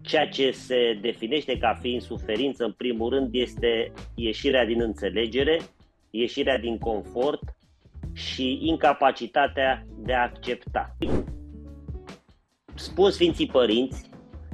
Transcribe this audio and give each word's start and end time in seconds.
Ceea 0.00 0.28
ce 0.28 0.50
se 0.50 0.98
definește 1.00 1.58
ca 1.58 1.78
fiind 1.80 2.02
suferință, 2.02 2.64
în 2.64 2.72
primul 2.72 3.10
rând, 3.10 3.28
este 3.34 3.92
ieșirea 4.14 4.66
din 4.66 4.80
înțelegere, 4.80 5.60
ieșirea 6.10 6.58
din 6.58 6.78
confort 6.78 7.42
și 8.12 8.58
incapacitatea 8.62 9.86
de 9.98 10.12
a 10.12 10.22
accepta. 10.22 10.96
Spun 12.74 13.10
Sfinții 13.10 13.46
Părinți 13.46 14.10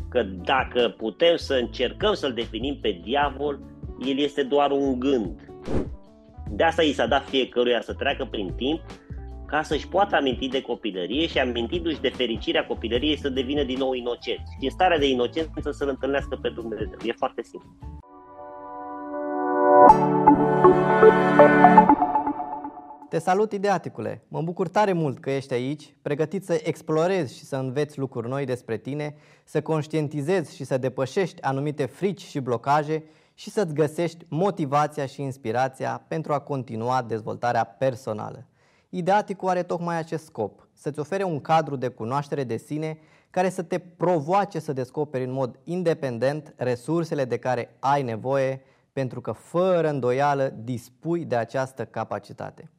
că 0.09 0.23
dacă 0.23 0.95
putem 0.97 1.37
să 1.37 1.55
încercăm 1.55 2.15
să-l 2.15 2.33
definim 2.33 2.79
pe 2.81 3.01
diavol, 3.03 3.61
el 4.07 4.19
este 4.19 4.43
doar 4.43 4.71
un 4.71 4.99
gând. 4.99 5.41
De 6.49 6.65
asta 6.65 6.83
i 6.83 6.93
s-a 6.93 7.07
dat 7.07 7.29
fiecăruia 7.29 7.81
să 7.81 7.95
treacă 7.95 8.25
prin 8.31 8.55
timp 8.55 8.81
ca 9.51 9.63
să-și 9.63 9.89
poată 9.89 10.17
aminti 10.17 10.49
de 10.49 10.61
copilărie 10.61 11.27
și 11.27 11.39
amintindu-și 11.39 12.01
de 12.01 12.09
fericirea 12.09 12.67
copilăriei 12.67 13.19
să 13.19 13.29
devină 13.29 13.63
din 13.63 13.79
nou 13.79 13.93
inocent 13.93 14.41
și 14.59 14.65
în 14.65 14.71
starea 14.71 14.99
de 14.99 15.09
inocență 15.09 15.71
să-L 15.71 15.89
întâlnească 15.89 16.39
pe 16.43 16.49
Dumnezeu. 16.49 16.97
E 17.05 17.13
foarte 17.13 17.43
simplu. 17.43 17.71
Te 23.09 23.19
salut, 23.19 23.53
ideaticule! 23.53 24.25
Mă 24.29 24.43
bucur 24.43 24.69
tare 24.69 24.93
mult 24.93 25.19
că 25.19 25.31
ești 25.31 25.53
aici, 25.53 25.95
pregătit 26.03 26.45
să 26.45 26.61
explorezi 26.65 27.37
și 27.37 27.45
să 27.45 27.57
înveți 27.57 27.99
lucruri 27.99 28.29
noi 28.29 28.45
despre 28.45 28.77
tine, 28.77 29.15
să 29.45 29.63
conștientizezi 29.63 30.57
și 30.57 30.65
să 30.65 30.79
depășești 30.79 31.43
anumite 31.43 31.87
frici 31.87 32.23
și 32.23 32.41
blocaje 32.41 33.05
și 33.35 33.51
să-ți 33.51 33.75
găsești 33.75 34.25
motivația 34.29 35.07
și 35.07 35.23
inspirația 35.23 36.05
pentru 36.09 36.33
a 36.33 36.39
continua 36.39 37.03
dezvoltarea 37.03 37.65
personală. 37.65 38.45
Ideaticul 38.93 39.49
are 39.49 39.63
tocmai 39.63 39.99
acest 39.99 40.25
scop, 40.25 40.69
să-ți 40.73 40.99
ofere 40.99 41.23
un 41.23 41.41
cadru 41.41 41.77
de 41.77 41.89
cunoaștere 41.89 42.45
de 42.45 42.57
sine 42.57 42.99
care 43.31 43.49
să 43.49 43.63
te 43.63 43.79
provoace 43.79 44.59
să 44.59 44.73
descoperi 44.73 45.25
în 45.25 45.33
mod 45.33 45.59
independent 45.65 46.55
resursele 46.57 47.25
de 47.25 47.37
care 47.37 47.77
ai 47.79 48.03
nevoie, 48.03 48.63
pentru 48.93 49.21
că 49.21 49.33
fără 49.33 49.89
îndoială 49.89 50.55
dispui 50.63 51.25
de 51.25 51.37
această 51.37 51.85
capacitate. 51.85 52.71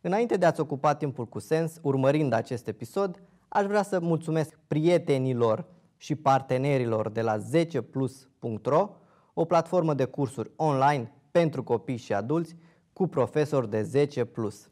Înainte 0.00 0.36
de 0.36 0.46
a-ți 0.46 0.60
ocupa 0.60 0.94
timpul 0.94 1.26
cu 1.26 1.38
sens, 1.38 1.78
urmărind 1.82 2.32
acest 2.32 2.66
episod, 2.66 3.22
aș 3.48 3.64
vrea 3.64 3.82
să 3.82 4.00
mulțumesc 4.00 4.58
prietenilor 4.66 5.64
și 5.96 6.14
partenerilor 6.14 7.08
de 7.08 7.22
la 7.22 7.36
10plus.ro, 7.38 8.90
o 9.34 9.44
platformă 9.44 9.94
de 9.94 10.04
cursuri 10.04 10.50
online 10.56 11.12
pentru 11.30 11.62
copii 11.62 11.96
și 11.96 12.12
adulți 12.12 12.56
cu 12.92 13.06
profesori 13.06 13.70
de 13.70 13.82
10 13.82 14.24
plus. 14.24 14.70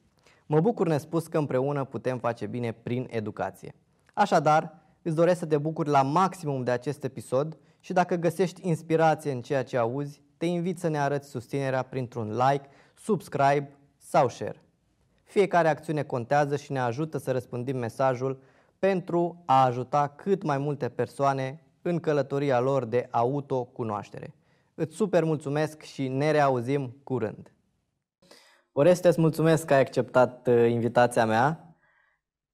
Mă 0.48 0.61
bucur 0.61 0.86
nespus 0.86 1.27
că 1.27 1.39
împreună 1.39 1.84
putem 1.84 2.19
face 2.19 2.47
bine 2.47 2.72
prin 2.72 3.06
educație. 3.11 3.75
Așadar, 4.14 4.78
îți 5.02 5.14
doresc 5.14 5.39
să 5.39 5.47
te 5.47 5.58
bucuri 5.58 5.89
la 5.89 6.02
maximum 6.02 6.64
de 6.64 6.70
acest 6.70 7.05
episod 7.05 7.58
și 7.80 7.92
dacă 7.92 8.14
găsești 8.14 8.69
inspirație 8.69 9.33
în 9.33 9.42
ceea 9.42 9.64
ce 9.64 9.77
auzi, 9.77 10.22
te 10.36 10.47
invit 10.47 10.78
să 10.78 10.89
ne 10.89 10.98
arăți 10.98 11.28
susținerea 11.28 11.83
printr-un 11.83 12.28
like, 12.28 12.69
subscribe 12.94 13.70
sau 13.98 14.28
share. 14.28 14.62
Fiecare 15.22 15.69
acțiune 15.69 16.02
contează 16.02 16.56
și 16.56 16.72
ne 16.72 16.80
ajută 16.80 17.19
să 17.19 17.33
răspândim 17.33 17.77
mesajul 17.77 18.42
pentru 18.78 19.42
a 19.44 19.64
ajuta 19.64 20.12
cât 20.17 20.42
mai 20.42 20.58
multe 20.58 20.89
persoane 20.89 21.62
în 21.83 22.00
călătoria 22.00 22.61
lor 22.61 22.84
de 22.84 23.08
autocunoaștere. 23.11 24.34
Îți 24.74 24.97
super 24.97 25.24
mulțumesc 25.24 25.83
și 25.83 26.08
ne 26.08 26.30
reauzim 26.30 26.97
curând! 27.02 27.56
Oreste, 28.79 29.09
îți 29.09 29.21
mulțumesc 29.21 29.65
că 29.65 29.75
ai 29.75 29.81
acceptat 29.81 30.49
uh, 30.49 30.71
invitația 30.71 31.27
mea. 31.27 31.77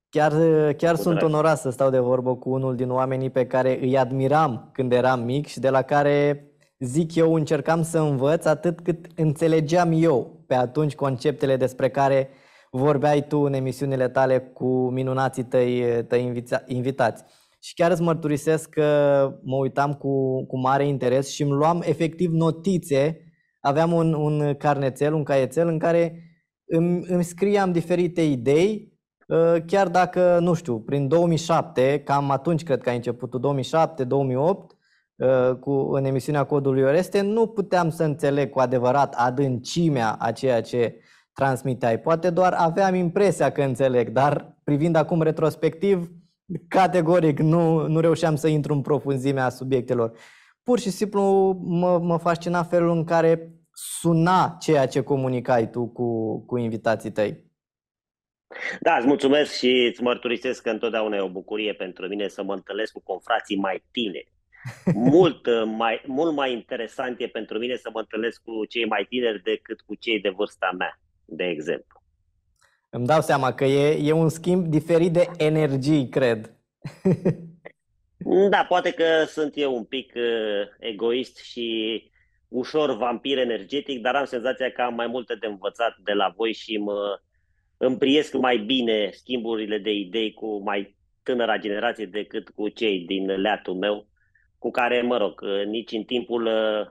Chiar, 0.09 0.33
uh, 0.33 0.75
chiar 0.77 0.97
sunt 0.97 1.17
drag. 1.17 1.29
onorat 1.29 1.59
să 1.59 1.71
stau 1.71 1.91
de 1.91 1.99
vorbă 1.99 2.37
cu 2.37 2.51
unul 2.51 2.77
din 2.77 2.91
oamenii 2.91 3.31
pe 3.31 3.47
care 3.47 3.79
îi 3.81 3.99
admiram 3.99 4.71
când 4.73 4.93
eram 4.93 5.21
mic 5.21 5.47
și 5.47 5.61
de 5.61 5.71
la 5.71 5.83
care, 5.83 6.45
zic 6.79 7.15
eu, 7.15 7.35
încercam 7.35 7.83
să 7.83 7.99
învăț 7.99 8.45
atât 8.45 8.81
cât 8.81 9.07
înțelegeam 9.17 9.91
eu 9.95 10.45
pe 10.47 10.55
atunci 10.55 10.95
conceptele 10.95 11.57
despre 11.57 11.91
care 11.91 12.29
vorbeai 12.71 13.27
tu 13.27 13.39
în 13.39 13.53
emisiunile 13.53 14.09
tale 14.09 14.39
cu 14.39 14.91
minunații 14.91 15.45
tăi, 15.45 16.05
tăi 16.09 16.45
invitați. 16.67 17.25
Și 17.61 17.75
chiar 17.75 17.91
îți 17.91 18.03
mărturisesc 18.03 18.69
că 18.69 19.29
mă 19.43 19.57
uitam 19.57 19.95
cu, 19.95 20.45
cu 20.47 20.59
mare 20.59 20.87
interes 20.87 21.31
și 21.31 21.43
îmi 21.43 21.53
luam 21.53 21.83
efectiv 21.85 22.31
notițe 22.33 23.27
aveam 23.63 23.93
un, 23.93 24.13
un 24.13 24.55
carnețel, 24.55 25.15
un 25.15 25.23
caietel 25.23 25.69
în 25.69 25.79
care 25.79 26.23
îmi, 26.65 27.05
îmi 27.07 27.25
scriam 27.25 27.73
diferite 27.73 28.23
idei, 28.23 28.93
uh, 29.27 29.57
chiar 29.67 29.89
dacă, 29.89 30.39
nu 30.41 30.55
știu, 30.55 30.81
prin 30.81 31.09
2007, 31.09 32.03
cam 32.05 32.31
atunci 32.31 32.63
cred 32.63 32.83
că 32.83 32.91
a 32.91 32.93
început 32.93 33.35
2007-2008, 33.35 33.37
uh, 35.17 35.57
cu, 35.61 35.71
în 35.71 36.05
emisiunea 36.05 36.45
Codului 36.45 36.83
Oreste, 36.83 37.21
nu 37.21 37.47
puteam 37.47 37.91
să 37.91 38.05
înțeleg 38.05 38.51
cu 38.51 38.61
adevărat 38.61 39.15
adâncimea 39.15 40.17
a 40.19 40.33
ceea 40.33 40.61
ce 40.63 40.97
transmiteai. 41.33 42.01
Poate 42.01 42.31
doar 42.31 42.53
aveam 42.53 42.95
impresia 42.95 43.53
că 43.53 43.63
înțeleg, 43.63 44.09
dar 44.09 44.59
privind 44.65 44.97
acum 44.97 45.23
retrospectiv, 45.23 46.11
categoric 46.69 47.39
nu, 47.39 47.87
nu 47.87 48.01
reușeam 48.01 48.37
să 48.37 48.49
intru 48.49 48.75
în 48.75 48.81
profunzimea 48.81 49.49
subiectelor 49.49 50.13
pur 50.63 50.79
și 50.79 50.91
simplu 50.91 51.23
mă, 51.63 51.99
mă 51.99 52.17
fascina 52.17 52.63
felul 52.63 52.91
în 52.91 53.05
care 53.05 53.53
suna 53.73 54.57
ceea 54.61 54.87
ce 54.87 55.03
comunicai 55.03 55.71
tu 55.71 55.89
cu, 55.89 56.41
cu 56.47 56.57
invitații 56.57 57.13
tăi. 57.13 57.51
Da, 58.81 58.97
îți 58.97 59.07
mulțumesc 59.07 59.53
și 59.53 59.87
îți 59.91 60.03
mărturisesc 60.03 60.63
că 60.63 60.71
întotdeauna 60.71 61.17
e 61.17 61.21
o 61.21 61.29
bucurie 61.29 61.73
pentru 61.73 62.07
mine 62.07 62.29
să 62.29 62.43
mă 62.43 62.55
întâlnesc 62.55 62.93
cu 62.93 63.03
confrații 63.03 63.57
mai 63.57 63.85
tineri. 63.91 64.33
Mult 65.13 65.47
mai, 65.65 66.03
mult 66.07 66.35
mai 66.35 66.53
interesant 66.53 67.21
e 67.21 67.27
pentru 67.27 67.59
mine 67.59 67.77
să 67.77 67.91
mă 67.93 67.99
întâlnesc 67.99 68.43
cu 68.43 68.65
cei 68.65 68.87
mai 68.87 69.07
tineri 69.09 69.43
decât 69.43 69.81
cu 69.81 69.95
cei 69.95 70.21
de 70.21 70.29
vârsta 70.29 70.71
mea, 70.79 71.01
de 71.25 71.45
exemplu. 71.45 72.03
Îmi 72.91 73.07
dau 73.07 73.21
seama 73.21 73.53
că 73.53 73.65
e, 73.65 74.09
e 74.09 74.13
un 74.13 74.29
schimb 74.29 74.67
diferit 74.67 75.13
de 75.13 75.31
energii, 75.37 76.09
cred. 76.09 76.57
Da, 78.51 78.65
poate 78.65 78.93
că 78.93 79.25
sunt 79.27 79.53
eu 79.57 79.75
un 79.75 79.85
pic 79.85 80.13
uh, 80.17 80.69
egoist 80.79 81.39
și 81.39 82.03
ușor 82.49 82.97
vampir 82.97 83.39
energetic, 83.39 84.01
dar 84.01 84.15
am 84.15 84.25
senzația 84.25 84.71
că 84.71 84.83
am 84.83 84.95
mai 84.95 85.07
multe 85.07 85.35
de 85.35 85.47
învățat 85.47 85.97
de 86.05 86.13
la 86.13 86.33
voi 86.37 86.53
și 86.53 86.77
mă 86.77 87.21
împriesc 87.77 88.35
mai 88.35 88.59
bine 88.59 89.11
schimburile 89.11 89.79
de 89.79 89.91
idei 89.91 90.33
cu 90.33 90.63
mai 90.63 90.97
tânăra 91.23 91.57
generație 91.57 92.07
decât 92.07 92.49
cu 92.49 92.69
cei 92.69 93.01
din 93.01 93.27
leatul 93.27 93.75
meu, 93.75 94.07
cu 94.59 94.71
care, 94.71 95.03
mă 95.03 95.17
rog, 95.17 95.41
uh, 95.41 95.65
nici 95.67 95.93
în 95.93 96.03
timpul 96.03 96.47
uh, 96.47 96.87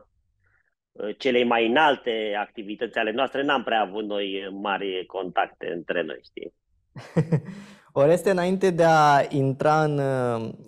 uh, 0.92 1.16
celei 1.18 1.44
mai 1.44 1.68
înalte 1.68 2.36
activități 2.40 2.98
ale 2.98 3.12
noastre 3.12 3.44
n-am 3.44 3.64
prea 3.64 3.82
avut 3.82 4.06
noi 4.06 4.50
mari 4.52 5.06
contacte 5.06 5.72
între 5.72 6.02
noi, 6.02 6.20
știi? 6.24 6.54
Oreste, 7.94 8.30
înainte 8.30 8.70
de 8.70 8.84
a 8.84 9.22
intra 9.30 9.84
în, 9.84 10.00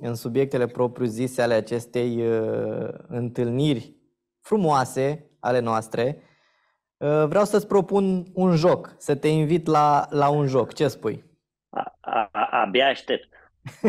în 0.01 0.15
subiectele 0.15 0.67
propriu-zise 0.67 1.41
ale 1.41 1.53
acestei 1.53 2.27
uh, 2.27 2.87
întâlniri 3.07 3.95
frumoase 4.41 5.31
ale 5.39 5.59
noastre, 5.59 6.21
uh, 6.97 7.25
vreau 7.27 7.45
să-ți 7.45 7.67
propun 7.67 8.25
un 8.33 8.55
joc, 8.55 8.95
să 8.97 9.15
te 9.15 9.27
invit 9.27 9.67
la, 9.67 10.05
la 10.09 10.29
un 10.29 10.47
joc. 10.47 10.73
Ce 10.73 10.87
spui? 10.87 11.23
A, 11.69 11.97
a, 12.01 12.29
abia 12.51 12.87
aștept. 12.87 13.27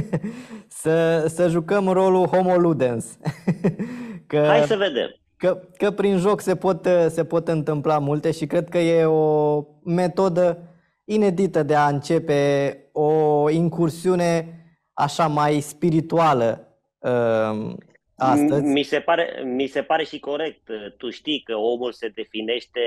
să, 0.83 1.27
să 1.27 1.49
jucăm 1.49 1.89
rolul 1.89 2.27
Homo 2.27 2.57
Ludens. 2.57 3.19
că, 4.27 4.45
Hai 4.47 4.61
să 4.61 4.77
vedem. 4.77 5.17
Că, 5.37 5.61
că 5.77 5.91
prin 5.91 6.19
joc 6.19 6.41
se 6.41 6.57
pot, 6.57 6.89
se 7.09 7.25
pot 7.25 7.49
întâmpla 7.49 7.99
multe 7.99 8.31
și 8.31 8.47
cred 8.47 8.69
că 8.69 8.79
e 8.79 9.05
o 9.05 9.65
metodă 9.85 10.74
inedită 11.05 11.63
de 11.63 11.75
a 11.75 11.89
începe 11.89 12.79
o 12.93 13.51
incursiune 13.51 14.59
așa 14.93 15.27
mai 15.27 15.61
spirituală 15.61 16.79
uh, 16.99 17.73
astăzi. 18.17 18.63
Mi 18.63 18.83
se, 18.83 19.01
pare, 19.01 19.43
mi 19.45 19.67
se 19.67 19.83
pare 19.83 20.05
și 20.05 20.19
corect. 20.19 20.71
Tu 20.97 21.11
știi 21.11 21.43
că 21.43 21.55
omul 21.55 21.93
se 21.93 22.09
definește 22.09 22.81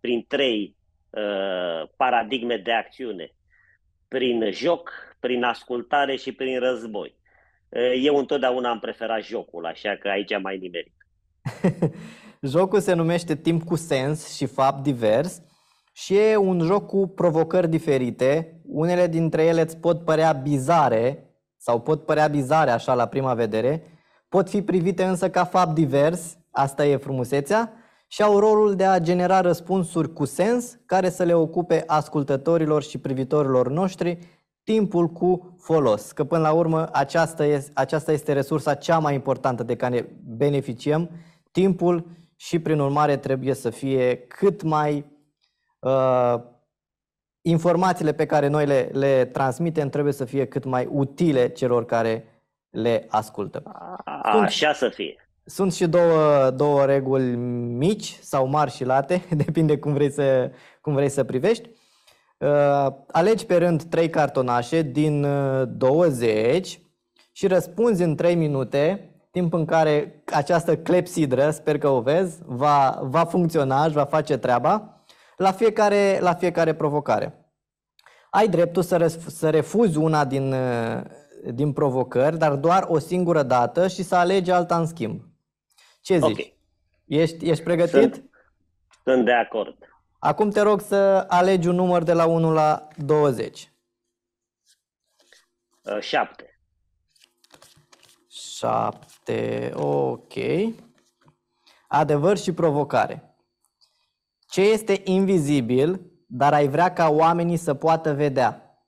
prin 0.00 0.24
trei 0.28 0.76
uh, 1.10 1.88
paradigme 1.96 2.56
de 2.56 2.72
acțiune. 2.72 3.30
Prin 4.08 4.50
joc, 4.52 4.90
prin 5.20 5.42
ascultare 5.42 6.16
și 6.16 6.32
prin 6.32 6.58
război. 6.58 7.16
Uh, 7.68 8.00
eu 8.02 8.16
întotdeauna 8.16 8.70
am 8.70 8.78
preferat 8.78 9.22
jocul, 9.22 9.66
așa 9.66 9.96
că 9.96 10.08
aici 10.08 10.40
mai 10.42 10.58
nimerit. 10.58 10.94
Jocul 12.52 12.80
se 12.80 12.92
numește 12.92 13.36
Timp 13.36 13.62
cu 13.62 13.76
sens 13.76 14.36
și 14.36 14.46
fapt 14.46 14.82
divers 14.82 15.42
și 15.96 16.16
e 16.16 16.36
un 16.36 16.60
joc 16.60 16.86
cu 16.86 17.06
provocări 17.06 17.68
diferite. 17.68 18.60
Unele 18.66 19.06
dintre 19.06 19.44
ele 19.44 19.60
îți 19.60 19.76
pot 19.76 20.04
părea 20.04 20.32
bizare 20.32 21.30
sau 21.56 21.80
pot 21.80 22.04
părea 22.04 22.26
bizare 22.26 22.70
așa 22.70 22.94
la 22.94 23.06
prima 23.06 23.34
vedere, 23.34 23.82
pot 24.28 24.48
fi 24.48 24.62
privite 24.62 25.04
însă 25.04 25.30
ca 25.30 25.44
fapt 25.44 25.74
divers, 25.74 26.36
asta 26.50 26.86
e 26.86 26.96
frumusețea, 26.96 27.72
și 28.06 28.22
au 28.22 28.38
rolul 28.38 28.74
de 28.74 28.84
a 28.84 28.98
genera 28.98 29.40
răspunsuri 29.40 30.12
cu 30.12 30.24
sens 30.24 30.78
care 30.86 31.10
să 31.10 31.22
le 31.22 31.34
ocupe 31.34 31.84
ascultătorilor 31.86 32.82
și 32.82 32.98
privitorilor 32.98 33.68
noștri 33.68 34.18
timpul 34.62 35.08
cu 35.08 35.56
folos. 35.58 36.12
Că 36.12 36.24
până 36.24 36.40
la 36.40 36.52
urmă 36.52 36.88
aceasta 36.92 37.44
este, 37.44 37.70
aceasta 37.74 38.12
este 38.12 38.32
resursa 38.32 38.74
cea 38.74 38.98
mai 38.98 39.14
importantă 39.14 39.62
de 39.62 39.76
care 39.76 40.16
beneficiem, 40.24 41.10
timpul 41.50 42.06
și 42.36 42.58
prin 42.58 42.78
urmare 42.78 43.16
trebuie 43.16 43.54
să 43.54 43.70
fie 43.70 44.16
cât 44.16 44.62
mai 44.62 45.12
uh, 45.84 46.34
informațiile 47.42 48.12
pe 48.12 48.26
care 48.26 48.46
noi 48.46 48.66
le, 48.66 48.90
le 48.92 49.24
transmitem 49.24 49.88
trebuie 49.88 50.12
să 50.12 50.24
fie 50.24 50.46
cât 50.46 50.64
mai 50.64 50.88
utile 50.90 51.48
celor 51.48 51.84
care 51.84 52.42
le 52.70 53.06
ascultă. 53.08 53.62
Sunt, 54.32 54.44
Așa 54.44 54.72
să 54.72 54.88
fie. 54.88 55.28
Sunt 55.44 55.72
și 55.74 55.86
două, 55.86 56.50
două 56.50 56.84
reguli 56.84 57.36
mici 57.76 58.18
sau 58.20 58.46
mari 58.46 58.70
și 58.70 58.84
late, 58.84 59.22
depinde 59.44 59.78
cum 59.78 59.92
vrei 59.92 60.10
să, 60.10 60.50
cum 60.80 60.94
vrei 60.94 61.08
să 61.08 61.24
privești. 61.24 61.70
Uh, 62.38 62.86
alegi 63.10 63.46
pe 63.46 63.56
rând 63.56 63.82
trei 63.82 64.10
cartonașe 64.10 64.82
din 64.82 65.26
20 65.76 66.68
uh, 66.68 66.82
și 67.32 67.46
răspunzi 67.46 68.02
în 68.02 68.16
3 68.16 68.34
minute, 68.34 69.10
timp 69.30 69.52
în 69.52 69.64
care 69.64 70.22
această 70.32 70.76
clepsidră, 70.76 71.50
sper 71.50 71.78
că 71.78 71.88
o 71.88 72.00
vezi, 72.00 72.38
va, 72.44 72.98
va 73.02 73.24
funcționa, 73.24 73.84
și 73.86 73.92
va 73.92 74.04
face 74.04 74.36
treaba 74.36 74.93
la 75.36 75.52
fiecare, 75.52 76.18
la 76.20 76.34
fiecare 76.34 76.74
provocare. 76.74 77.38
Ai 78.30 78.48
dreptul 78.48 78.82
să, 78.82 78.96
răf- 78.96 79.26
să 79.26 79.50
refuzi 79.50 79.96
una 79.96 80.24
din, 80.24 80.52
uh, 80.52 81.02
din 81.52 81.72
provocări, 81.72 82.38
dar 82.38 82.56
doar 82.56 82.84
o 82.88 82.98
singură 82.98 83.42
dată 83.42 83.88
și 83.88 84.02
să 84.02 84.14
alegi 84.16 84.50
alta 84.50 84.78
în 84.78 84.86
schimb. 84.86 85.22
Ce 86.00 86.14
zici? 86.18 86.30
Okay. 86.30 86.58
Ești, 87.04 87.50
ești 87.50 87.64
pregătit? 87.64 88.14
Sunt, 88.14 88.30
sunt 89.04 89.24
de 89.24 89.32
acord. 89.32 89.76
Acum 90.18 90.50
te 90.50 90.60
rog 90.60 90.80
să 90.80 91.24
alegi 91.28 91.68
un 91.68 91.74
număr 91.74 92.02
de 92.02 92.12
la 92.12 92.26
1 92.26 92.52
la 92.52 92.88
20. 92.96 93.72
7. 96.00 96.58
7. 98.28 99.72
Ok. 99.74 100.32
Adevăr 101.88 102.38
și 102.38 102.52
provocare. 102.52 103.33
Ce 104.54 104.60
este 104.60 105.00
invizibil, 105.04 106.00
dar 106.26 106.52
ai 106.52 106.68
vrea 106.68 106.92
ca 106.92 107.08
oamenii 107.08 107.56
să 107.56 107.74
poată 107.74 108.12
vedea? 108.12 108.78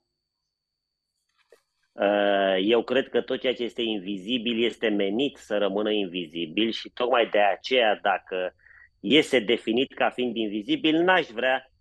Uh, 1.91 2.57
eu 2.61 2.83
cred 2.83 3.09
că 3.09 3.21
tot 3.21 3.39
ceea 3.39 3.53
ce 3.53 3.63
este 3.63 3.81
invizibil 3.81 4.63
este 4.63 4.87
menit 4.87 5.37
să 5.37 5.57
rămână 5.57 5.91
invizibil 5.91 6.71
și 6.71 6.89
tocmai 6.89 7.29
de 7.29 7.39
aceea 7.39 7.99
dacă 8.01 8.55
este 8.99 9.39
definit 9.39 9.93
ca 9.93 10.09
fiind 10.09 10.35
invizibil, 10.35 11.03
n-aș 11.03 11.27
vrea 11.27 11.71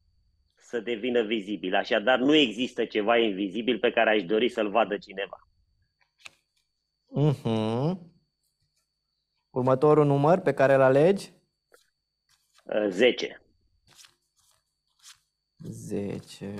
să 0.54 0.80
devină 0.80 1.22
vizibil. 1.22 1.74
Așadar, 1.74 2.18
nu 2.18 2.34
există 2.34 2.84
ceva 2.84 3.16
invizibil 3.16 3.78
pe 3.78 3.90
care 3.90 4.10
aș 4.10 4.22
dori 4.22 4.48
să-l 4.48 4.70
vadă 4.70 4.96
cineva. 4.96 5.48
Uh-huh. 7.18 7.98
Următorul 9.50 10.06
număr 10.06 10.40
pe 10.40 10.54
care 10.54 10.74
îl 10.74 10.80
alegi? 10.80 11.30
10. 12.88 13.40
10. 15.70 16.54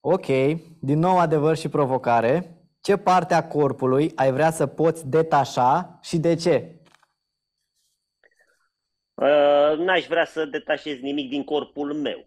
Ok, 0.00 0.26
din 0.80 0.98
nou 0.98 1.18
adevăr 1.18 1.56
și 1.56 1.68
provocare. 1.68 2.56
Ce 2.80 2.96
parte 2.96 3.34
a 3.34 3.48
corpului 3.48 4.12
ai 4.14 4.32
vrea 4.32 4.50
să 4.50 4.66
poți 4.66 5.08
detașa 5.08 5.98
și 6.02 6.18
de 6.18 6.34
ce? 6.34 6.82
Uh, 9.14 9.78
n-aș 9.78 10.06
vrea 10.06 10.24
să 10.24 10.44
detașez 10.44 11.00
nimic 11.00 11.28
din 11.28 11.44
corpul 11.44 11.94
meu. 11.94 12.26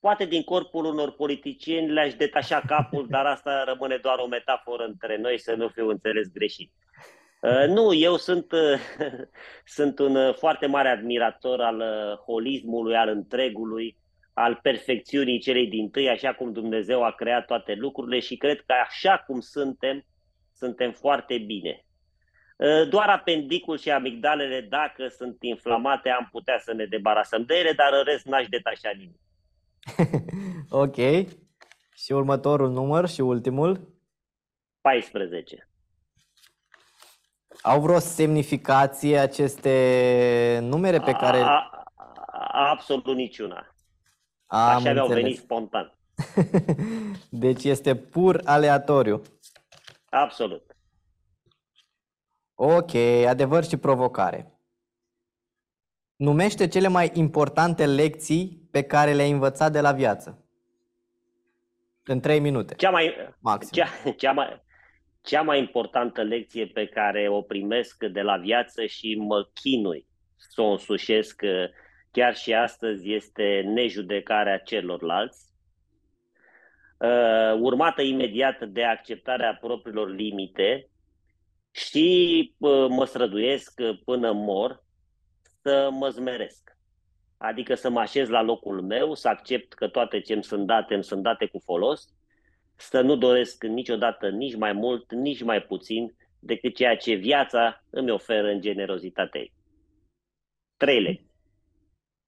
Poate 0.00 0.24
din 0.24 0.42
corpul 0.42 0.84
unor 0.84 1.12
politicieni 1.12 1.92
le-aș 1.92 2.14
detașa 2.14 2.60
capul, 2.66 3.06
dar 3.08 3.26
asta 3.26 3.64
rămâne 3.64 3.96
doar 3.96 4.18
o 4.18 4.26
metaforă 4.26 4.84
între 4.84 5.16
noi, 5.16 5.38
să 5.38 5.54
nu 5.54 5.68
fiu 5.68 5.88
înțeles 5.88 6.28
greșit. 6.32 6.72
Uh, 7.42 7.66
nu, 7.68 7.92
eu 7.92 8.16
sunt, 8.16 8.52
uh, 8.52 8.80
sunt 9.76 9.98
un 9.98 10.16
uh, 10.16 10.34
foarte 10.34 10.66
mare 10.66 10.88
admirator 10.88 11.60
al 11.60 11.78
uh, 11.78 12.18
holismului, 12.18 12.96
al 12.96 13.08
întregului, 13.08 13.96
al 14.32 14.58
perfecțiunii 14.62 15.40
celei 15.40 15.68
din 15.68 15.90
tâi, 15.90 16.08
așa 16.08 16.34
cum 16.34 16.52
Dumnezeu 16.52 17.04
a 17.04 17.10
creat 17.10 17.46
toate 17.46 17.74
lucrurile 17.74 18.18
și 18.20 18.36
cred 18.36 18.60
că 18.60 18.74
așa 18.86 19.24
cum 19.26 19.40
suntem, 19.40 20.04
suntem 20.54 20.92
foarte 20.92 21.38
bine. 21.38 21.84
Ă, 22.60 22.84
doar 22.84 23.08
apendicul 23.08 23.78
și 23.78 23.90
amigdalele, 23.90 24.60
dacă 24.60 25.08
sunt 25.08 25.36
inflamate, 25.40 26.08
am 26.08 26.28
putea 26.32 26.58
să 26.58 26.72
ne 26.72 26.84
debarasăm 26.84 27.44
de 27.44 27.54
ele, 27.54 27.72
dar 27.72 27.92
în 27.92 28.04
rest 28.04 28.26
n-aș 28.26 28.46
detașa 28.48 28.90
nimic. 28.96 29.20
ok. 30.84 30.96
Și 31.94 32.12
următorul 32.12 32.70
număr 32.70 33.08
și 33.08 33.20
ultimul? 33.20 33.88
14. 34.80 35.71
Au 37.62 37.80
vreo 37.80 37.98
semnificație 37.98 39.18
aceste 39.18 40.58
numere 40.62 41.00
pe 41.00 41.12
care... 41.12 41.38
A, 41.40 41.70
a, 42.26 42.70
absolut 42.70 43.16
niciuna. 43.16 43.74
Am 44.46 44.76
Așa 44.76 44.92
mi-au 44.92 45.06
venit 45.06 45.38
spontan. 45.38 45.98
deci 47.30 47.64
este 47.64 47.96
pur 47.96 48.40
aleatoriu. 48.44 49.22
Absolut. 50.10 50.76
Ok, 52.54 52.94
adevăr 53.26 53.64
și 53.64 53.76
provocare. 53.76 54.52
Numește 56.16 56.68
cele 56.68 56.88
mai 56.88 57.10
importante 57.14 57.86
lecții 57.86 58.68
pe 58.70 58.82
care 58.82 59.12
le-ai 59.12 59.30
învățat 59.30 59.72
de 59.72 59.80
la 59.80 59.92
viață. 59.92 60.44
În 62.04 62.20
3 62.20 62.40
minute. 62.40 62.74
Cea 62.74 62.90
mai, 62.90 63.34
maxim. 63.38 63.70
Cea, 63.72 64.12
cea, 64.16 64.32
mai, 64.32 64.62
cea 65.22 65.42
mai 65.42 65.58
importantă 65.58 66.22
lecție 66.22 66.66
pe 66.66 66.86
care 66.86 67.28
o 67.28 67.42
primesc 67.42 68.04
de 68.04 68.20
la 68.20 68.36
viață 68.36 68.86
și 68.86 69.14
mă 69.14 69.48
chinui 69.54 70.06
să 70.36 70.60
o 70.60 70.70
însușesc 70.70 71.42
chiar 72.12 72.36
și 72.36 72.54
astăzi 72.54 73.12
este 73.12 73.62
nejudecarea 73.66 74.58
celorlalți, 74.58 75.46
uh, 76.98 77.58
urmată 77.60 78.02
imediat 78.02 78.64
de 78.64 78.84
acceptarea 78.84 79.58
propriilor 79.60 80.10
limite 80.10 80.88
și 81.70 82.54
uh, 82.58 82.86
mă 82.88 83.04
străduiesc 83.04 83.80
până 84.04 84.32
mor 84.32 84.84
să 85.62 85.88
mă 85.92 86.08
zmeresc. 86.08 86.76
Adică 87.36 87.74
să 87.74 87.90
mă 87.90 88.00
așez 88.00 88.28
la 88.28 88.42
locul 88.42 88.82
meu, 88.82 89.14
să 89.14 89.28
accept 89.28 89.72
că 89.72 89.88
toate 89.88 90.20
ce 90.20 90.32
îmi 90.32 90.44
sunt 90.44 90.66
date, 90.66 90.94
îmi 90.94 91.04
sunt 91.04 91.22
date 91.22 91.46
cu 91.46 91.58
folos, 91.64 92.08
să 92.82 93.00
nu 93.00 93.16
doresc 93.16 93.64
niciodată 93.64 94.28
nici 94.28 94.56
mai 94.56 94.72
mult, 94.72 95.12
nici 95.12 95.42
mai 95.42 95.62
puțin 95.62 96.14
decât 96.38 96.74
ceea 96.74 96.96
ce 96.96 97.14
viața 97.14 97.84
îmi 97.90 98.10
oferă 98.10 98.48
în 98.48 98.60
generozitatea 98.60 99.40
ei. 99.40 99.52
Trei 100.76 101.02
lecții. 101.02 101.30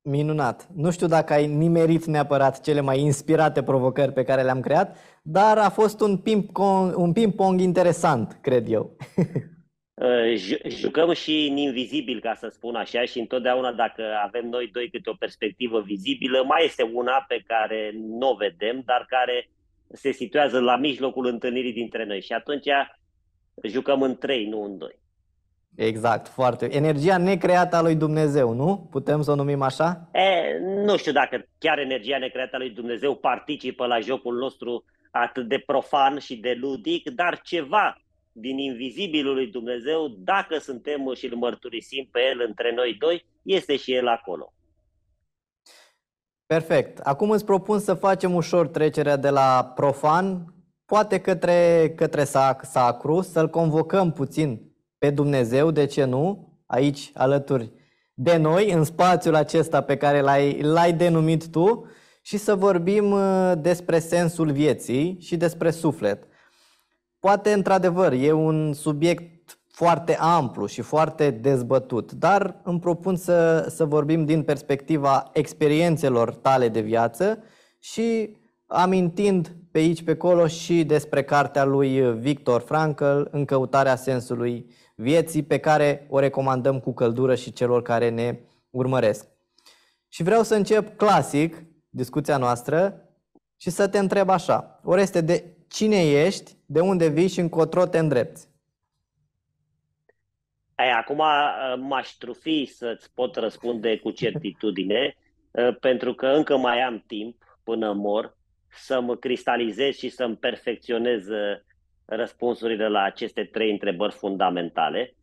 Minunat. 0.02 0.68
Nu 0.74 0.90
știu 0.90 1.06
dacă 1.06 1.32
ai 1.32 1.46
nimerit 1.46 2.04
neapărat 2.04 2.60
cele 2.60 2.80
mai 2.80 3.00
inspirate 3.00 3.62
provocări 3.62 4.12
pe 4.12 4.24
care 4.24 4.42
le-am 4.42 4.60
creat, 4.60 4.96
dar 5.22 5.58
a 5.58 5.68
fost 5.68 6.00
un 6.00 6.18
ping-pong, 6.18 6.96
un 6.96 7.12
ping-pong 7.12 7.60
interesant, 7.60 8.38
cred 8.42 8.68
eu. 8.68 8.96
Uh, 9.94 10.34
jucăm 10.68 11.12
și 11.12 11.46
în 11.50 11.56
invizibil, 11.56 12.20
ca 12.20 12.34
să 12.34 12.48
spun 12.48 12.74
așa, 12.74 13.04
și 13.04 13.18
întotdeauna 13.18 13.72
dacă 13.72 14.02
avem 14.24 14.48
noi 14.48 14.70
doi 14.72 14.90
câte 14.90 15.10
o 15.10 15.14
perspectivă 15.14 15.80
vizibilă, 15.80 16.42
mai 16.42 16.64
este 16.64 16.82
una 16.82 17.24
pe 17.28 17.42
care 17.46 17.92
nu 17.94 18.30
o 18.30 18.34
vedem, 18.34 18.82
dar 18.84 19.06
care 19.08 19.48
se 19.94 20.12
situează 20.12 20.60
la 20.60 20.76
mijlocul 20.76 21.26
întâlnirii 21.26 21.72
dintre 21.72 22.04
noi. 22.04 22.20
Și 22.20 22.32
atunci 22.32 22.66
jucăm 23.62 24.02
în 24.02 24.16
trei, 24.16 24.46
nu 24.46 24.62
în 24.62 24.78
doi. 24.78 25.02
Exact, 25.76 26.28
foarte. 26.28 26.74
Energia 26.74 27.18
necreată 27.18 27.76
a 27.76 27.82
lui 27.82 27.94
Dumnezeu, 27.94 28.52
nu? 28.52 28.88
Putem 28.90 29.22
să 29.22 29.30
o 29.30 29.34
numim 29.34 29.62
așa? 29.62 30.10
E, 30.12 30.58
nu 30.84 30.96
știu 30.96 31.12
dacă 31.12 31.48
chiar 31.58 31.78
energia 31.78 32.18
necreată 32.18 32.56
a 32.56 32.58
lui 32.58 32.70
Dumnezeu 32.70 33.14
participă 33.14 33.86
la 33.86 34.00
jocul 34.00 34.36
nostru 34.36 34.84
atât 35.10 35.48
de 35.48 35.62
profan 35.66 36.18
și 36.18 36.36
de 36.36 36.56
ludic, 36.60 37.10
dar 37.10 37.40
ceva 37.40 37.98
din 38.32 38.58
invizibilul 38.58 39.34
lui 39.34 39.46
Dumnezeu, 39.46 40.08
dacă 40.18 40.58
suntem 40.58 41.12
și 41.14 41.26
îl 41.26 41.36
mărturisim 41.36 42.08
pe 42.10 42.20
El 42.30 42.44
între 42.46 42.72
noi 42.74 42.96
doi, 42.98 43.24
este 43.42 43.76
și 43.76 43.94
El 43.94 44.08
acolo. 44.08 44.52
Perfect. 46.54 46.98
Acum 46.98 47.30
îți 47.30 47.44
propun 47.44 47.78
să 47.78 47.94
facem 47.94 48.34
ușor 48.34 48.68
trecerea 48.68 49.16
de 49.16 49.28
la 49.28 49.72
profan, 49.74 50.54
poate 50.84 51.18
către, 51.18 51.92
către 51.96 52.24
sacru, 52.62 53.20
să-L 53.20 53.50
convocăm 53.50 54.12
puțin 54.12 54.60
pe 54.98 55.10
Dumnezeu, 55.10 55.70
de 55.70 55.86
ce 55.86 56.04
nu, 56.04 56.52
aici 56.66 57.10
alături 57.14 57.72
de 58.14 58.36
noi, 58.36 58.72
în 58.72 58.84
spațiul 58.84 59.34
acesta 59.34 59.80
pe 59.80 59.96
care 59.96 60.20
l-ai, 60.20 60.60
l-ai 60.60 60.92
denumit 60.92 61.50
tu 61.50 61.86
și 62.22 62.36
să 62.36 62.54
vorbim 62.54 63.10
uh, 63.10 63.52
despre 63.58 63.98
sensul 63.98 64.50
vieții 64.50 65.16
și 65.20 65.36
despre 65.36 65.70
suflet. 65.70 66.24
Poate, 67.18 67.52
într-adevăr, 67.52 68.12
e 68.12 68.32
un 68.32 68.72
subiect 68.72 69.33
foarte 69.74 70.16
amplu 70.20 70.66
și 70.66 70.80
foarte 70.80 71.30
dezbătut, 71.30 72.12
dar 72.12 72.60
îmi 72.62 72.80
propun 72.80 73.16
să, 73.16 73.66
să 73.68 73.84
vorbim 73.84 74.24
din 74.24 74.42
perspectiva 74.42 75.30
experiențelor 75.32 76.34
tale 76.34 76.68
de 76.68 76.80
viață 76.80 77.38
și 77.78 78.36
amintind 78.66 79.56
pe 79.70 79.78
aici, 79.78 80.02
pe 80.02 80.10
acolo 80.10 80.46
și 80.46 80.84
despre 80.84 81.24
cartea 81.24 81.64
lui 81.64 82.12
Victor 82.12 82.60
Frankl, 82.60 83.20
În 83.30 83.44
căutarea 83.44 83.96
sensului 83.96 84.70
vieții, 84.94 85.42
pe 85.42 85.58
care 85.58 86.06
o 86.10 86.18
recomandăm 86.18 86.80
cu 86.80 86.92
căldură 86.92 87.34
și 87.34 87.52
celor 87.52 87.82
care 87.82 88.10
ne 88.10 88.38
urmăresc. 88.70 89.26
Și 90.08 90.22
vreau 90.22 90.42
să 90.42 90.54
încep 90.54 90.96
clasic 90.96 91.64
discuția 91.88 92.36
noastră 92.36 93.08
și 93.56 93.70
să 93.70 93.88
te 93.88 93.98
întreb 93.98 94.28
așa. 94.28 94.80
Oreste, 94.84 95.20
de 95.20 95.56
cine 95.68 96.10
ești, 96.10 96.56
de 96.66 96.80
unde 96.80 97.06
vii 97.06 97.28
și 97.28 97.40
încotro 97.40 97.86
te 97.86 97.98
îndrepți? 97.98 98.52
Ai, 100.74 100.90
acum 100.90 101.18
uh, 101.18 101.74
m-aș 101.78 102.08
trufi 102.08 102.64
să-ți 102.64 103.14
pot 103.14 103.36
răspunde 103.36 103.98
cu 103.98 104.10
certitudine, 104.10 105.16
uh, 105.50 105.76
pentru 105.80 106.14
că 106.14 106.26
încă 106.26 106.56
mai 106.56 106.80
am 106.80 107.04
timp 107.06 107.36
până 107.64 107.92
mor 107.92 108.36
să 108.68 109.00
mă 109.00 109.16
cristalizez 109.16 109.96
și 109.96 110.08
să-mi 110.08 110.36
perfecționez 110.36 111.28
uh, 111.28 111.56
răspunsurile 112.04 112.88
la 112.88 113.02
aceste 113.02 113.44
trei 113.44 113.70
întrebări 113.70 114.12
fundamentale. 114.12 115.14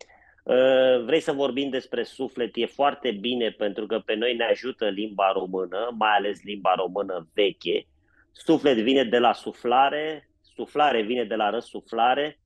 Vrei 1.06 1.20
să 1.20 1.32
vorbim 1.32 1.70
despre 1.70 2.04
suflet? 2.04 2.50
E 2.54 2.66
foarte 2.66 3.12
bine 3.12 3.50
pentru 3.50 3.86
că 3.86 4.00
pe 4.00 4.16
noi 4.16 4.36
ne 4.36 4.44
ajută 4.44 4.90
limba 4.90 5.32
română, 5.32 5.96
mai 5.98 6.12
ales 6.18 6.44
limba 6.44 6.74
română 6.76 7.28
veche. 7.34 7.88
Suflet 8.32 8.78
vine 8.78 9.04
de 9.04 9.18
la 9.18 9.34
suflare, 9.34 10.30
suflare 10.56 11.02
vine 11.02 11.24
de 11.24 11.36
la 11.36 11.50
răsuflare, 11.50 12.41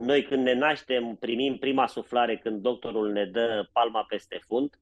noi 0.00 0.22
când 0.22 0.42
ne 0.42 0.52
naștem 0.52 1.16
primim 1.20 1.58
prima 1.58 1.86
suflare 1.86 2.36
când 2.36 2.62
doctorul 2.62 3.12
ne 3.12 3.24
dă 3.24 3.68
palma 3.72 4.04
peste 4.08 4.40
fund 4.46 4.78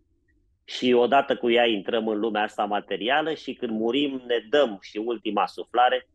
și 0.64 0.92
odată 0.92 1.36
cu 1.36 1.50
ea 1.50 1.66
intrăm 1.66 2.08
în 2.08 2.18
lumea 2.18 2.42
asta 2.42 2.64
materială 2.64 3.34
și 3.34 3.54
când 3.54 3.72
murim 3.72 4.22
ne 4.26 4.38
dăm 4.50 4.78
și 4.80 4.98
ultima 4.98 5.46
suflare 5.46 6.08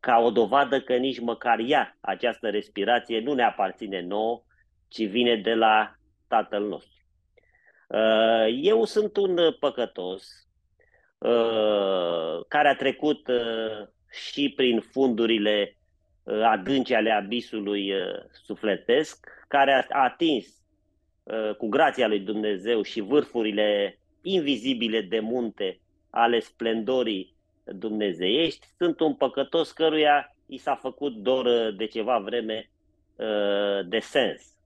ca 0.00 0.18
o 0.18 0.30
dovadă 0.30 0.80
că 0.80 0.96
nici 0.96 1.20
măcar 1.20 1.58
ea, 1.66 1.96
această 2.00 2.48
respirație, 2.48 3.20
nu 3.20 3.32
ne 3.32 3.42
aparține 3.42 4.00
nouă, 4.00 4.42
ci 4.88 5.06
vine 5.06 5.36
de 5.36 5.54
la 5.54 5.94
Tatăl 6.28 6.68
nostru. 6.68 7.04
Uh, 7.88 8.58
eu 8.62 8.84
sunt 8.84 9.16
un 9.16 9.38
păcătos 9.60 10.48
uh, 11.18 12.44
care 12.48 12.68
a 12.68 12.76
trecut 12.76 13.28
uh, 13.28 13.88
și 14.10 14.52
prin 14.56 14.80
fundurile 14.80 15.70
Uh, 15.70 15.75
adânci 16.26 16.92
ale 16.92 17.10
abisului 17.10 17.92
uh, 17.92 18.24
sufletesc, 18.44 19.28
care 19.48 19.86
a 19.90 20.02
atins 20.02 20.46
uh, 21.22 21.54
cu 21.54 21.68
grația 21.68 22.06
lui 22.06 22.20
Dumnezeu 22.20 22.82
și 22.82 23.00
vârfurile 23.00 23.98
invizibile 24.22 25.00
de 25.00 25.20
munte 25.20 25.80
ale 26.10 26.38
splendorii 26.38 27.34
dumnezeiești, 27.64 28.66
sunt 28.76 29.00
un 29.00 29.14
păcătos 29.14 29.72
căruia 29.72 30.36
i 30.46 30.56
s-a 30.56 30.74
făcut 30.74 31.14
dor 31.14 31.72
de 31.76 31.86
ceva 31.86 32.18
vreme 32.18 32.70
de 33.86 33.98
sens. 33.98 34.56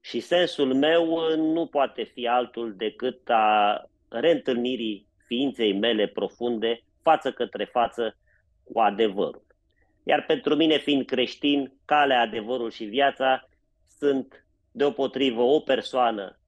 Și 0.00 0.20
sensul 0.20 0.74
meu 0.74 1.36
nu 1.36 1.66
poate 1.66 2.02
fi 2.02 2.26
altul 2.26 2.74
decât 2.76 3.30
a 3.30 3.82
reîntâlnirii 4.08 5.06
ființei 5.26 5.72
mele 5.72 6.06
profunde 6.06 6.82
față 7.02 7.32
către 7.32 7.64
față 7.64 8.16
cu 8.64 8.78
adevărul. 8.80 9.51
Iar 10.02 10.24
pentru 10.24 10.54
mine, 10.54 10.78
fiind 10.78 11.06
creștin, 11.06 11.72
calea, 11.84 12.20
adevărul 12.20 12.70
și 12.70 12.84
viața 12.84 13.48
sunt 13.98 14.46
deopotrivă 14.70 15.42
o 15.42 15.60
persoană 15.60 16.38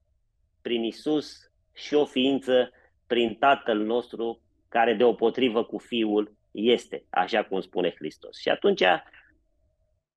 prin 0.61 0.83
Isus 0.83 1.51
și 1.73 1.93
o 1.93 2.05
ființă 2.05 2.71
prin 3.07 3.35
Tatăl 3.35 3.77
nostru, 3.77 4.41
care 4.69 4.93
deopotrivă 4.93 5.63
cu 5.63 5.77
Fiul 5.77 6.35
este, 6.51 7.05
așa 7.09 7.43
cum 7.43 7.61
spune 7.61 7.93
Hristos. 7.97 8.39
Și 8.39 8.49
atunci, 8.49 8.83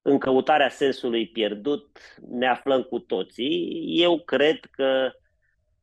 în 0.02 0.18
căutarea 0.18 0.68
sensului 0.68 1.28
pierdut, 1.28 1.98
ne 2.28 2.46
aflăm 2.48 2.82
cu 2.82 2.98
toții. 2.98 3.84
Eu 4.02 4.18
cred 4.18 4.60
că 4.70 5.12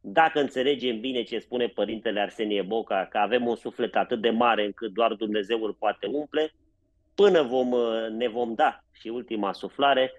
dacă 0.01 0.39
înțelegem 0.39 0.99
bine 0.99 1.23
ce 1.23 1.39
spune 1.39 1.67
Părintele 1.67 2.19
Arsenie 2.19 2.61
Boca, 2.61 3.07
că 3.11 3.17
avem 3.17 3.47
un 3.47 3.55
suflet 3.55 3.95
atât 3.95 4.21
de 4.21 4.29
mare 4.29 4.65
încât 4.65 4.91
doar 4.93 5.13
Dumnezeu 5.13 5.63
îl 5.63 5.73
poate 5.73 6.07
umple, 6.07 6.53
până 7.15 7.41
vom, 7.41 7.71
uh, 7.71 8.07
ne 8.09 8.27
vom 8.27 8.53
da 8.53 8.79
și 8.91 9.07
ultima 9.07 9.53
suflare, 9.53 10.11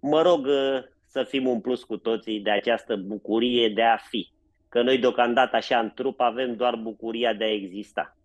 mă 0.00 0.22
rog 0.22 0.46
uh, 0.46 0.82
să 1.06 1.22
fim 1.22 1.46
umpluți 1.46 1.86
cu 1.86 1.96
toții 1.96 2.40
de 2.40 2.50
această 2.50 2.96
bucurie 2.96 3.68
de 3.68 3.82
a 3.82 3.96
fi. 3.96 4.30
Că 4.68 4.82
noi 4.82 4.98
deocamdată 4.98 5.56
așa 5.56 5.78
în 5.78 5.90
trup 5.94 6.20
avem 6.20 6.56
doar 6.56 6.76
bucuria 6.76 7.34
de 7.34 7.44
a 7.44 7.52
exista. 7.52 8.16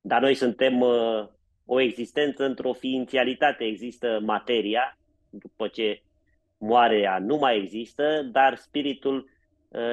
Dar 0.00 0.20
noi 0.20 0.34
suntem 0.34 0.80
uh, 0.80 1.26
o 1.64 1.80
existență 1.80 2.44
într-o 2.44 2.72
ființialitate. 2.72 3.64
Există 3.64 4.20
materia, 4.22 4.98
după 5.30 5.68
ce 5.68 6.02
moare 6.58 6.98
ea 6.98 7.18
nu 7.18 7.36
mai 7.36 7.56
există, 7.56 8.28
dar 8.32 8.56
spiritul 8.56 9.28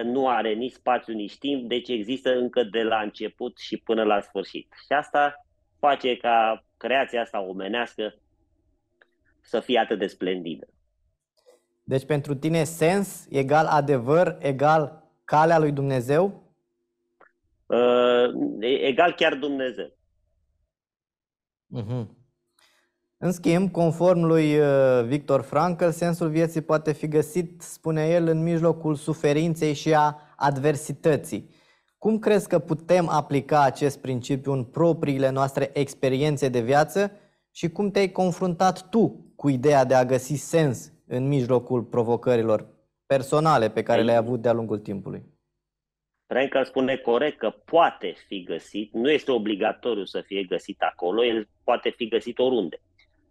nu 0.03 0.27
are 0.27 0.53
nici 0.53 0.71
spațiu, 0.71 1.13
nici 1.13 1.37
timp, 1.37 1.69
deci 1.69 1.89
există 1.89 2.37
încă 2.37 2.63
de 2.63 2.83
la 2.83 2.99
început 3.01 3.57
și 3.57 3.77
până 3.77 4.03
la 4.03 4.19
sfârșit. 4.21 4.67
Și 4.85 4.93
asta 4.93 5.45
face 5.79 6.17
ca 6.17 6.66
creația 6.77 7.21
asta 7.21 7.41
omenească 7.41 8.13
să 9.41 9.59
fie 9.59 9.79
atât 9.79 9.99
de 9.99 10.07
splendidă. 10.07 10.67
Deci 11.83 12.05
pentru 12.05 12.35
tine 12.35 12.63
sens 12.63 13.27
egal 13.29 13.65
adevăr 13.65 14.37
egal 14.39 15.03
calea 15.23 15.59
lui 15.59 15.71
Dumnezeu? 15.71 16.43
Uh, 17.65 18.59
egal 18.59 19.13
chiar 19.13 19.35
Dumnezeu. 19.35 19.91
Uh-huh. 21.75 22.05
În 23.17 23.31
schimb, 23.31 23.71
conform 23.71 24.23
lui 24.23 24.59
uh, 24.59 25.03
Victor 25.05 25.41
Frankl, 25.41 25.89
sensul 25.89 26.29
vieții 26.29 26.61
poate 26.61 26.93
fi 26.93 27.07
găsit, 27.07 27.61
spune 27.61 28.09
el, 28.09 28.27
în 28.27 28.43
mijlocul 28.43 28.95
suferinței 28.95 29.73
și 29.73 29.93
a 29.93 30.21
adversității. 30.35 31.49
Cum 31.97 32.19
crezi 32.19 32.47
că 32.47 32.59
putem 32.59 33.07
aplica 33.09 33.63
acest 33.63 34.01
principiu 34.01 34.51
în 34.51 34.63
propriile 34.63 35.29
noastre 35.29 35.69
experiențe 35.73 36.49
de 36.49 36.61
viață 36.61 37.11
și 37.51 37.69
cum 37.69 37.91
te-ai 37.91 38.11
confruntat 38.11 38.89
tu 38.89 39.33
cu 39.35 39.49
ideea 39.49 39.85
de 39.85 39.93
a 39.93 40.05
găsi 40.05 40.33
sens 40.33 40.91
în 41.07 41.27
mijlocul 41.27 41.83
provocărilor 41.83 42.67
personale 43.05 43.69
pe 43.69 43.83
care 43.83 44.01
le-ai 44.01 44.17
avut 44.17 44.41
de-a 44.41 44.53
lungul 44.53 44.79
timpului? 44.79 45.23
Frankel 46.27 46.65
spune 46.65 46.95
corect 46.95 47.37
că 47.37 47.49
poate 47.49 48.13
fi 48.27 48.43
găsit, 48.43 48.93
nu 48.93 49.11
este 49.11 49.31
obligatoriu 49.31 50.05
să 50.05 50.21
fie 50.21 50.43
găsit 50.43 50.81
acolo, 50.81 51.25
el 51.25 51.47
poate 51.63 51.89
fi 51.89 52.07
găsit 52.07 52.39
oriunde, 52.39 52.81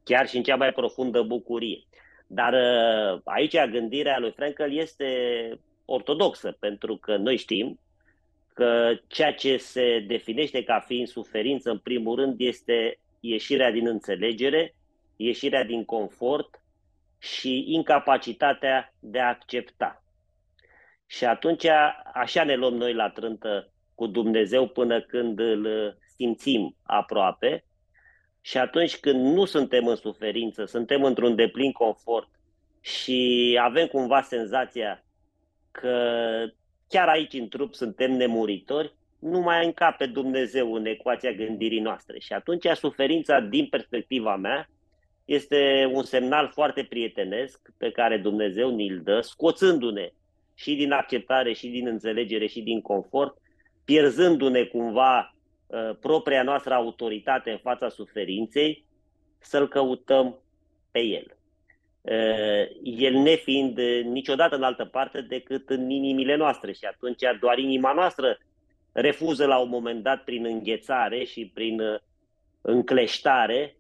chiar 0.05 0.29
și 0.29 0.37
în 0.37 0.43
cea 0.43 0.57
mai 0.57 0.73
profundă 0.73 1.23
bucurie. 1.23 1.85
Dar 2.27 2.53
uh, 2.53 3.21
aici 3.25 3.57
gândirea 3.71 4.19
lui 4.19 4.33
Frankel 4.33 4.77
este 4.77 5.07
ortodoxă, 5.85 6.57
pentru 6.61 6.97
că 6.97 7.17
noi 7.17 7.37
știm 7.37 7.81
că 8.57 8.99
ceea 9.07 9.35
ce 9.35 9.57
se 9.57 10.05
definește 10.07 10.65
ca 10.65 10.81
fiind 10.81 11.09
suferință, 11.09 11.71
în 11.71 11.79
primul 11.79 12.17
rând, 12.17 12.35
este 12.39 12.99
ieșirea 13.21 13.71
din 13.71 13.87
înțelegere, 13.87 14.75
ieșirea 15.17 15.65
din 15.65 15.85
confort 15.85 16.61
și 17.19 17.65
incapacitatea 17.69 18.95
de 19.01 19.21
a 19.21 19.29
accepta. 19.29 20.03
Și 21.07 21.25
atunci 21.25 21.67
așa 22.15 22.45
ne 22.45 22.55
luăm 22.55 22.75
noi 22.75 22.95
la 22.95 23.09
trântă 23.09 23.73
cu 23.95 24.07
Dumnezeu 24.07 24.69
până 24.69 25.01
când 25.01 25.39
îl 25.39 25.97
simțim 26.17 26.77
aproape 26.83 27.65
și 28.41 28.59
atunci 28.59 28.97
când 28.97 29.35
nu 29.35 29.45
suntem 29.45 29.87
în 29.87 29.97
suferință, 29.97 30.65
suntem 30.65 31.05
într-un 31.05 31.35
deplin 31.35 31.73
confort 31.73 32.29
și 32.81 33.59
avem 33.63 33.87
cumva 33.87 34.21
senzația 34.21 35.05
că 35.71 35.97
chiar 36.89 37.09
aici 37.09 37.33
în 37.33 37.49
trup 37.49 37.75
suntem 37.75 38.13
nemuritori, 38.13 38.95
nu 39.19 39.41
mai 39.41 39.67
încape 39.67 40.07
Dumnezeu 40.07 40.75
în 40.75 40.87
ecuația 40.87 41.33
gândirii 41.33 41.81
noastre. 41.81 42.19
Și 42.19 42.33
atunci 42.33 42.67
suferința, 42.75 43.41
din 43.41 43.67
perspectiva 43.67 44.37
mea, 44.37 44.69
este 45.25 45.91
un 45.93 46.03
semnal 46.03 46.49
foarte 46.49 46.85
prietenesc 46.85 47.73
pe 47.79 47.91
care 47.91 48.17
Dumnezeu 48.17 48.71
ni-l 48.71 49.01
dă, 49.05 49.21
scoțându-ne 49.21 50.11
și 50.55 50.75
din 50.75 50.93
acceptare, 50.93 51.53
și 51.53 51.69
din 51.69 51.87
înțelegere, 51.87 52.47
și 52.47 52.61
din 52.61 52.81
confort, 52.81 53.37
pierzându-ne 53.85 54.65
cumva 54.65 55.35
uh, 55.67 55.97
propria 56.01 56.43
noastră 56.43 56.75
autoritate 56.75 57.51
în 57.51 57.59
fața 57.59 57.89
suferinței, 57.89 58.85
să-L 59.39 59.69
căutăm 59.69 60.39
pe 60.91 61.01
El. 61.01 61.36
Eh, 62.09 62.69
el 62.83 63.15
nefiind 63.15 63.79
eh, 63.79 64.05
niciodată 64.05 64.57
în 64.57 64.63
altă 64.63 64.85
parte 64.85 65.21
decât 65.21 65.71
în 65.71 65.91
inimile 65.91 66.37
noastre 66.37 66.73
și 66.73 66.85
atunci 66.85 67.23
doar 67.41 67.59
inima 67.59 67.93
noastră 67.93 68.39
refuză 68.93 69.47
la 69.47 69.59
un 69.59 69.69
moment 69.69 70.03
dat 70.03 70.25
prin 70.25 70.45
înghețare 70.45 71.25
și 71.25 71.51
prin 71.55 71.81
eh, 71.81 71.99
încleștare 72.61 73.77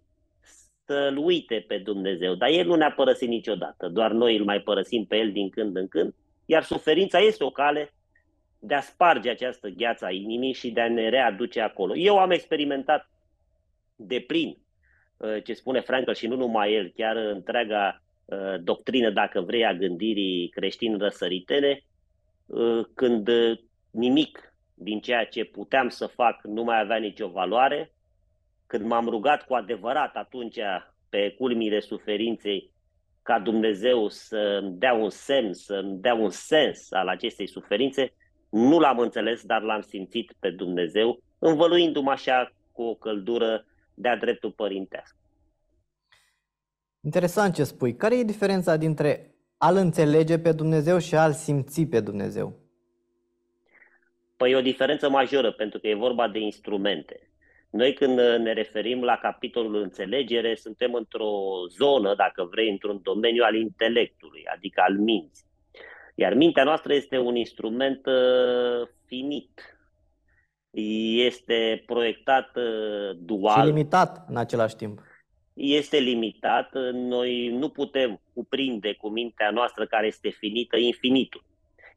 să-L 0.84 1.16
uite 1.16 1.64
pe 1.68 1.78
Dumnezeu, 1.78 2.34
dar 2.34 2.48
El 2.48 2.66
nu 2.66 2.74
ne-a 2.74 2.92
părăsit 2.92 3.28
niciodată, 3.28 3.88
doar 3.88 4.10
noi 4.10 4.36
îl 4.36 4.44
mai 4.44 4.60
părăsim 4.60 5.04
pe 5.04 5.16
El 5.16 5.32
din 5.32 5.50
când 5.50 5.76
în 5.76 5.88
când, 5.88 6.14
iar 6.46 6.62
suferința 6.62 7.18
este 7.18 7.44
o 7.44 7.50
cale 7.50 7.94
de 8.58 8.74
a 8.74 8.80
sparge 8.80 9.30
această 9.30 9.68
gheață 9.68 10.04
a 10.04 10.10
inimii 10.10 10.52
și 10.52 10.70
de 10.70 10.80
a 10.80 10.88
ne 10.88 11.08
readuce 11.08 11.60
acolo. 11.60 11.96
Eu 11.96 12.18
am 12.18 12.30
experimentat 12.30 13.10
de 13.96 14.20
plin 14.20 14.58
uh, 15.16 15.42
ce 15.44 15.52
spune 15.52 15.80
Frankl 15.80 16.12
și 16.12 16.26
nu 16.26 16.36
numai 16.36 16.74
el, 16.74 16.92
chiar 16.96 17.16
întreaga 17.16 18.00
uh, 18.00 18.04
doctrină, 18.60 19.10
dacă 19.10 19.40
vrei, 19.40 19.64
a 19.64 19.74
gândirii 19.74 20.48
creștini 20.48 20.98
răsăritene, 20.98 21.84
uh, 22.46 22.84
când 22.94 23.28
nimic 23.90 24.54
din 24.74 25.00
ceea 25.00 25.24
ce 25.24 25.44
puteam 25.44 25.88
să 25.88 26.06
fac 26.06 26.44
nu 26.44 26.62
mai 26.62 26.80
avea 26.80 26.96
nicio 26.96 27.28
valoare, 27.28 27.92
când 28.66 28.84
m-am 28.84 29.08
rugat 29.08 29.46
cu 29.46 29.54
adevărat 29.54 30.16
atunci 30.16 30.58
pe 31.08 31.34
culmile 31.38 31.80
suferinței 31.80 32.70
ca 33.22 33.38
Dumnezeu 33.38 34.08
să-mi 34.08 34.78
dea 34.78 34.92
un 34.92 35.10
semn, 35.10 35.52
să-mi 35.52 35.98
dea 35.98 36.14
un 36.14 36.30
sens 36.30 36.92
al 36.92 37.08
acestei 37.08 37.46
suferințe, 37.46 38.12
nu 38.50 38.78
l-am 38.78 38.98
înțeles, 38.98 39.44
dar 39.44 39.62
l-am 39.62 39.80
simțit 39.80 40.32
pe 40.38 40.50
Dumnezeu, 40.50 41.22
învăluindu-mă 41.38 42.10
așa 42.10 42.52
cu 42.72 42.82
o 42.82 42.94
căldură 42.94 43.64
de-a 43.94 44.16
dreptul 44.16 44.50
părintească. 44.50 45.16
Interesant 47.06 47.54
ce 47.54 47.64
spui. 47.64 47.96
Care 47.96 48.18
e 48.18 48.22
diferența 48.22 48.76
dintre 48.76 49.34
a-L 49.58 49.76
înțelege 49.76 50.38
pe 50.38 50.52
Dumnezeu 50.52 50.98
și 50.98 51.14
a-L 51.14 51.32
simți 51.32 51.84
pe 51.84 52.00
Dumnezeu? 52.00 52.58
Păi 54.36 54.50
e 54.50 54.56
o 54.56 54.60
diferență 54.60 55.10
majoră, 55.10 55.52
pentru 55.52 55.78
că 55.78 55.86
e 55.88 55.94
vorba 55.94 56.28
de 56.28 56.38
instrumente. 56.38 57.30
Noi 57.70 57.94
când 57.94 58.16
ne 58.18 58.52
referim 58.52 59.02
la 59.02 59.16
capitolul 59.16 59.82
înțelegere, 59.82 60.54
suntem 60.54 60.94
într-o 60.94 61.32
zonă, 61.68 62.14
dacă 62.14 62.48
vrei, 62.50 62.70
într-un 62.70 63.00
domeniu 63.02 63.42
al 63.44 63.54
intelectului, 63.54 64.42
adică 64.54 64.82
al 64.86 64.98
minții. 64.98 65.46
Iar 66.14 66.34
mintea 66.34 66.64
noastră 66.64 66.94
este 66.94 67.18
un 67.18 67.36
instrument 67.36 68.06
uh, 68.06 68.88
finit. 69.04 69.78
Este 71.26 71.82
proiectat 71.86 72.56
uh, 72.56 73.16
dual. 73.16 73.60
Și 73.60 73.66
limitat 73.66 74.24
în 74.28 74.36
același 74.36 74.76
timp. 74.76 75.00
Este 75.56 75.98
limitat. 75.98 76.74
Noi 76.92 77.48
nu 77.48 77.68
putem 77.68 78.20
cuprinde 78.34 78.92
cu 78.92 79.08
mintea 79.08 79.50
noastră 79.50 79.86
care 79.86 80.06
este 80.06 80.28
finită 80.28 80.76
infinitul. 80.76 81.44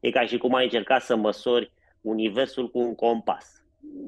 E 0.00 0.10
ca 0.10 0.26
și 0.26 0.38
cum 0.38 0.54
ai 0.54 0.64
încercat 0.64 1.02
să 1.02 1.16
măsori 1.16 1.70
universul 2.00 2.70
cu 2.70 2.78
un 2.78 2.94
compas. 2.94 3.62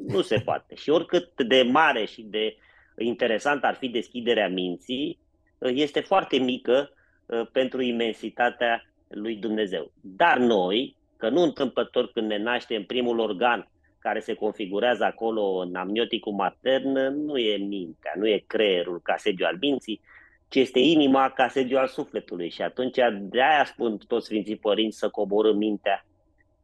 Nu 0.06 0.20
se 0.20 0.38
poate. 0.44 0.74
Și 0.74 0.90
oricât 0.90 1.42
de 1.42 1.62
mare 1.62 2.04
și 2.04 2.22
de 2.22 2.56
interesant 2.98 3.64
ar 3.64 3.74
fi 3.74 3.88
deschiderea 3.88 4.48
minții, 4.48 5.18
este 5.58 6.00
foarte 6.00 6.38
mică 6.38 6.90
uh, 7.26 7.46
pentru 7.52 7.82
imensitatea 7.82 8.86
lui 9.08 9.36
Dumnezeu. 9.36 9.92
Dar 10.00 10.38
noi, 10.38 10.96
că 11.16 11.28
nu 11.28 11.42
întâmplător 11.42 12.10
când 12.12 12.26
ne 12.26 12.38
naștem 12.38 12.84
primul 12.84 13.18
organ 13.18 13.70
care 14.02 14.20
se 14.20 14.34
configurează 14.34 15.04
acolo 15.04 15.42
în 15.42 15.74
amnioticul 15.74 16.32
matern, 16.32 16.92
nu 17.24 17.38
e 17.38 17.56
mintea, 17.56 18.12
nu 18.16 18.26
e 18.28 18.44
creierul 18.46 19.00
ca 19.02 19.16
sediu 19.16 19.46
al 19.46 19.56
minții, 19.60 20.00
ci 20.48 20.54
este 20.54 20.78
inima 20.78 21.30
ca 21.30 21.48
sediu 21.48 21.78
al 21.78 21.88
sufletului. 21.88 22.50
Și 22.50 22.62
atunci 22.62 22.96
de 23.20 23.42
aia 23.42 23.64
spun 23.64 23.98
toți 23.98 24.26
Sfinții 24.26 24.56
Părinți 24.56 24.98
să 24.98 25.08
coborâm 25.08 25.56
mintea 25.56 26.06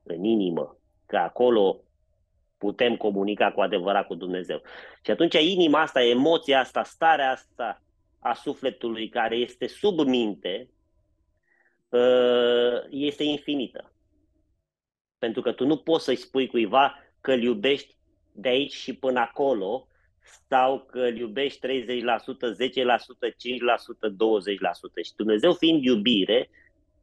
în 0.02 0.24
inimă, 0.24 0.76
că 1.06 1.16
acolo 1.16 1.80
putem 2.58 2.96
comunica 2.96 3.52
cu 3.52 3.60
adevărat 3.60 4.06
cu 4.06 4.14
Dumnezeu. 4.14 4.62
Și 5.04 5.10
atunci 5.10 5.34
inima 5.34 5.80
asta, 5.80 6.02
emoția 6.02 6.60
asta, 6.60 6.82
starea 6.82 7.30
asta 7.30 7.82
a 8.18 8.34
sufletului 8.34 9.08
care 9.08 9.36
este 9.36 9.66
sub 9.66 9.98
minte, 9.98 10.68
ă, 11.92 12.86
este 12.90 13.24
infinită. 13.24 13.92
Pentru 15.18 15.42
că 15.42 15.52
tu 15.52 15.66
nu 15.66 15.76
poți 15.76 16.04
să-i 16.04 16.16
spui 16.16 16.46
cuiva 16.46 16.94
că 17.28 17.34
îl 17.34 17.42
iubești 17.42 17.96
de 18.32 18.48
aici 18.48 18.72
și 18.72 18.94
până 18.94 19.20
acolo 19.20 19.88
sau 20.48 20.86
că 20.90 20.98
îl 20.98 21.16
iubești 21.16 21.66
30%, 21.66 21.70
10%, 21.70 21.70
5%, 21.70 21.78
20%. 24.10 24.14
Și 25.04 25.12
Dumnezeu 25.16 25.52
fiind 25.52 25.84
iubire, 25.84 26.50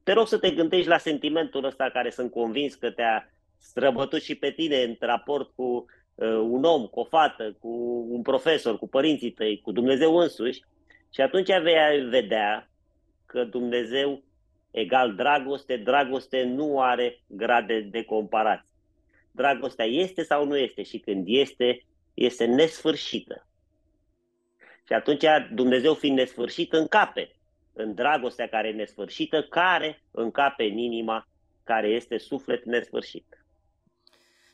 te 0.03 0.13
rog 0.13 0.27
să 0.27 0.37
te 0.37 0.51
gândești 0.51 0.87
la 0.87 0.97
sentimentul 0.97 1.65
ăsta 1.65 1.89
care 1.93 2.09
sunt 2.09 2.31
convins 2.31 2.75
că 2.75 2.91
te-a 2.91 3.29
străbătut 3.57 4.21
și 4.21 4.35
pe 4.35 4.51
tine 4.51 4.83
în 4.83 4.95
raport 4.99 5.51
cu 5.55 5.85
uh, 6.15 6.27
un 6.27 6.63
om, 6.63 6.85
cu 6.85 6.99
o 6.99 7.03
fată, 7.03 7.57
cu 7.59 8.05
un 8.09 8.21
profesor, 8.21 8.77
cu 8.77 8.87
părinții 8.87 9.31
tăi, 9.31 9.61
cu 9.61 9.71
Dumnezeu 9.71 10.17
însuși 10.17 10.61
și 11.13 11.21
atunci 11.21 11.59
vei 11.61 12.01
vedea 12.09 12.69
că 13.25 13.43
Dumnezeu 13.43 14.23
egal 14.71 15.15
dragoste, 15.15 15.77
dragoste 15.77 16.43
nu 16.43 16.81
are 16.81 17.19
grade 17.27 17.79
de 17.91 18.03
comparație. 18.03 18.69
Dragostea 19.35 19.85
este 19.85 20.23
sau 20.23 20.45
nu 20.45 20.57
este 20.57 20.83
și 20.83 20.99
când 20.99 21.23
este, 21.27 21.85
este 22.13 22.45
nesfârșită. 22.45 23.47
Și 24.87 24.93
atunci 24.93 25.23
Dumnezeu 25.53 25.93
fiind 25.93 26.17
nesfârșit 26.17 26.73
încape 26.73 27.31
în 27.73 27.93
dragostea 27.93 28.47
care 28.47 28.67
e 28.67 28.71
nesfârșită, 28.71 29.43
care 29.43 30.03
încape 30.11 30.63
în 30.63 30.77
inima 30.77 31.27
care 31.63 31.87
este 31.87 32.17
suflet 32.17 32.65
nesfârșit. 32.65 33.45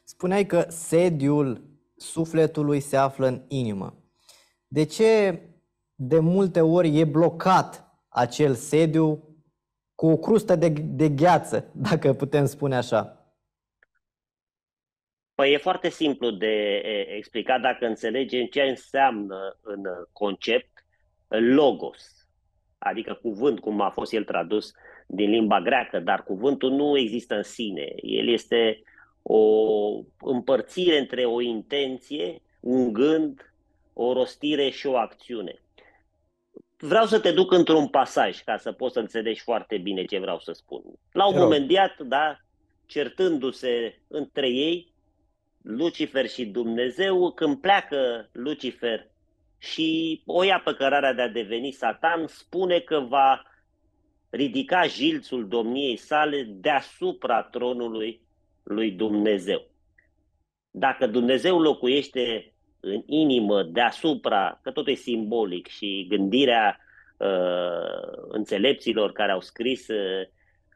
Spuneai 0.04 0.46
că 0.46 0.66
sediul 0.70 1.70
sufletului 1.96 2.80
se 2.80 2.98
află 2.98 3.28
în 3.28 3.42
inimă. 3.48 4.04
De 4.68 4.86
ce 4.86 5.42
de 5.96 6.20
multe 6.20 6.62
ori 6.62 7.00
e 7.00 7.06
blocat 7.06 7.86
acel 8.10 8.54
sediu 8.54 9.36
cu 9.96 10.08
o 10.08 10.18
crustă 10.18 10.56
de, 10.56 10.70
de 10.70 11.10
gheață, 11.10 11.72
dacă 11.74 12.14
putem 12.14 12.46
spune 12.46 12.76
așa? 12.76 13.21
Păi 15.36 15.54
e 15.54 15.58
foarte 15.58 15.90
simplu 15.90 16.32
de 16.32 16.82
explicat 17.16 17.62
dacă 17.62 17.86
înțelegem 17.86 18.46
ce 18.46 18.62
înseamnă 18.62 19.58
în 19.62 19.82
concept 20.12 20.86
logos, 21.28 22.28
adică 22.78 23.14
cuvânt, 23.22 23.60
cum 23.60 23.82
a 23.82 23.90
fost 23.90 24.14
el 24.14 24.24
tradus 24.24 24.72
din 25.08 25.30
limba 25.30 25.62
greacă, 25.62 26.00
dar 26.00 26.24
cuvântul 26.24 26.72
nu 26.72 26.98
există 26.98 27.36
în 27.36 27.44
sine. 27.44 27.94
El 28.02 28.28
este 28.28 28.82
o 29.22 29.44
împărțire 30.20 30.98
între 30.98 31.26
o 31.26 31.42
intenție, 31.42 32.42
un 32.60 32.94
gând, 32.94 33.54
o 33.94 34.14
rostire 34.14 34.70
și 34.70 34.88
o 34.88 34.98
acțiune. 34.98 35.62
Vreau 36.78 37.06
să 37.06 37.20
te 37.20 37.32
duc 37.32 37.52
într-un 37.52 37.88
pasaj 37.88 38.42
ca 38.42 38.58
să 38.58 38.72
poți 38.72 38.94
să 38.94 39.00
înțelegi 39.00 39.42
foarte 39.42 39.78
bine 39.78 40.06
ce 40.06 40.20
vreau 40.20 40.40
să 40.40 40.52
spun. 40.52 40.82
La 41.12 41.28
un 41.28 41.38
moment 41.38 41.72
dat, 41.72 42.00
da, 42.00 42.38
certându-se 42.86 44.00
între 44.08 44.50
ei, 44.50 44.91
Lucifer 45.62 46.28
și 46.28 46.46
Dumnezeu, 46.46 47.32
când 47.32 47.62
pleacă 47.62 48.30
Lucifer 48.32 49.08
și 49.58 50.22
o 50.26 50.44
ia 50.44 50.62
pe 50.66 50.74
cărarea 50.74 51.14
de 51.14 51.22
a 51.22 51.28
deveni 51.28 51.72
Satan, 51.72 52.28
spune 52.28 52.80
că 52.80 53.00
va 53.00 53.44
ridica 54.30 54.84
jilțul 54.84 55.48
domniei 55.48 55.96
sale 55.96 56.44
deasupra 56.44 57.42
tronului 57.44 58.22
lui 58.64 58.92
Dumnezeu. 58.92 59.70
Dacă 60.72 61.08
Dumnezeu 61.08 61.60
locuiește 61.60 62.54
în 62.80 63.04
inimă 63.06 63.64
deasupra, 63.64 64.60
că 64.64 64.72
totul 64.72 64.92
e 64.92 64.96
simbolic 64.96 65.68
și 65.68 66.06
gândirea 66.10 66.80
uh, 67.18 68.28
înțelepților 68.28 69.12
care 69.12 69.32
au 69.32 69.42
scris 69.42 69.88
uh, 69.88 70.28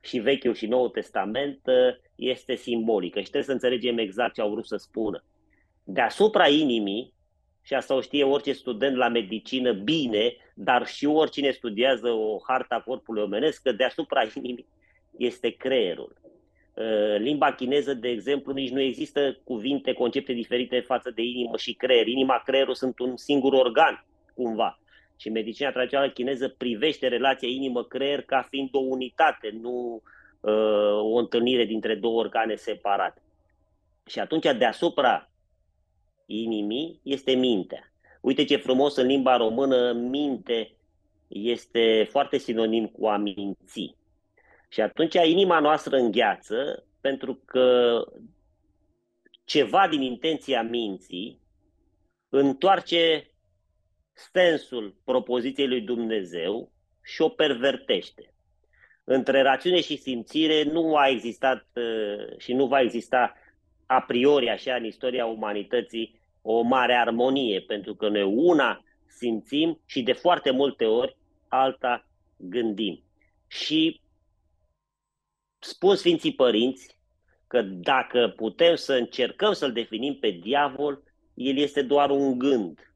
și 0.05 0.19
Vechiul 0.19 0.53
și 0.53 0.67
Noul 0.67 0.89
Testament 0.89 1.59
uh, 1.65 1.95
este 2.15 2.55
simbolică 2.55 3.17
și 3.19 3.29
trebuie 3.29 3.43
să 3.43 3.51
înțelegem 3.51 3.97
exact 3.97 4.33
ce 4.33 4.41
au 4.41 4.49
vrut 4.49 4.65
să 4.65 4.75
spună. 4.77 5.23
Deasupra 5.83 6.47
inimii, 6.47 7.13
și 7.61 7.73
asta 7.73 7.95
o 7.95 8.01
știe 8.01 8.23
orice 8.23 8.51
student 8.51 8.95
la 8.95 9.07
medicină 9.07 9.71
bine, 9.71 10.35
dar 10.53 10.87
și 10.87 11.05
oricine 11.05 11.51
studiază 11.51 12.09
o 12.09 12.37
harta 12.47 12.81
corpului 12.85 13.23
omenesc, 13.23 13.61
că 13.61 13.71
deasupra 13.71 14.21
inimii 14.41 14.65
este 15.17 15.49
creierul. 15.49 16.15
Uh, 16.73 17.15
limba 17.17 17.53
chineză, 17.53 17.93
de 17.93 18.09
exemplu, 18.09 18.53
nici 18.53 18.71
nu 18.71 18.79
există 18.79 19.39
cuvinte, 19.43 19.93
concepte 19.93 20.33
diferite 20.33 20.79
față 20.79 21.11
de 21.11 21.21
inimă 21.21 21.57
și 21.57 21.73
creier. 21.73 22.07
Inima, 22.07 22.41
creierul 22.45 22.75
sunt 22.75 22.99
un 22.99 23.17
singur 23.17 23.53
organ, 23.53 24.05
cumva. 24.33 24.79
Și 25.17 25.29
medicina 25.29 25.71
tradițională 25.71 26.11
chineză 26.11 26.49
privește 26.49 27.07
relația 27.07 27.47
inimă-creier 27.47 28.21
ca 28.21 28.47
fiind 28.49 28.69
o 28.71 28.79
unitate, 28.79 29.57
nu 29.61 30.01
uh, 30.39 30.99
o 31.01 31.15
întâlnire 31.17 31.65
dintre 31.65 31.95
două 31.95 32.19
organe 32.19 32.55
separate. 32.55 33.21
Și 34.05 34.19
atunci, 34.19 34.51
deasupra 34.57 35.29
inimii, 36.25 36.99
este 37.03 37.31
mintea. 37.31 37.91
Uite 38.21 38.43
ce 38.43 38.55
frumos 38.55 38.95
în 38.95 39.05
limba 39.05 39.37
română, 39.37 39.91
minte 39.91 40.71
este 41.27 42.07
foarte 42.09 42.37
sinonim 42.37 42.87
cu 42.87 43.07
a 43.07 43.17
minți. 43.17 43.95
Și 44.69 44.81
atunci 44.81 45.13
inima 45.13 45.59
noastră 45.59 45.97
îngheață 45.97 46.85
pentru 47.01 47.41
că 47.45 47.99
ceva 49.43 49.87
din 49.87 50.01
intenția 50.01 50.63
minții 50.63 51.39
întoarce 52.29 53.29
sensul 54.15 54.95
propoziției 55.03 55.67
lui 55.67 55.81
Dumnezeu 55.81 56.71
și 57.03 57.21
o 57.21 57.29
pervertește. 57.29 58.33
Între 59.03 59.41
rațiune 59.41 59.81
și 59.81 59.97
simțire 59.97 60.63
nu 60.63 60.95
a 60.95 61.07
existat 61.07 61.65
uh, 61.75 62.37
și 62.37 62.53
nu 62.53 62.67
va 62.67 62.81
exista 62.81 63.33
a 63.85 64.01
priori 64.01 64.49
așa 64.49 64.75
în 64.75 64.85
istoria 64.85 65.25
umanității 65.25 66.19
o 66.41 66.61
mare 66.61 66.93
armonie, 66.93 67.61
pentru 67.61 67.95
că 67.95 68.09
noi 68.09 68.23
una 68.23 68.83
simțim 69.07 69.79
și 69.85 70.01
de 70.01 70.13
foarte 70.13 70.51
multe 70.51 70.85
ori 70.85 71.17
alta 71.47 72.07
gândim. 72.37 73.03
Și 73.47 74.01
spun 75.59 75.95
Sfinții 75.95 76.33
Părinți 76.33 76.97
că 77.47 77.61
dacă 77.61 78.33
putem 78.35 78.75
să 78.75 78.93
încercăm 78.93 79.53
să-l 79.53 79.71
definim 79.71 80.17
pe 80.19 80.29
diavol, 80.29 81.03
el 81.33 81.57
este 81.57 81.81
doar 81.81 82.09
un 82.09 82.37
gând. 82.37 82.94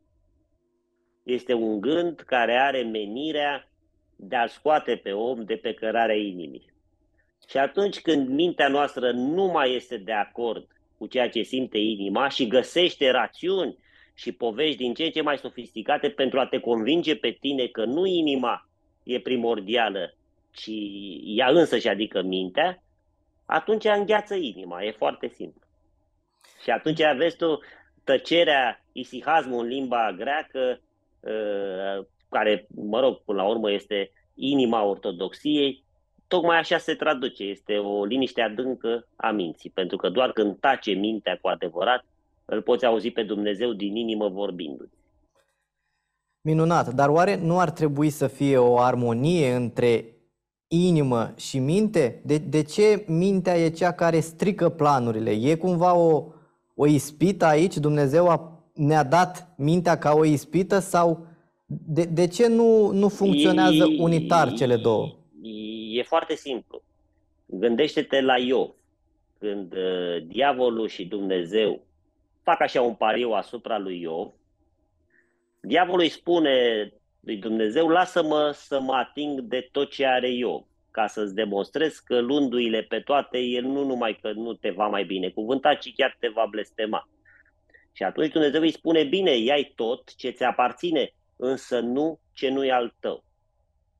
Este 1.29 1.53
un 1.53 1.81
gând 1.81 2.19
care 2.19 2.57
are 2.57 2.83
menirea 2.83 3.69
de 4.15 4.35
a 4.35 4.47
scoate 4.47 4.95
pe 4.95 5.11
om 5.11 5.43
de 5.43 5.55
pe 5.55 5.73
cărarea 5.73 6.15
inimii. 6.15 6.73
Și 7.49 7.57
atunci 7.57 7.99
când 7.99 8.27
mintea 8.27 8.67
noastră 8.67 9.11
nu 9.11 9.45
mai 9.45 9.75
este 9.75 9.97
de 9.97 10.11
acord 10.11 10.67
cu 10.97 11.07
ceea 11.07 11.29
ce 11.29 11.41
simte 11.41 11.77
inima 11.77 12.29
și 12.29 12.47
găsește 12.47 13.09
rațiuni 13.09 13.77
și 14.13 14.31
povești 14.31 14.77
din 14.77 14.93
ce 14.93 15.03
în 15.03 15.11
ce 15.11 15.21
mai 15.21 15.37
sofisticate 15.37 16.09
pentru 16.09 16.39
a 16.39 16.45
te 16.45 16.59
convinge 16.59 17.15
pe 17.15 17.31
tine 17.31 17.67
că 17.67 17.85
nu 17.85 18.05
inima 18.05 18.69
e 19.03 19.19
primordială, 19.19 20.13
ci 20.51 20.71
ea 21.23 21.49
însă 21.49 21.77
și 21.77 21.87
adică 21.87 22.21
mintea, 22.21 22.83
atunci 23.45 23.85
îngheață 23.85 24.35
inima, 24.35 24.83
e 24.83 24.91
foarte 24.91 25.27
simplu. 25.27 25.61
Și 26.63 26.69
atunci 26.69 27.01
aveți 27.01 27.37
tu 27.37 27.59
tăcerea, 28.03 28.83
isihazmul 28.91 29.63
în 29.63 29.67
limba 29.67 30.13
greacă, 30.17 30.59
ă, 30.59 30.88
care, 32.29 32.67
mă 32.75 32.99
rog, 32.99 33.17
până 33.25 33.41
la 33.41 33.47
urmă 33.47 33.71
este 33.71 34.11
inima 34.33 34.83
ortodoxiei, 34.83 35.83
tocmai 36.27 36.57
așa 36.57 36.77
se 36.77 36.93
traduce, 36.93 37.43
este 37.43 37.77
o 37.77 38.05
liniște 38.05 38.41
adâncă 38.41 39.07
a 39.15 39.31
minții, 39.31 39.69
pentru 39.69 39.97
că 39.97 40.09
doar 40.09 40.31
când 40.31 40.59
tace 40.59 40.91
mintea 40.91 41.37
cu 41.41 41.47
adevărat, 41.47 42.05
îl 42.45 42.61
poți 42.61 42.85
auzi 42.85 43.09
pe 43.09 43.23
Dumnezeu 43.23 43.73
din 43.73 43.95
inimă 43.95 44.29
vorbindu-ți. 44.29 44.97
Minunat, 46.41 46.93
dar 46.93 47.09
oare 47.09 47.35
nu 47.35 47.59
ar 47.59 47.69
trebui 47.69 48.09
să 48.09 48.27
fie 48.27 48.57
o 48.57 48.79
armonie 48.79 49.53
între 49.53 50.05
inimă 50.67 51.33
și 51.37 51.59
minte? 51.59 52.21
De, 52.25 52.37
de 52.37 52.63
ce 52.63 53.03
mintea 53.07 53.57
e 53.57 53.69
cea 53.69 53.91
care 53.91 54.19
strică 54.19 54.69
planurile? 54.69 55.31
E 55.31 55.55
cumva 55.55 55.95
o, 55.95 56.25
o 56.75 56.87
ispită 56.87 57.45
aici? 57.45 57.77
Dumnezeu 57.77 58.27
a, 58.27 58.58
ne-a 58.79 59.03
dat 59.03 59.53
mintea 59.57 59.97
ca 59.97 60.13
o 60.13 60.25
ispită 60.25 60.79
sau 60.79 61.27
de, 61.65 62.03
de 62.03 62.27
ce 62.27 62.47
nu, 62.47 62.91
nu 62.91 63.09
funcționează 63.09 63.83
e, 63.83 64.01
unitar 64.01 64.53
cele 64.53 64.75
două? 64.75 65.15
E 65.91 66.03
foarte 66.03 66.35
simplu. 66.35 66.81
Gândește-te 67.45 68.21
la 68.21 68.37
Iov. 68.37 68.69
Când 69.39 69.73
uh, 69.73 70.23
diavolul 70.27 70.87
și 70.87 71.05
Dumnezeu 71.05 71.81
fac 72.43 72.61
așa 72.61 72.81
un 72.81 72.93
pariu 72.93 73.31
asupra 73.31 73.77
lui 73.77 74.01
Iov, 74.01 74.31
diavolul 75.59 76.01
îi 76.01 76.09
spune 76.09 76.53
lui 77.19 77.37
Dumnezeu, 77.37 77.87
lasă-mă 77.87 78.51
să 78.53 78.79
mă 78.79 78.93
ating 78.93 79.39
de 79.39 79.69
tot 79.71 79.91
ce 79.91 80.05
are 80.05 80.31
Iov, 80.31 80.63
ca 80.91 81.07
să-ți 81.07 81.35
demonstrez 81.35 81.97
că 81.97 82.19
luându-i 82.19 82.85
pe 82.89 82.99
toate, 82.99 83.37
el 83.37 83.63
nu 83.63 83.85
numai 83.85 84.19
că 84.21 84.31
nu 84.31 84.53
te 84.53 84.69
va 84.69 84.87
mai 84.87 85.03
bine 85.03 85.29
cuvânta, 85.29 85.73
ci 85.73 85.93
chiar 85.95 86.17
te 86.19 86.27
va 86.27 86.45
blestema. 86.49 87.07
Și 87.99 88.05
atunci 88.05 88.31
Dumnezeu 88.31 88.61
îi 88.61 88.71
spune, 88.71 89.03
bine, 89.03 89.37
iai 89.37 89.73
tot 89.75 90.15
ce 90.15 90.29
ți 90.29 90.43
aparține, 90.43 91.13
însă 91.35 91.79
nu 91.79 92.19
ce 92.33 92.49
nu 92.49 92.65
e 92.65 92.71
al 92.71 92.95
tău. 92.99 93.23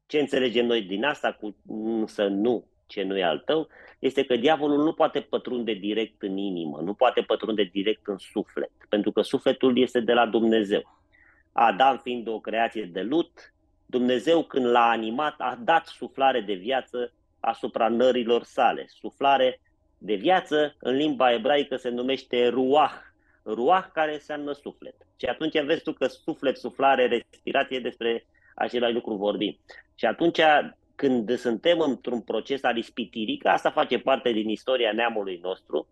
Ce 0.08 0.20
înțelegem 0.20 0.66
noi 0.66 0.82
din 0.82 1.04
asta 1.04 1.32
cu 1.32 1.56
însă 1.68 2.28
nu 2.28 2.66
ce 2.88 3.04
nu 3.04 3.18
e 3.18 3.24
al 3.24 3.38
tău, 3.46 3.68
este 4.00 4.24
că 4.26 4.36
diavolul 4.36 4.84
nu 4.84 4.94
poate 4.94 5.20
pătrunde 5.20 5.74
direct 5.74 6.22
în 6.22 6.38
inimă, 6.38 6.80
nu 6.82 6.94
poate 6.94 7.22
pătrunde 7.22 7.64
direct 7.64 8.08
în 8.08 8.18
suflet, 8.18 8.72
pentru 8.90 9.12
că 9.12 9.22
sufletul 9.22 9.78
este 9.78 10.00
de 10.00 10.14
la 10.14 10.26
Dumnezeu. 10.26 11.00
Adam 11.52 11.98
fiind 11.98 12.28
o 12.28 12.40
creație 12.40 12.84
de 12.84 13.02
lut, 13.02 13.54
Dumnezeu 13.86 14.44
când 14.44 14.66
l-a 14.66 14.90
animat 14.90 15.36
a 15.38 15.60
dat 15.64 15.86
suflare 15.86 16.42
de 16.42 16.54
viață 16.54 17.14
asupra 17.40 17.88
nărilor 17.88 18.44
sale. 18.44 18.86
Suflare 18.88 19.62
de 19.98 20.14
viață 20.14 20.76
în 20.80 20.96
limba 20.96 21.34
ebraică 21.34 21.76
se 21.76 21.90
numește 21.90 22.48
ruah, 22.48 23.08
ruah 23.54 23.86
care 23.94 24.14
înseamnă 24.14 24.52
suflet. 24.52 24.96
Și 25.20 25.26
atunci 25.26 25.62
vezi 25.62 25.82
tu 25.84 25.94
că 25.94 26.08
suflet, 26.08 26.58
suflare, 26.58 27.08
respirație 27.08 27.80
despre 27.80 28.26
același 28.56 28.94
lucru 28.94 29.14
vorbim. 29.16 29.58
Și 29.96 30.06
atunci 30.06 30.40
când 30.96 31.38
suntem 31.38 31.80
într-un 31.80 32.22
proces 32.22 32.64
al 32.64 32.78
ispitirii, 32.78 33.38
că 33.38 33.50
asta 33.50 33.72
face 33.72 34.00
parte 34.00 34.32
din 34.32 34.50
istoria 34.50 34.92
neamului 34.92 35.40
nostru, 35.44 35.88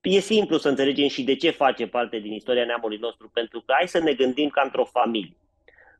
e 0.00 0.18
simplu 0.18 0.58
să 0.58 0.68
înțelegem 0.68 1.08
și 1.08 1.24
de 1.24 1.36
ce 1.36 1.50
face 1.50 1.86
parte 1.86 2.18
din 2.18 2.32
istoria 2.32 2.64
neamului 2.64 2.96
nostru, 2.96 3.30
pentru 3.32 3.60
că 3.60 3.72
hai 3.76 3.88
să 3.88 3.98
ne 3.98 4.12
gândim 4.12 4.48
ca 4.48 4.62
într-o 4.62 4.84
familie. 4.84 5.36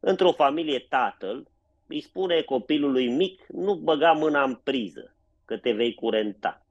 Într-o 0.00 0.32
familie, 0.32 0.78
tatăl 0.78 1.46
îi 1.86 2.00
spune 2.00 2.40
copilului 2.40 3.08
mic, 3.08 3.46
nu 3.48 3.74
băga 3.74 4.12
mâna 4.12 4.42
în 4.42 4.54
priză, 4.54 5.16
că 5.44 5.56
te 5.56 5.72
vei 5.72 5.94
curenta. 5.94 6.66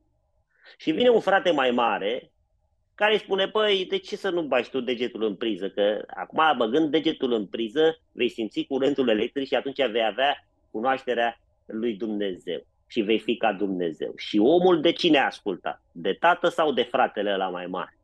Și 0.78 0.92
vine 0.92 1.10
un 1.10 1.20
frate 1.20 1.52
mai 1.52 1.72
mare 1.72 2.32
care 2.96 3.14
îi 3.14 3.20
spune, 3.20 3.48
păi, 3.48 3.86
de 3.90 3.98
ce 3.98 4.16
să 4.16 4.30
nu 4.30 4.42
bagi 4.42 4.70
tu 4.70 4.82
degetul 4.82 5.24
în 5.24 5.36
priză? 5.36 5.70
Că 5.70 6.06
acum, 6.08 6.58
băgând 6.58 6.92
degetul 6.92 7.32
în 7.32 7.46
priză, 7.46 8.00
vei 8.12 8.30
simți 8.30 8.64
curentul 8.64 9.10
electric 9.10 9.48
și 9.48 9.56
atunci 9.56 9.90
vei 9.92 10.06
avea 10.06 10.48
cunoașterea 10.72 11.40
lui 11.66 11.94
Dumnezeu 11.94 12.66
și 12.88 13.02
vei 13.02 13.20
fi 13.20 13.38
ca 13.38 13.54
Dumnezeu. 13.54 14.14
Și 14.18 14.38
omul 14.38 14.82
de 14.82 14.92
cine 14.92 15.18
asculta? 15.18 15.82
De 15.92 16.14
tată 16.14 16.50
sau 16.50 16.72
de 16.72 16.82
fratele 16.82 17.36
la 17.36 17.50
mai 17.50 17.66
mare? 17.66 17.98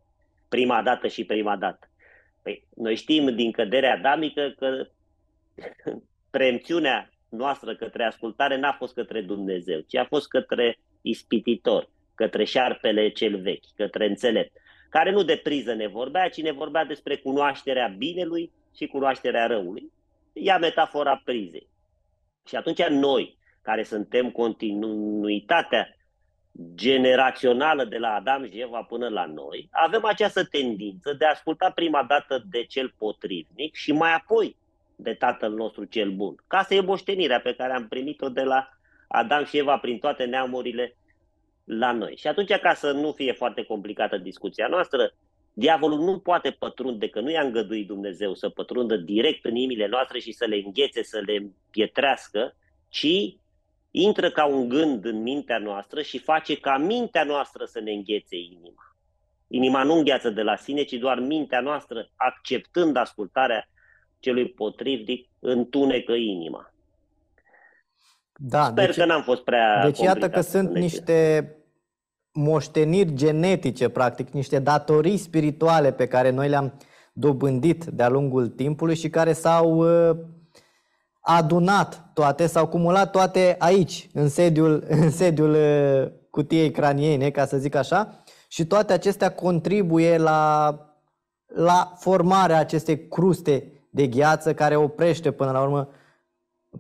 Prima 0.50 0.82
dată 0.82 1.08
și 1.08 1.24
prima 1.24 1.56
dată. 1.56 1.90
Păi, 2.42 2.64
noi 2.76 2.96
știm 2.96 3.36
din 3.36 3.52
căderea 3.52 3.94
adamică 3.94 4.54
că 4.58 4.88
preemțiunea 6.30 7.10
noastră 7.30 7.76
către 7.76 8.04
ascultare 8.04 8.58
n-a 8.58 8.72
fost 8.72 8.94
către 8.94 9.22
Dumnezeu, 9.22 9.80
ci 9.80 9.96
a 9.96 10.06
fost 10.06 10.28
către 10.28 10.80
ispititor, 11.02 11.90
către 12.16 12.44
șarpele 12.44 13.10
cel 13.10 13.42
vechi, 13.42 13.66
către 13.76 14.06
înțelept, 14.06 14.58
care 14.90 15.12
nu 15.12 15.24
de 15.24 15.36
priză 15.36 15.74
ne 15.74 15.88
vorbea, 15.88 16.30
ci 16.30 16.42
ne 16.42 16.52
vorbea 16.52 16.86
despre 16.86 17.16
cunoașterea 17.16 17.88
binelui 17.98 18.52
și 18.76 18.88
cunoașterea 18.88 19.46
răului. 19.46 19.92
Ia 20.34 20.58
metafora 20.58 21.22
prizei. 21.26 21.68
Și 22.48 22.56
atunci 22.56 22.84
noi, 22.84 23.38
care 23.62 23.84
suntem 23.84 24.32
continuitatea 24.32 25.98
generațională 26.76 27.86
de 27.86 27.98
la 27.98 28.14
Adam 28.14 28.46
și 28.46 28.62
Eva 28.62 28.82
până 28.82 29.10
la 29.10 29.26
noi, 29.26 29.68
avem 29.72 30.06
această 30.06 30.46
tendință 30.46 31.14
de 31.14 31.26
a 31.26 31.30
asculta 31.30 31.72
prima 31.72 32.04
dată 32.04 32.44
de 32.50 32.64
cel 32.64 32.94
potrivnic 32.98 33.76
și 33.76 33.92
mai 33.92 34.14
apoi 34.14 34.56
de 34.96 35.14
tatăl 35.14 35.54
nostru 35.54 35.84
cel 35.84 36.12
bun. 36.12 36.36
Ca 36.48 36.64
să 36.64 36.74
e 36.74 36.82
moștenirea 36.82 37.40
pe 37.40 37.54
care 37.54 37.74
am 37.74 37.88
primit-o 37.88 38.30
de 38.30 38.44
la 38.44 38.70
Adam 39.08 39.46
și 39.46 39.58
Eva 39.58 39.78
prin 39.78 40.00
toate 40.00 40.26
neamurile 40.26 40.96
la 41.68 41.92
noi. 41.92 42.16
Și 42.16 42.28
atunci, 42.28 42.58
ca 42.58 42.74
să 42.74 42.92
nu 42.92 43.12
fie 43.12 43.32
foarte 43.32 43.64
complicată 43.64 44.18
discuția 44.18 44.68
noastră, 44.68 45.14
diavolul 45.54 46.00
nu 46.00 46.20
poate 46.20 46.50
pătrunde, 46.60 47.08
că 47.10 47.20
nu 47.20 47.30
i-a 47.30 47.42
îngăduit 47.42 47.88
Dumnezeu 47.88 48.34
să 48.34 48.50
pătrundă 48.50 48.96
direct 48.96 49.46
în 49.46 49.56
inimile 49.56 49.88
noastre 49.88 50.20
și 50.20 50.32
să 50.32 50.46
le 50.46 50.56
înghețe, 50.66 51.04
să 51.04 51.22
le 51.26 51.52
pietrească, 51.72 52.56
ci 52.90 53.38
intră 53.92 54.32
ca 54.32 54.46
un 54.46 54.70
gând 54.70 55.06
în 55.06 55.22
mintea 55.22 55.58
noastră 55.58 56.02
și 56.02 56.18
face 56.18 56.58
ca 56.58 56.78
mintea 56.78 57.24
noastră 57.24 57.66
să 57.66 57.80
ne 57.80 57.92
înghețe 57.92 58.36
inima. 58.36 58.96
Inima 59.48 59.84
nu 59.84 59.94
îngheață 59.94 60.30
de 60.30 60.42
la 60.42 60.56
sine, 60.56 60.84
ci 60.84 60.94
doar 60.94 61.20
mintea 61.20 61.60
noastră, 61.60 62.10
acceptând 62.16 62.96
ascultarea 62.96 63.70
celui 64.20 64.50
potrivnic, 64.50 65.30
întunecă 65.40 66.14
inima. 66.14 66.74
Da, 68.40 68.64
Sper 68.64 68.86
deci, 68.86 68.96
că 68.96 69.06
n-am 69.06 69.22
fost 69.22 69.44
prea 69.44 69.84
Deci 69.84 70.00
iată 70.00 70.30
că 70.30 70.42
sunt 70.42 70.76
niște 70.76 71.52
moșteniri 72.38 73.14
genetice, 73.14 73.90
practic, 73.90 74.30
niște 74.30 74.60
datorii 74.60 75.18
spirituale 75.18 75.92
pe 75.92 76.08
care 76.08 76.30
noi 76.30 76.50
le-am 76.50 76.74
dobândit 77.14 77.84
de-a 77.86 78.10
lungul 78.10 78.48
timpului 78.48 78.96
și 78.96 79.10
care 79.10 79.34
s-au 79.34 79.78
uh, 79.78 80.18
adunat 81.20 82.10
toate, 82.14 82.48
s-au 82.48 82.64
acumulat 82.64 83.12
toate 83.12 83.56
aici, 83.60 84.10
în 84.14 84.30
sediul, 84.30 84.84
în 85.02 85.12
sediul 85.12 85.54
uh, 85.54 86.12
cutiei 86.30 86.72
craniene, 86.72 87.30
ca 87.30 87.46
să 87.46 87.58
zic 87.58 87.76
așa, 87.76 88.24
și 88.48 88.66
toate 88.66 88.94
acestea 88.94 89.32
contribuie 89.32 90.18
la, 90.18 90.74
la 91.48 91.94
formarea 91.96 92.60
acestei 92.60 93.08
cruste 93.08 93.72
de 93.90 94.08
gheață 94.08 94.54
care 94.54 94.76
oprește 94.76 95.32
până 95.32 95.52
la 95.52 95.62
urmă 95.62 95.90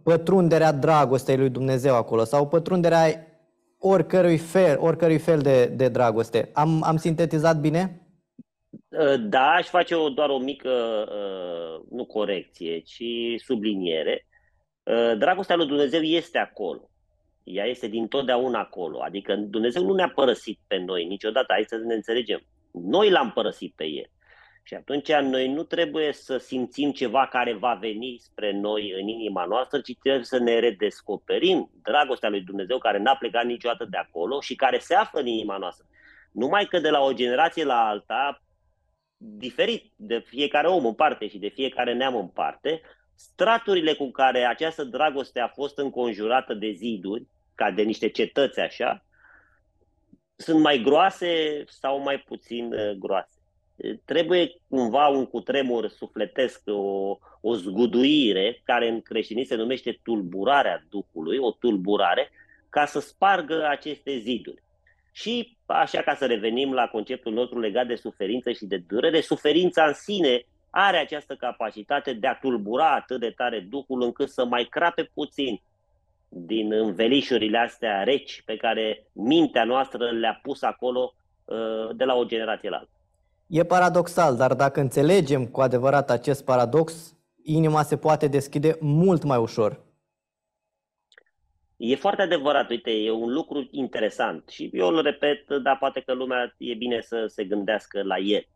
pătrunderea 0.04 0.72
dragostei 0.72 1.38
lui 1.38 1.50
Dumnezeu 1.50 1.96
acolo 1.96 2.24
sau 2.24 2.48
pătrunderea 2.48 3.27
oricărui 3.88 4.38
fel, 4.38 4.78
oricărui 4.80 5.18
fel 5.18 5.40
de, 5.40 5.66
de 5.66 5.88
dragoste. 5.88 6.50
Am, 6.54 6.84
am 6.84 6.98
sintetizat 6.98 7.60
bine? 7.60 8.02
Da, 9.20 9.50
aș 9.50 9.68
face 9.68 9.96
o, 9.96 10.10
doar 10.10 10.30
o 10.30 10.38
mică, 10.38 10.70
nu 11.90 12.06
corecție, 12.06 12.80
ci 12.80 13.04
subliniere. 13.46 14.28
Dragostea 15.18 15.56
lui 15.56 15.68
Dumnezeu 15.68 16.02
este 16.02 16.38
acolo. 16.38 16.90
Ea 17.44 17.66
este 17.66 17.88
din 17.88 18.08
totdeauna 18.08 18.60
acolo. 18.60 19.00
Adică 19.02 19.36
Dumnezeu 19.36 19.84
nu 19.84 19.94
ne-a 19.94 20.12
părăsit 20.16 20.60
pe 20.68 20.78
noi 20.78 21.06
niciodată. 21.06 21.46
Hai 21.50 21.64
să 21.68 21.76
ne 21.76 21.94
înțelegem. 21.94 22.42
Noi 22.72 23.10
l-am 23.10 23.32
părăsit 23.32 23.74
pe 23.76 23.84
El. 23.86 24.10
Și 24.68 24.74
atunci 24.74 25.12
noi 25.12 25.48
nu 25.48 25.64
trebuie 25.64 26.14
să 26.14 26.38
simțim 26.38 26.92
ceva 26.92 27.28
care 27.28 27.54
va 27.54 27.74
veni 27.74 28.18
spre 28.20 28.52
noi 28.52 28.92
în 29.02 29.08
inima 29.08 29.46
noastră, 29.46 29.82
ci 29.82 29.98
trebuie 30.02 30.24
să 30.24 30.38
ne 30.38 30.60
redescoperim 30.60 31.70
dragostea 31.82 32.30
lui 32.30 32.42
Dumnezeu 32.42 32.78
care 32.78 32.98
n-a 32.98 33.16
plecat 33.16 33.46
niciodată 33.46 33.86
de 33.86 33.98
acolo 33.98 34.42
și 34.42 34.56
care 34.56 34.80
se 34.80 34.96
află 34.96 35.20
în 35.20 35.26
inima 35.26 35.58
noastră. 35.58 35.86
Numai 36.32 36.66
că 36.66 36.80
de 36.80 36.90
la 36.90 37.00
o 37.00 37.14
generație 37.14 37.64
la 37.64 37.88
alta, 37.88 38.44
diferit 39.18 39.92
de 39.96 40.20
fiecare 40.20 40.68
om 40.68 40.86
în 40.86 40.94
parte 40.94 41.28
și 41.28 41.38
de 41.38 41.48
fiecare 41.48 41.94
neam 41.94 42.16
în 42.16 42.28
parte, 42.28 42.82
straturile 43.16 43.94
cu 43.94 44.12
care 44.12 44.46
această 44.46 44.84
dragoste 44.84 45.40
a 45.40 45.48
fost 45.48 45.78
înconjurată 45.78 46.54
de 46.54 46.72
ziduri, 46.72 47.28
ca 47.56 47.72
de 47.72 47.82
niște 47.82 48.10
cetăți 48.10 48.60
așa, 48.60 49.06
sunt 50.36 50.60
mai 50.60 50.82
groase 50.82 51.64
sau 51.68 52.00
mai 52.00 52.18
puțin 52.18 52.74
uh, 52.74 52.92
groase 52.92 53.37
trebuie 54.06 54.62
cumva 54.70 55.08
un 55.08 55.26
cutremur 55.26 55.88
sufletesc, 55.88 56.62
o, 56.66 57.18
o 57.42 57.56
zguduire, 57.56 58.62
care 58.64 58.88
în 58.88 59.02
creștinism 59.02 59.50
se 59.50 59.56
numește 59.56 60.00
tulburarea 60.04 60.84
Duhului, 60.90 61.38
o 61.38 61.52
tulburare, 61.52 62.32
ca 62.70 62.86
să 62.86 63.00
spargă 63.00 63.68
aceste 63.68 64.18
ziduri. 64.18 64.64
Și 65.12 65.58
așa 65.66 66.02
ca 66.02 66.16
să 66.16 66.26
revenim 66.26 66.74
la 66.74 66.88
conceptul 66.88 67.34
nostru 67.34 67.60
legat 67.60 67.88
de 67.88 67.96
suferință 67.96 68.52
și 68.52 68.66
de 68.66 68.84
durere, 68.88 69.22
suferința 69.22 69.86
în 69.86 69.94
sine 69.94 70.46
are 70.70 70.98
această 70.98 71.36
capacitate 71.36 72.14
de 72.14 72.28
a 72.28 72.36
tulbura 72.36 72.94
atât 72.94 73.20
de 73.20 73.30
tare 73.30 73.60
Duhul 73.60 74.02
încât 74.02 74.30
să 74.30 74.46
mai 74.46 74.64
crape 74.64 75.04
puțin 75.14 75.62
din 76.30 76.74
învelișurile 76.74 77.58
astea 77.58 78.04
reci 78.04 78.42
pe 78.46 78.58
care 78.58 79.06
mintea 79.14 79.64
noastră 79.64 80.12
le-a 80.12 80.40
pus 80.42 80.62
acolo 80.62 81.14
uh, 81.46 81.96
de 81.96 82.04
la 82.04 82.16
o 82.16 82.26
generație 82.26 82.70
la 82.70 82.78
alta. 82.78 82.97
E 83.48 83.64
paradoxal, 83.64 84.36
dar 84.36 84.54
dacă 84.54 84.80
înțelegem 84.80 85.46
cu 85.46 85.62
adevărat 85.62 86.10
acest 86.10 86.46
paradox, 86.46 87.16
inima 87.44 87.84
se 87.84 87.98
poate 87.98 88.28
deschide 88.28 88.78
mult 88.80 89.24
mai 89.24 89.38
ușor. 89.38 89.86
E 91.78 91.96
foarte 91.96 92.22
adevărat, 92.22 92.70
uite, 92.70 92.92
e 92.92 93.12
un 93.12 93.34
lucru 93.34 93.68
interesant 93.72 94.50
și 94.50 94.70
eu 94.74 94.88
îl 94.88 95.02
repet, 95.02 95.50
dar 95.64 95.78
poate 95.78 96.00
că 96.00 96.14
lumea 96.14 96.56
e 96.58 96.74
bine 96.74 97.02
să 97.02 97.26
se 97.28 97.44
gândească 97.44 98.04
la 98.04 98.18
el. 98.18 98.48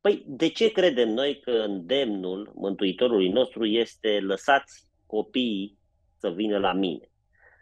Păi, 0.00 0.24
de 0.26 0.48
ce 0.48 0.72
credem 0.72 1.08
noi 1.08 1.40
că 1.40 1.50
îndemnul 1.50 2.52
Mântuitorului 2.54 3.28
nostru 3.28 3.64
este 3.64 4.20
lăsați 4.20 4.90
copiii 5.06 5.78
să 6.18 6.30
vină 6.30 6.58
la 6.58 6.72
mine? 6.72 7.10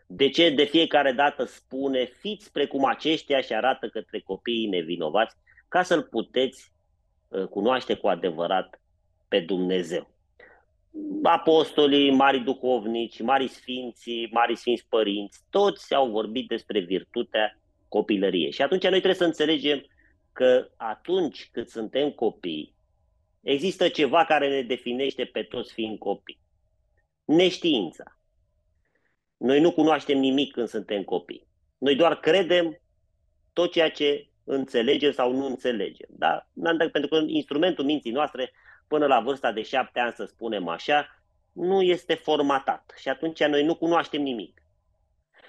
De 0.07 0.29
ce 0.29 0.51
de 0.51 0.65
fiecare 0.65 1.13
dată 1.13 1.45
spune, 1.45 2.05
fiți 2.05 2.53
precum 2.53 2.85
aceștia 2.85 3.41
și 3.41 3.55
arată 3.55 3.89
către 3.89 4.21
copiii 4.21 4.67
nevinovați 4.67 5.37
ca 5.77 5.83
să-L 5.83 6.03
puteți 6.03 6.73
uh, 7.29 7.45
cunoaște 7.45 7.95
cu 7.95 8.09
adevărat 8.09 8.81
pe 9.29 9.41
Dumnezeu. 9.41 10.11
Apostolii, 11.23 12.11
mari 12.11 12.41
duhovnici, 12.41 13.21
mari 13.21 13.49
sfinți, 13.49 14.29
mari 14.31 14.57
sfinți 14.57 14.87
părinți, 14.89 15.41
toți 15.51 15.95
au 15.95 16.11
vorbit 16.11 16.49
despre 16.49 16.81
virtutea 16.81 17.61
copilăriei. 17.89 18.53
Și 18.53 18.63
atunci 18.63 18.83
noi 18.83 18.91
trebuie 18.91 19.15
să 19.15 19.25
înțelegem 19.25 19.85
că 20.33 20.69
atunci 20.77 21.49
când 21.53 21.67
suntem 21.67 22.11
copii, 22.11 22.75
există 23.41 23.89
ceva 23.89 24.25
care 24.25 24.49
ne 24.49 24.63
definește 24.63 25.25
pe 25.25 25.43
toți 25.43 25.73
fiind 25.73 25.99
copii. 25.99 26.41
Neștiința. 27.25 28.19
Noi 29.37 29.61
nu 29.61 29.73
cunoaștem 29.73 30.19
nimic 30.19 30.53
când 30.53 30.69
suntem 30.69 31.03
copii. 31.03 31.47
Noi 31.79 31.97
doar 31.97 32.21
credem 32.21 32.81
tot 33.53 33.73
ceea 33.73 33.91
ce 33.91 34.29
înțelegem 34.47 35.13
sau 35.13 35.33
nu 35.33 35.47
înțelegem. 35.47 36.09
Da? 36.11 36.47
Pentru 36.93 37.09
că 37.09 37.23
instrumentul 37.27 37.85
minții 37.85 38.11
noastre, 38.11 38.53
până 38.89 39.07
la 39.07 39.21
vârsta 39.21 39.53
de 39.53 39.63
șapte 39.63 40.01
ani, 40.01 40.13
să 40.13 40.25
spunem 40.25 40.69
așa, 40.69 41.21
nu 41.53 41.83
este 41.83 42.15
formatat 42.15 42.95
și 42.99 43.09
atunci 43.09 43.45
noi 43.45 43.65
nu 43.65 43.75
cunoaștem 43.75 44.23
nimic. 44.23 44.63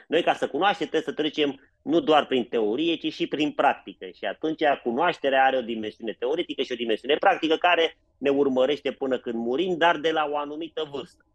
Noi, 0.07 0.23
ca 0.23 0.33
să 0.33 0.47
cunoaștem, 0.47 0.87
trebuie 0.87 1.15
să 1.15 1.21
trecem 1.21 1.69
nu 1.81 1.99
doar 1.99 2.25
prin 2.25 2.45
teorie, 2.45 2.95
ci 2.95 3.13
și 3.13 3.27
prin 3.27 3.51
practică. 3.51 4.05
Și 4.05 4.25
atunci 4.25 4.63
cunoașterea 4.83 5.45
are 5.45 5.57
o 5.57 5.61
dimensiune 5.61 6.13
teoretică 6.19 6.61
și 6.61 6.71
o 6.71 6.75
dimensiune 6.75 7.15
practică 7.15 7.55
care 7.55 7.97
ne 8.17 8.29
urmărește 8.29 8.91
până 8.91 9.19
când 9.19 9.35
murim, 9.35 9.77
dar 9.77 9.97
de 9.97 10.11
la 10.11 10.27
o 10.31 10.37
anumită 10.37 10.87
vârstă. 10.91 11.25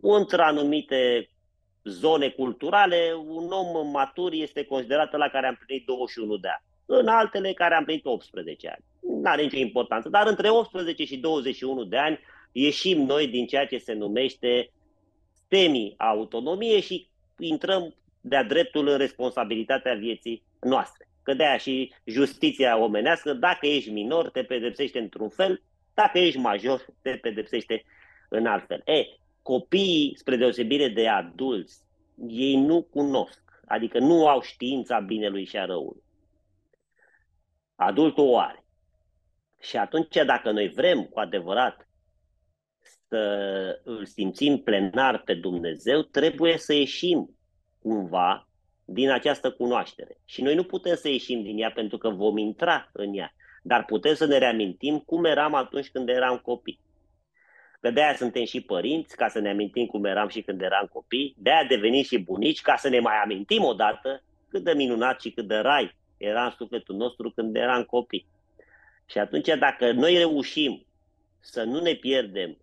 Între 0.00 0.42
anumite 0.42 1.28
zone 1.84 2.28
culturale, 2.28 3.12
un 3.26 3.50
om 3.50 3.90
matur 3.90 4.32
este 4.32 4.64
considerat 4.64 5.12
la 5.12 5.28
care 5.28 5.46
a 5.46 5.48
împlinit 5.48 5.86
21 5.86 6.36
de 6.36 6.48
ani. 6.48 6.64
În 6.86 7.08
altele 7.08 7.52
care 7.52 7.74
a 7.74 7.78
împlinit 7.78 8.04
18 8.04 8.68
ani. 8.68 8.84
Nu 9.00 9.30
are 9.30 9.42
nicio 9.42 9.56
importanță. 9.56 10.08
Dar 10.08 10.26
între 10.26 10.48
18 10.48 11.04
și 11.04 11.16
21 11.16 11.84
de 11.84 11.96
ani 11.96 12.18
ieșim 12.52 13.02
noi 13.02 13.28
din 13.28 13.46
ceea 13.46 13.66
ce 13.66 13.78
se 13.78 13.92
numește 13.92 14.70
semi-autonomie 15.48 16.80
și 16.80 17.08
intrăm 17.38 17.94
de-a 18.20 18.44
dreptul 18.44 18.88
în 18.88 18.96
responsabilitatea 18.96 19.94
vieții 19.94 20.42
noastre. 20.60 21.08
Că 21.22 21.34
de-aia 21.34 21.56
și 21.56 21.92
justiția 22.04 22.78
omenească, 22.78 23.32
dacă 23.32 23.66
ești 23.66 23.90
minor, 23.90 24.30
te 24.30 24.42
pedepsește 24.42 24.98
într-un 24.98 25.28
fel, 25.28 25.62
dacă 25.94 26.18
ești 26.18 26.38
major, 26.38 26.86
te 27.02 27.10
pedepsește 27.10 27.84
în 28.28 28.46
alt 28.46 28.66
fel. 28.66 28.82
E, 28.84 29.06
copiii, 29.42 30.16
spre 30.16 30.36
deosebire 30.36 30.88
de 30.88 31.08
adulți, 31.08 31.78
ei 32.28 32.56
nu 32.56 32.82
cunosc, 32.82 33.42
adică 33.66 33.98
nu 33.98 34.28
au 34.28 34.40
știința 34.40 35.00
binelui 35.00 35.44
și 35.44 35.56
a 35.56 35.64
răului. 35.64 36.02
Adultul 37.74 38.28
o 38.28 38.38
are. 38.38 38.64
Și 39.60 39.76
atunci, 39.76 40.16
dacă 40.26 40.50
noi 40.50 40.68
vrem 40.68 41.04
cu 41.04 41.18
adevărat 41.18 41.88
să 43.08 43.80
îl 43.84 44.04
simțim 44.04 44.58
plenar 44.58 45.22
pe 45.22 45.34
Dumnezeu, 45.34 46.02
trebuie 46.02 46.58
să 46.58 46.74
ieșim 46.74 47.36
cumva 47.82 48.48
din 48.84 49.10
această 49.10 49.50
cunoaștere. 49.50 50.20
Și 50.24 50.42
noi 50.42 50.54
nu 50.54 50.64
putem 50.64 50.94
să 50.94 51.08
ieșim 51.08 51.42
din 51.42 51.58
ea 51.58 51.70
pentru 51.70 51.98
că 51.98 52.08
vom 52.08 52.36
intra 52.36 52.90
în 52.92 53.14
ea, 53.14 53.34
dar 53.62 53.84
putem 53.84 54.14
să 54.14 54.26
ne 54.26 54.38
reamintim 54.38 54.98
cum 54.98 55.24
eram 55.24 55.54
atunci 55.54 55.90
când 55.90 56.08
eram 56.08 56.38
copii. 56.38 56.80
Că 57.80 57.90
de-aia 57.90 58.14
suntem 58.14 58.44
și 58.44 58.60
părinți, 58.60 59.16
ca 59.16 59.28
să 59.28 59.38
ne 59.38 59.50
amintim 59.50 59.86
cum 59.86 60.04
eram 60.04 60.28
și 60.28 60.42
când 60.42 60.62
eram 60.62 60.86
copii, 60.92 61.34
de-aia 61.38 61.64
devenim 61.64 62.02
și 62.02 62.18
bunici, 62.18 62.60
ca 62.60 62.76
să 62.76 62.88
ne 62.88 63.00
mai 63.00 63.14
amintim 63.24 63.64
odată 63.64 64.22
cât 64.48 64.64
de 64.64 64.72
minunat 64.72 65.20
și 65.20 65.30
cât 65.30 65.46
de 65.46 65.56
rai 65.56 65.96
era 66.16 66.44
în 66.44 66.50
sufletul 66.50 66.96
nostru 66.96 67.30
când 67.30 67.56
eram 67.56 67.82
copii. 67.82 68.26
Și 69.06 69.18
atunci, 69.18 69.46
dacă 69.58 69.92
noi 69.92 70.16
reușim 70.16 70.86
să 71.40 71.62
nu 71.62 71.80
ne 71.80 71.94
pierdem 71.94 72.56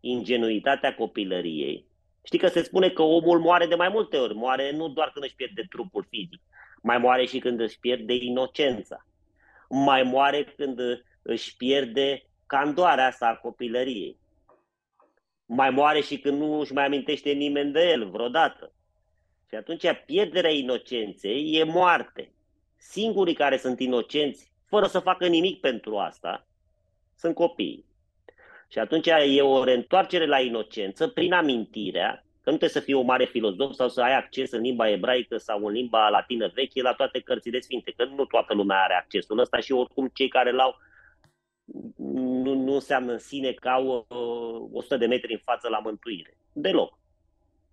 ingenuitatea 0.00 0.94
copilăriei, 0.94 1.84
știi 2.22 2.38
că 2.38 2.46
se 2.46 2.62
spune 2.62 2.88
că 2.88 3.02
omul 3.02 3.40
moare 3.40 3.66
de 3.66 3.74
mai 3.74 3.88
multe 3.88 4.16
ori, 4.16 4.34
moare 4.34 4.72
nu 4.72 4.88
doar 4.88 5.10
când 5.10 5.24
își 5.24 5.34
pierde 5.34 5.66
trupul 5.68 6.06
fizic, 6.10 6.40
mai 6.82 6.98
moare 6.98 7.24
și 7.24 7.38
când 7.38 7.60
își 7.60 7.80
pierde 7.80 8.14
inocența, 8.14 9.06
mai 9.68 10.02
moare 10.02 10.44
când 10.44 10.80
își 11.22 11.56
pierde 11.56 12.24
candoarea 12.46 13.06
asta 13.06 13.26
a 13.26 13.36
copilăriei 13.36 14.16
mai 15.46 15.70
moare 15.70 16.00
și 16.00 16.18
când 16.18 16.38
nu 16.38 16.58
își 16.60 16.72
mai 16.72 16.84
amintește 16.84 17.30
nimeni 17.30 17.72
de 17.72 17.88
el 17.90 18.08
vreodată. 18.08 18.72
Și 19.48 19.54
atunci 19.54 19.84
pierderea 20.06 20.50
inocenței 20.50 21.54
e 21.54 21.64
moarte. 21.64 22.32
Singurii 22.76 23.34
care 23.34 23.56
sunt 23.56 23.80
inocenți, 23.80 24.52
fără 24.66 24.86
să 24.86 24.98
facă 24.98 25.26
nimic 25.26 25.60
pentru 25.60 25.96
asta, 25.98 26.46
sunt 27.16 27.34
copiii. 27.34 27.84
Și 28.68 28.78
atunci 28.78 29.06
e 29.06 29.42
o 29.42 29.64
reîntoarcere 29.64 30.26
la 30.26 30.40
inocență 30.40 31.08
prin 31.08 31.32
amintirea 31.32 32.24
că 32.44 32.50
nu 32.50 32.56
trebuie 32.56 32.80
să 32.80 32.86
fii 32.86 32.94
o 32.94 33.02
mare 33.02 33.24
filozof 33.24 33.72
sau 33.72 33.88
să 33.88 34.00
ai 34.00 34.16
acces 34.16 34.52
în 34.52 34.60
limba 34.60 34.88
ebraică 34.88 35.36
sau 35.36 35.64
în 35.66 35.72
limba 35.72 36.08
latină 36.08 36.50
veche 36.54 36.82
la 36.82 36.92
toate 36.92 37.20
cărțile 37.20 37.60
sfinte, 37.60 37.92
că 37.96 38.04
nu 38.04 38.24
toată 38.24 38.54
lumea 38.54 38.82
are 38.82 38.94
accesul 38.94 39.38
ăsta 39.38 39.60
și 39.60 39.72
oricum 39.72 40.10
cei 40.14 40.28
care 40.28 40.52
l-au 40.52 40.76
nu, 41.96 42.54
nu 42.54 42.74
înseamnă 42.74 43.12
în 43.12 43.18
sine 43.18 43.52
că 43.52 43.68
au 43.68 44.06
100 44.72 44.96
de 44.96 45.06
metri 45.06 45.32
în 45.32 45.40
față 45.44 45.68
la 45.68 45.78
mântuire. 45.78 46.38
Deloc. 46.52 46.98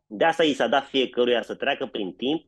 De 0.08 0.26
asta 0.26 0.44
i 0.44 0.54
s-a 0.54 0.68
dat 0.68 0.86
fiecăruia 0.88 1.42
să 1.42 1.56
treacă 1.56 1.86
prin 1.86 2.14
timp 2.14 2.46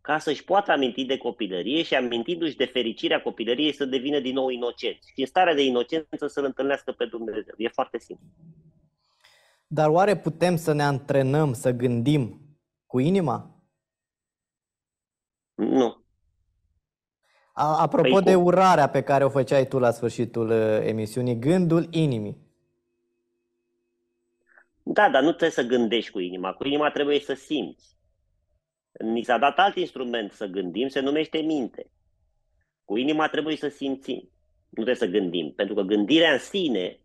ca 0.00 0.18
să-și 0.18 0.44
poată 0.44 0.72
aminti 0.72 1.04
de 1.04 1.16
copilărie 1.16 1.82
și 1.82 1.94
amintindu-și 1.94 2.56
de 2.56 2.64
fericirea 2.64 3.22
copilăriei 3.22 3.72
să 3.72 3.84
devină 3.84 4.20
din 4.20 4.34
nou 4.34 4.48
inocenți. 4.48 5.12
Și 5.14 5.20
în 5.20 5.26
starea 5.26 5.54
de 5.54 5.64
inocență 5.64 6.26
să-L 6.26 6.44
întâlnească 6.44 6.92
pe 6.92 7.06
Dumnezeu. 7.06 7.54
E 7.56 7.68
foarte 7.68 7.98
simplu. 7.98 8.26
Dar 9.66 9.88
oare 9.88 10.16
putem 10.16 10.56
să 10.56 10.72
ne 10.72 10.82
antrenăm 10.82 11.52
să 11.52 11.70
gândim 11.70 12.40
cu 12.86 12.98
inima? 12.98 13.64
Nu. 15.54 16.05
Apropo 17.58 18.08
păi 18.08 18.22
de 18.22 18.34
urarea 18.34 18.88
pe 18.88 19.02
care 19.02 19.24
o 19.24 19.28
făceai 19.28 19.66
tu 19.66 19.78
la 19.78 19.90
sfârșitul 19.90 20.50
uh, 20.50 20.86
emisiunii, 20.86 21.38
gândul 21.38 21.86
inimii. 21.90 22.36
Da, 24.82 25.10
dar 25.10 25.22
nu 25.22 25.28
trebuie 25.28 25.50
să 25.50 25.62
gândești 25.62 26.10
cu 26.10 26.18
inima. 26.18 26.52
Cu 26.52 26.66
inima 26.66 26.90
trebuie 26.90 27.20
să 27.20 27.34
simți. 27.34 27.96
Ni 28.98 29.22
s-a 29.22 29.38
dat 29.38 29.58
alt 29.58 29.76
instrument 29.76 30.32
să 30.32 30.46
gândim, 30.46 30.88
se 30.88 31.00
numește 31.00 31.38
minte. 31.38 31.90
Cu 32.84 32.96
inima 32.96 33.28
trebuie 33.28 33.56
să 33.56 33.68
simțim. 33.68 34.30
Nu 34.68 34.82
trebuie 34.82 34.94
să 34.94 35.06
gândim, 35.06 35.52
pentru 35.52 35.74
că 35.74 35.82
gândirea 35.82 36.32
în 36.32 36.38
sine 36.38 37.00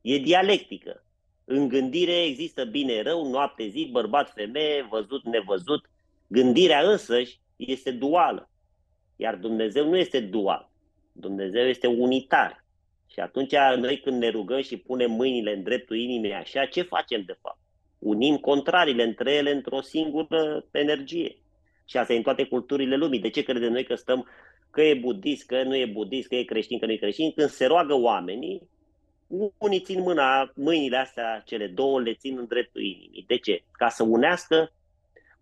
e 0.00 0.18
dialectică. 0.18 1.04
În 1.44 1.68
gândire 1.68 2.22
există 2.24 2.64
bine, 2.64 3.02
rău, 3.02 3.30
noapte, 3.30 3.68
zi, 3.68 3.88
bărbat, 3.92 4.32
femeie, 4.32 4.86
văzut, 4.90 5.24
nevăzut. 5.24 5.90
Gândirea 6.26 6.90
însăși 6.90 7.40
este 7.56 7.90
duală. 7.90 8.48
Iar 9.16 9.36
Dumnezeu 9.36 9.88
nu 9.88 9.96
este 9.96 10.20
dual. 10.20 10.70
Dumnezeu 11.12 11.66
este 11.66 11.86
unitar. 11.86 12.64
Și 13.06 13.20
atunci 13.20 13.54
noi 13.76 14.00
când 14.00 14.18
ne 14.18 14.28
rugăm 14.28 14.60
și 14.60 14.76
punem 14.76 15.10
mâinile 15.10 15.54
în 15.54 15.62
dreptul 15.62 15.96
inimii 15.96 16.32
așa, 16.32 16.64
ce 16.64 16.82
facem 16.82 17.22
de 17.26 17.36
fapt? 17.42 17.58
Unim 17.98 18.36
contrariile 18.36 19.02
între 19.02 19.32
ele 19.32 19.50
într-o 19.50 19.80
singură 19.80 20.64
energie. 20.70 21.36
Și 21.84 21.96
asta 21.96 22.12
e 22.12 22.16
în 22.16 22.22
toate 22.22 22.44
culturile 22.44 22.96
lumii. 22.96 23.20
De 23.20 23.30
ce 23.30 23.42
credem 23.42 23.72
noi 23.72 23.84
că 23.84 23.94
stăm 23.94 24.28
că 24.70 24.82
e 24.82 24.94
budist, 24.94 25.46
că 25.46 25.62
nu 25.62 25.76
e 25.76 25.86
budist, 25.86 26.28
că 26.28 26.34
e 26.34 26.42
creștin, 26.42 26.78
că 26.78 26.86
nu 26.86 26.92
e 26.92 26.96
creștin? 26.96 27.32
Când 27.32 27.48
se 27.48 27.66
roagă 27.66 27.94
oamenii, 27.94 28.68
unii 29.58 29.80
țin 29.80 30.00
mâna, 30.00 30.52
mâinile 30.54 30.96
astea, 30.96 31.42
cele 31.46 31.66
două, 31.66 32.00
le 32.00 32.14
țin 32.14 32.38
în 32.38 32.46
dreptul 32.46 32.82
inimii. 32.82 33.24
De 33.26 33.36
ce? 33.36 33.62
Ca 33.72 33.88
să 33.88 34.02
unească 34.02 34.72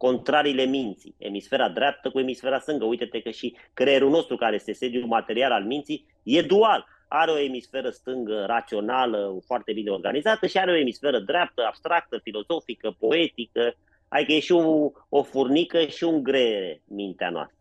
contrariile 0.06 0.64
minții, 0.64 1.14
emisfera 1.18 1.68
dreaptă 1.68 2.10
cu 2.10 2.18
emisfera 2.18 2.58
stângă. 2.58 2.84
Uite-te 2.84 3.20
că 3.20 3.30
și 3.30 3.56
creierul 3.74 4.10
nostru, 4.10 4.36
care 4.36 4.54
este 4.54 4.72
sediul 4.72 5.06
material 5.06 5.52
al 5.52 5.64
minții, 5.64 6.06
e 6.22 6.42
dual. 6.42 6.86
Are 7.08 7.30
o 7.30 7.38
emisferă 7.38 7.90
stângă 7.90 8.44
rațională, 8.46 9.38
foarte 9.46 9.72
bine 9.72 9.90
organizată 9.90 10.46
și 10.46 10.58
are 10.58 10.70
o 10.70 10.76
emisferă 10.76 11.18
dreaptă, 11.18 11.64
abstractă, 11.66 12.18
filozofică, 12.22 12.96
poetică, 12.98 13.74
adică 14.08 14.32
e 14.32 14.40
și 14.40 14.52
o, 14.52 14.90
o 15.08 15.22
furnică 15.22 15.84
și 15.84 16.04
un 16.04 16.22
greiere 16.22 16.82
mintea 16.88 17.30
noastră. 17.30 17.56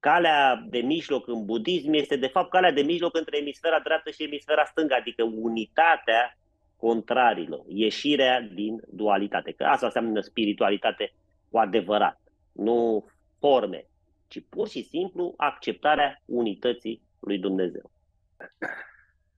Calea 0.00 0.64
de 0.68 0.78
mijloc 0.78 1.28
în 1.28 1.44
budism 1.44 1.92
este 1.92 2.16
de 2.16 2.26
fapt 2.26 2.50
calea 2.50 2.72
de 2.72 2.82
mijloc 2.82 3.16
între 3.16 3.38
emisfera 3.38 3.80
dreaptă 3.84 4.10
și 4.10 4.22
emisfera 4.22 4.64
stângă, 4.64 4.94
adică 4.94 5.22
unitatea 5.22 6.38
contrarilor, 6.76 7.64
ieșirea 7.68 8.40
din 8.40 8.80
dualitate. 8.88 9.52
Că 9.52 9.64
asta 9.64 9.86
înseamnă 9.86 10.20
spiritualitate 10.20 11.12
cu 11.54 11.60
adevărat, 11.60 12.20
nu 12.52 13.04
forme, 13.38 13.86
ci 14.26 14.44
pur 14.48 14.68
și 14.68 14.82
simplu 14.82 15.34
acceptarea 15.36 16.22
unității 16.24 17.02
lui 17.20 17.38
Dumnezeu. 17.38 17.90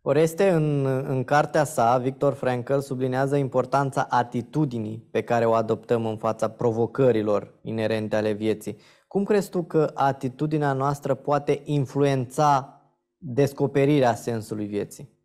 Oreste, 0.02 0.48
în, 0.48 0.87
în 0.87 1.24
cartea 1.24 1.64
sa, 1.64 1.98
Victor 1.98 2.33
Frankl 2.35 2.79
sublinează 2.79 3.37
importanța 3.37 4.07
atitudinii 4.11 5.09
pe 5.11 5.22
care 5.22 5.44
o 5.44 5.52
adoptăm 5.52 6.07
în 6.07 6.16
fața 6.16 6.50
provocărilor 6.50 7.59
inerente 7.62 8.16
ale 8.16 8.33
vieții. 8.33 8.76
Cum 9.09 9.24
crezi 9.24 9.50
tu 9.50 9.62
că 9.62 9.90
atitudinea 9.94 10.72
noastră 10.72 11.14
poate 11.14 11.61
influența 11.64 12.81
descoperirea 13.18 14.14
sensului 14.14 14.66
vieții? 14.66 15.15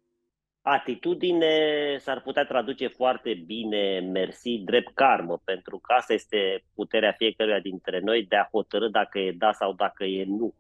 Atitudine 0.61 1.55
s-ar 1.97 2.21
putea 2.21 2.45
traduce 2.45 2.87
foarte 2.87 3.33
bine, 3.45 3.99
mersi, 3.99 4.57
drept 4.57 4.93
karmă, 4.93 5.41
pentru 5.43 5.77
că 5.77 5.93
asta 5.93 6.13
este 6.13 6.63
puterea 6.75 7.11
fiecăruia 7.11 7.59
dintre 7.59 7.99
noi 7.99 8.25
de 8.25 8.35
a 8.35 8.47
hotărâ 8.51 8.87
dacă 8.87 9.19
e 9.19 9.31
da 9.31 9.51
sau 9.51 9.73
dacă 9.73 10.03
e 10.03 10.23
nu. 10.27 10.53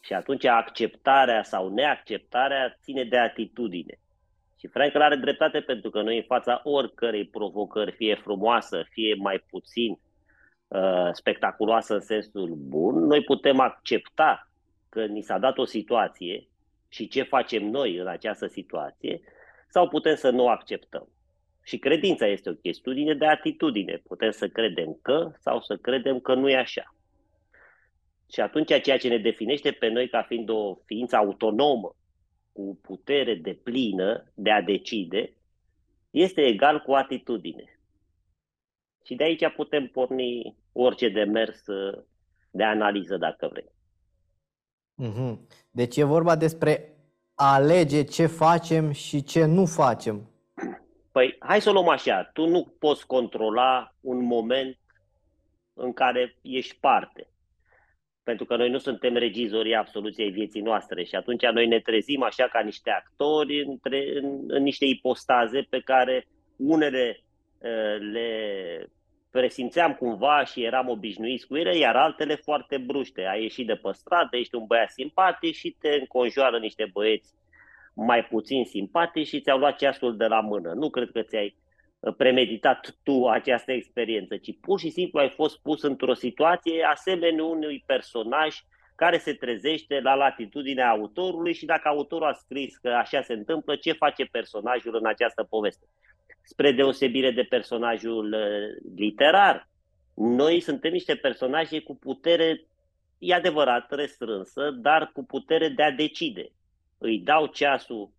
Și 0.00 0.12
atunci 0.12 0.44
acceptarea 0.44 1.42
sau 1.42 1.68
neacceptarea 1.68 2.76
ține 2.82 3.04
de 3.04 3.18
atitudine. 3.18 3.98
Și 4.58 4.66
Frankel 4.66 5.02
are 5.02 5.16
dreptate 5.16 5.60
pentru 5.60 5.90
că 5.90 6.02
noi 6.02 6.16
în 6.16 6.24
fața 6.26 6.60
oricărei 6.64 7.26
provocări, 7.26 7.92
fie 7.92 8.14
frumoasă, 8.14 8.86
fie 8.90 9.14
mai 9.14 9.44
puțin 9.50 9.98
uh, 10.68 11.08
spectaculoasă 11.12 11.94
în 11.94 12.00
sensul 12.00 12.54
bun, 12.54 13.04
noi 13.04 13.24
putem 13.24 13.60
accepta 13.60 14.50
că 14.88 15.04
ni 15.04 15.22
s-a 15.22 15.38
dat 15.38 15.58
o 15.58 15.64
situație 15.64 16.46
și 16.96 17.08
ce 17.08 17.22
facem 17.22 17.64
noi 17.64 17.96
în 17.96 18.06
această 18.06 18.46
situație, 18.46 19.20
sau 19.68 19.88
putem 19.88 20.14
să 20.14 20.30
nu 20.30 20.48
acceptăm. 20.48 21.08
Și 21.62 21.78
credința 21.78 22.26
este 22.26 22.50
o 22.50 22.54
chestiune 22.54 23.14
de 23.14 23.26
atitudine. 23.26 24.02
Putem 24.06 24.30
să 24.30 24.48
credem 24.48 24.98
că 25.02 25.32
sau 25.40 25.60
să 25.60 25.76
credem 25.76 26.20
că 26.20 26.34
nu 26.34 26.48
e 26.48 26.56
așa. 26.56 26.94
Și 28.32 28.40
atunci 28.40 28.82
ceea 28.82 28.98
ce 28.98 29.08
ne 29.08 29.18
definește 29.18 29.70
pe 29.70 29.88
noi 29.88 30.08
ca 30.08 30.22
fiind 30.22 30.48
o 30.48 30.74
ființă 30.84 31.16
autonomă, 31.16 31.96
cu 32.52 32.78
putere 32.82 33.34
de 33.34 33.52
plină 33.62 34.32
de 34.34 34.50
a 34.50 34.62
decide, 34.62 35.32
este 36.10 36.46
egal 36.46 36.80
cu 36.80 36.92
atitudine. 36.92 37.78
Și 39.04 39.14
de 39.14 39.24
aici 39.24 39.52
putem 39.56 39.86
porni 39.86 40.56
orice 40.72 41.08
demers 41.08 41.64
de 42.50 42.62
analiză, 42.62 43.16
dacă 43.16 43.48
vrei. 43.48 43.75
Mm-hmm. 45.02 45.38
Deci 45.70 45.96
e 45.96 46.04
vorba 46.04 46.36
despre 46.36 46.96
a 47.34 47.54
alege 47.54 48.02
ce 48.02 48.26
facem 48.26 48.92
și 48.92 49.22
ce 49.22 49.44
nu 49.44 49.66
facem. 49.66 50.30
Păi, 51.12 51.36
hai 51.38 51.60
să 51.60 51.68
o 51.68 51.72
luăm 51.72 51.88
așa. 51.88 52.30
Tu 52.32 52.46
nu 52.46 52.74
poți 52.78 53.06
controla 53.06 53.94
un 54.00 54.24
moment 54.24 54.78
în 55.74 55.92
care 55.92 56.36
ești 56.42 56.76
parte. 56.80 57.28
Pentru 58.22 58.44
că 58.44 58.56
noi 58.56 58.70
nu 58.70 58.78
suntem 58.78 59.14
regizorii 59.14 59.74
absoluției 59.74 60.30
vieții 60.30 60.60
noastre 60.60 61.04
și 61.04 61.14
atunci 61.14 61.46
noi 61.46 61.66
ne 61.66 61.80
trezim 61.80 62.22
așa 62.22 62.48
ca 62.48 62.60
niște 62.60 62.90
actori 62.90 63.64
între, 63.64 64.18
în, 64.18 64.44
în 64.46 64.62
niște 64.62 64.84
ipostaze 64.84 65.66
pe 65.70 65.80
care 65.80 66.26
unele 66.56 67.20
uh, 67.58 67.96
le 68.12 68.28
presimțeam 69.30 69.94
cumva 69.94 70.44
și 70.44 70.64
eram 70.64 70.88
obișnuiți 70.88 71.46
cu 71.46 71.56
ele, 71.56 71.76
iar 71.76 71.96
altele 71.96 72.34
foarte 72.34 72.78
bruște. 72.78 73.26
Ai 73.26 73.42
ieșit 73.42 73.66
de 73.66 73.74
pe 73.74 73.88
stradă, 73.92 74.36
ești 74.36 74.54
un 74.54 74.64
băiat 74.66 74.90
simpatic 74.90 75.54
și 75.54 75.76
te 75.80 75.88
înconjoară 75.88 76.58
niște 76.58 76.90
băieți 76.92 77.34
mai 77.94 78.24
puțin 78.24 78.64
simpatici 78.64 79.26
și 79.26 79.40
ți-au 79.40 79.58
luat 79.58 79.76
ceasul 79.76 80.16
de 80.16 80.26
la 80.26 80.40
mână. 80.40 80.72
Nu 80.72 80.90
cred 80.90 81.10
că 81.10 81.22
ți-ai 81.22 81.56
uh, 81.98 82.14
premeditat 82.16 82.96
tu 83.02 83.28
această 83.28 83.72
experiență, 83.72 84.36
ci 84.36 84.60
pur 84.60 84.80
și 84.80 84.90
simplu 84.90 85.18
ai 85.18 85.30
fost 85.30 85.60
pus 85.62 85.82
într-o 85.82 86.14
situație 86.14 86.82
asemenea 86.82 87.44
unui 87.44 87.82
personaj 87.86 88.56
care 88.94 89.18
se 89.18 89.32
trezește 89.32 90.00
la 90.00 90.14
latitudinea 90.14 90.90
autorului 90.90 91.54
și 91.54 91.64
dacă 91.64 91.88
autorul 91.88 92.28
a 92.28 92.32
scris 92.32 92.76
că 92.76 92.88
așa 92.88 93.22
se 93.22 93.32
întâmplă, 93.32 93.76
ce 93.76 93.92
face 93.92 94.24
personajul 94.24 94.94
în 94.94 95.06
această 95.06 95.42
poveste 95.42 95.86
spre 96.46 96.72
deosebire 96.72 97.30
de 97.30 97.42
personajul 97.42 98.32
uh, 98.32 98.92
literar. 98.96 99.68
Noi 100.14 100.60
suntem 100.60 100.92
niște 100.92 101.14
personaje 101.14 101.80
cu 101.80 101.96
putere, 101.96 102.64
e 103.18 103.34
adevărat, 103.34 103.92
restrânsă, 103.92 104.70
dar 104.70 105.10
cu 105.12 105.24
putere 105.24 105.68
de 105.68 105.82
a 105.82 105.90
decide. 105.90 106.50
Îi 106.98 107.18
dau 107.18 107.46
ceasul 107.46 108.10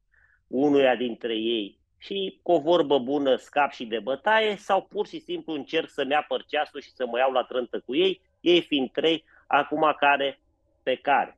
unuia 0.48 0.96
dintre 0.96 1.36
ei 1.36 1.78
și 1.98 2.40
cu 2.44 2.52
o 2.52 2.60
vorbă 2.60 3.00
bună 3.00 3.36
scap 3.36 3.72
și 3.72 3.86
de 3.86 4.00
bătaie 4.00 4.56
sau 4.56 4.82
pur 4.84 5.08
și 5.08 5.20
simplu 5.20 5.54
încerc 5.54 5.90
să-mi 5.90 6.14
apăr 6.14 6.46
ceasul 6.46 6.82
și 6.82 6.92
să 6.92 7.06
mă 7.06 7.18
iau 7.18 7.32
la 7.32 7.44
trântă 7.44 7.80
cu 7.86 7.96
ei, 7.96 8.22
ei 8.42 8.62
fiind 8.62 8.92
trei, 8.92 9.24
acum 9.48 9.96
care 10.00 10.40
pe 10.84 10.96
care. 10.96 11.38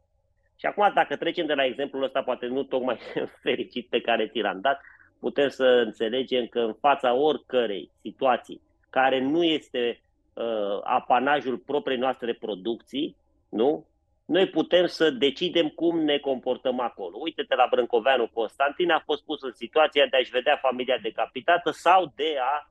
Și 0.56 0.65
acum, 0.65 0.91
dacă 0.93 1.15
trecem 1.15 1.45
de 1.45 1.54
la 1.54 1.65
exemplul 1.65 2.04
ăsta, 2.04 2.23
poate 2.23 2.45
nu 2.45 2.63
tocmai 2.63 2.99
fericit 3.43 3.88
pe 3.88 4.02
care 4.02 4.28
ți 4.28 4.39
l-am 4.39 4.60
dat, 4.62 4.82
putem 5.19 5.49
să 5.49 5.65
înțelegem 5.65 6.45
că 6.45 6.60
în 6.60 6.73
fața 6.73 7.13
oricărei 7.13 7.91
situații 8.01 8.62
care 8.89 9.19
nu 9.19 9.43
este 9.43 10.01
uh, 10.34 10.79
apanajul 10.84 11.58
propriei 11.58 11.99
noastre 11.99 12.34
producții, 12.34 13.15
nu? 13.49 13.86
Noi 14.25 14.49
putem 14.49 14.86
să 14.86 15.10
decidem 15.10 15.67
cum 15.67 15.99
ne 15.99 16.17
comportăm 16.17 16.79
acolo. 16.79 17.17
Uite-te 17.19 17.55
la 17.55 17.67
Brâncoveanu 17.69 18.27
Constantin, 18.34 18.91
a 18.91 19.01
fost 19.05 19.23
pus 19.23 19.41
în 19.41 19.51
situația 19.53 20.05
de 20.05 20.17
a-și 20.17 20.32
vedea 20.32 20.58
familia 20.62 20.97
decapitată 20.97 21.71
sau 21.71 22.12
de 22.15 22.36
a 22.39 22.69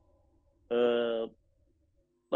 uh, 0.75 1.29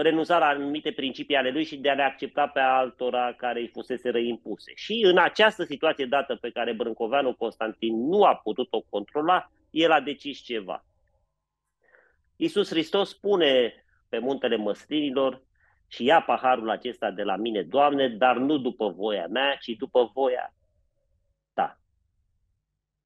renunța 0.02 0.38
la 0.38 0.46
anumite 0.46 0.92
principii 0.92 1.36
ale 1.36 1.50
lui 1.50 1.64
și 1.64 1.78
de 1.78 1.90
a 1.90 1.94
le 1.94 2.04
accepta 2.04 2.48
pe 2.48 2.60
altora 2.60 3.34
care 3.34 3.60
îi 3.60 3.68
fusese 3.68 4.10
reimpuse. 4.10 4.72
Și 4.76 5.02
în 5.06 5.18
această 5.18 5.64
situație 5.64 6.06
dată 6.06 6.36
pe 6.36 6.50
care 6.50 6.74
Brâncoveanu 6.74 7.34
Constantin 7.34 8.08
nu 8.08 8.24
a 8.24 8.36
putut-o 8.36 8.82
controla, 8.90 9.52
el 9.70 9.92
a 9.92 10.00
decis 10.02 10.40
ceva. 10.40 10.86
Iisus 12.36 12.70
Hristos 12.70 13.10
spune 13.10 13.74
pe 14.10 14.18
muntele 14.18 14.56
măslinilor 14.56 15.42
și 15.88 16.04
ia 16.04 16.22
paharul 16.22 16.70
acesta 16.70 17.12
de 17.12 17.24
la 17.24 17.36
mine, 17.36 17.62
Doamne, 17.62 18.08
dar 18.08 18.38
nu 18.38 18.58
după 18.58 18.90
voia 18.90 19.28
mea, 19.28 19.56
ci 19.56 19.70
după 19.78 20.12
voia 20.14 20.54
ta. 21.54 21.80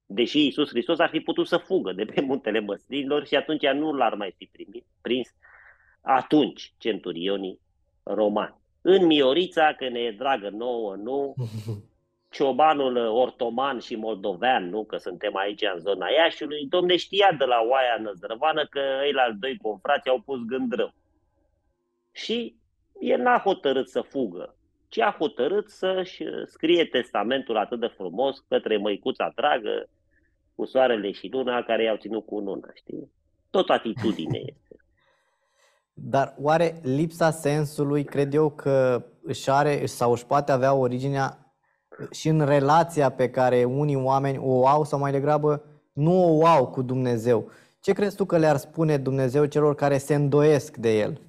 Deși 0.06 0.44
Iisus 0.44 0.68
Hristos 0.68 0.98
ar 0.98 1.08
fi 1.08 1.20
putut 1.20 1.46
să 1.46 1.56
fugă 1.56 1.92
de 1.92 2.04
pe 2.04 2.20
muntele 2.20 2.60
măslinilor 2.60 3.26
și 3.26 3.36
atunci 3.36 3.66
nu 3.66 3.92
l-ar 3.92 4.14
mai 4.14 4.34
fi 4.36 4.44
primit, 4.52 4.86
prins 5.00 5.34
atunci 6.08 6.72
centurionii 6.78 7.60
romani. 8.02 8.54
În 8.80 9.06
Miorița, 9.06 9.72
că 9.72 9.88
ne 9.88 9.98
e 9.98 10.10
dragă 10.10 10.48
nouă, 10.48 10.94
nu, 10.96 11.34
ciobanul 12.34 12.96
ortoman 12.96 13.78
și 13.78 13.96
moldovean, 13.96 14.68
nu 14.68 14.84
că 14.84 14.96
suntem 14.96 15.36
aici 15.36 15.62
în 15.74 15.80
zona 15.80 16.06
Iașiului, 16.08 16.66
domne 16.66 16.96
știa 16.96 17.32
de 17.38 17.44
la 17.44 17.60
oaia 17.68 17.98
năzdrăvană 18.02 18.66
că 18.66 18.80
ei 19.04 19.12
la 19.12 19.36
doi 19.40 19.56
confrați 19.56 20.08
au 20.08 20.22
pus 20.24 20.38
gândrău. 20.44 20.92
Și 22.12 22.54
el 23.00 23.20
n-a 23.20 23.38
hotărât 23.38 23.88
să 23.88 24.00
fugă, 24.00 24.56
ci 24.88 24.98
a 24.98 25.16
hotărât 25.18 25.68
să-și 25.68 26.24
scrie 26.44 26.84
testamentul 26.84 27.56
atât 27.56 27.80
de 27.80 27.86
frumos 27.86 28.44
către 28.48 28.76
măicuța 28.76 29.32
dragă, 29.34 29.88
cu 30.54 30.64
soarele 30.64 31.10
și 31.10 31.28
luna, 31.32 31.62
care 31.62 31.82
i-au 31.82 31.96
ținut 31.96 32.26
cu 32.26 32.38
luna, 32.38 32.68
știi? 32.74 33.10
Tot 33.50 33.70
atitudine 33.70 34.38
este. 34.38 34.67
Dar 36.02 36.34
oare 36.40 36.80
lipsa 36.82 37.30
sensului, 37.30 38.04
cred 38.04 38.34
eu 38.34 38.50
că 38.50 39.04
își 39.22 39.50
are 39.50 39.86
sau 39.86 40.12
își 40.12 40.26
poate 40.26 40.52
avea 40.52 40.74
originea 40.74 41.52
și 42.10 42.28
în 42.28 42.44
relația 42.44 43.10
pe 43.10 43.30
care 43.30 43.64
unii 43.64 43.96
oameni 43.96 44.38
o 44.42 44.66
au 44.66 44.84
sau 44.84 44.98
mai 44.98 45.12
degrabă 45.12 45.64
nu 45.92 46.38
o 46.38 46.46
au 46.46 46.66
cu 46.66 46.82
Dumnezeu. 46.82 47.50
Ce 47.80 47.92
crezi 47.92 48.16
tu 48.16 48.24
că 48.24 48.38
le-ar 48.38 48.56
spune 48.56 48.96
Dumnezeu 48.96 49.44
celor 49.44 49.74
care 49.74 49.98
se 49.98 50.14
îndoiesc 50.14 50.76
de 50.76 50.98
El? 50.98 51.20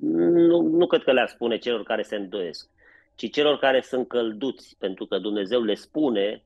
Nu, 0.00 0.60
nu 0.60 0.86
cred 0.86 1.02
că 1.02 1.12
le-ar 1.12 1.28
spune 1.28 1.58
celor 1.58 1.82
care 1.82 2.02
se 2.02 2.16
îndoiesc, 2.16 2.68
ci 3.14 3.30
celor 3.30 3.58
care 3.58 3.80
sunt 3.80 4.08
călduți, 4.08 4.76
pentru 4.78 5.06
că 5.06 5.18
Dumnezeu 5.18 5.62
le 5.62 5.74
spune, 5.74 6.44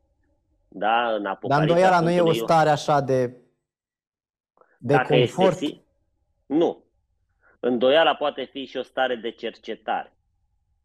da, 0.69 1.15
în 1.15 1.27
Apocalipsa. 1.27 1.49
Dar 1.49 1.61
îndoiala 1.61 2.01
nu 2.01 2.11
e 2.11 2.21
o 2.21 2.33
stare 2.33 2.71
așa 2.71 3.01
de, 3.01 3.27
de 4.79 4.95
Dacă 4.95 5.15
confort? 5.15 5.61
Este, 5.61 5.81
nu. 6.47 6.84
Îndoiala 7.67 8.15
poate 8.15 8.45
fi 8.45 8.65
și 8.65 8.77
o 8.77 8.83
stare 8.83 9.15
de 9.15 9.31
cercetare. 9.31 10.13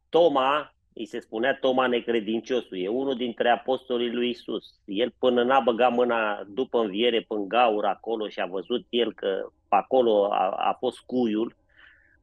Toma 0.10 0.76
îi 0.94 1.06
se 1.06 1.20
spunea 1.20 1.58
Toma 1.62 1.88
necredinciosul, 1.88 2.78
e 2.78 2.88
unul 2.88 3.16
dintre 3.16 3.50
apostolii 3.50 4.14
lui 4.14 4.30
Isus. 4.30 4.80
El 4.86 5.14
până 5.20 5.44
n-a 5.44 5.60
băgat 5.60 5.92
mâna 5.92 6.44
după 6.48 6.80
înviere 6.80 7.22
până 7.22 7.46
gaur 7.48 7.86
acolo 7.86 8.28
și 8.28 8.40
a 8.40 8.46
văzut 8.46 8.86
el 8.90 9.14
că 9.14 9.50
acolo 9.68 10.32
a, 10.32 10.50
a 10.50 10.74
fost 10.80 11.00
cuiul, 11.00 11.56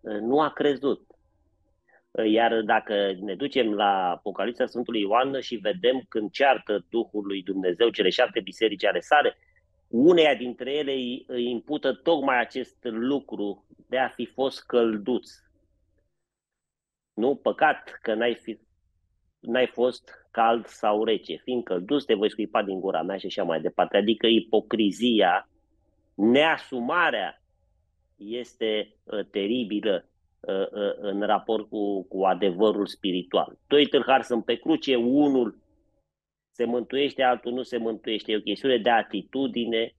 nu 0.01 0.41
a 0.41 0.51
crezut. 0.51 1.07
Iar 2.25 2.61
dacă 2.61 3.17
ne 3.21 3.35
ducem 3.35 3.75
la 3.75 4.11
Apocalipsa 4.11 4.67
Sfântului 4.67 5.01
Ioan 5.01 5.41
și 5.41 5.57
vedem 5.57 6.03
când 6.09 6.31
ceartă 6.31 6.85
Duhul 6.91 7.27
lui 7.27 7.43
Dumnezeu 7.43 7.89
cele 7.89 8.09
șapte 8.09 8.41
biserici 8.41 8.85
ale 8.85 9.01
sale, 9.01 9.37
uneia 9.89 10.35
dintre 10.35 10.73
ele 10.73 10.93
îi 11.27 11.51
impută 11.51 11.93
tocmai 11.93 12.41
acest 12.41 12.77
lucru 12.83 13.65
de 13.89 13.99
a 13.99 14.09
fi 14.09 14.27
fost 14.27 14.67
călduți. 14.67 15.35
Nu? 17.15 17.35
Păcat 17.35 17.99
că 18.03 18.15
n-ai 18.15 18.35
fi 18.35 18.59
n-ai 19.41 19.67
fost 19.67 20.11
cald 20.31 20.67
sau 20.67 21.05
rece, 21.05 21.37
fiindcă 21.37 21.79
dus 21.79 22.05
te 22.05 22.15
voi 22.15 22.31
scuipa 22.31 22.63
din 22.63 22.81
gura 22.81 23.03
mea 23.03 23.17
și 23.17 23.27
așa 23.27 23.43
mai 23.43 23.61
departe. 23.61 23.97
Adică 23.97 24.27
ipocrizia, 24.27 25.49
neasumarea 26.15 27.43
este 28.17 28.95
uh, 29.05 29.27
teribilă 29.31 30.09
uh, 30.41 30.55
uh, 30.55 30.95
în 30.97 31.23
raport 31.23 31.69
cu, 31.69 32.03
cu 32.03 32.23
adevărul 32.25 32.87
spiritual. 32.87 33.59
Doi 33.67 33.87
tâlhari 33.87 34.25
sunt 34.25 34.45
pe 34.45 34.55
cruce, 34.55 34.97
unul 34.97 35.59
se 36.57 36.65
mântuiește, 36.65 37.23
altul 37.23 37.53
nu 37.53 37.63
se 37.63 37.77
mântuiește. 37.77 38.33
E 38.33 38.37
o 38.37 38.41
chestiune 38.41 38.79
de 38.79 38.91
atitudine 38.91 39.95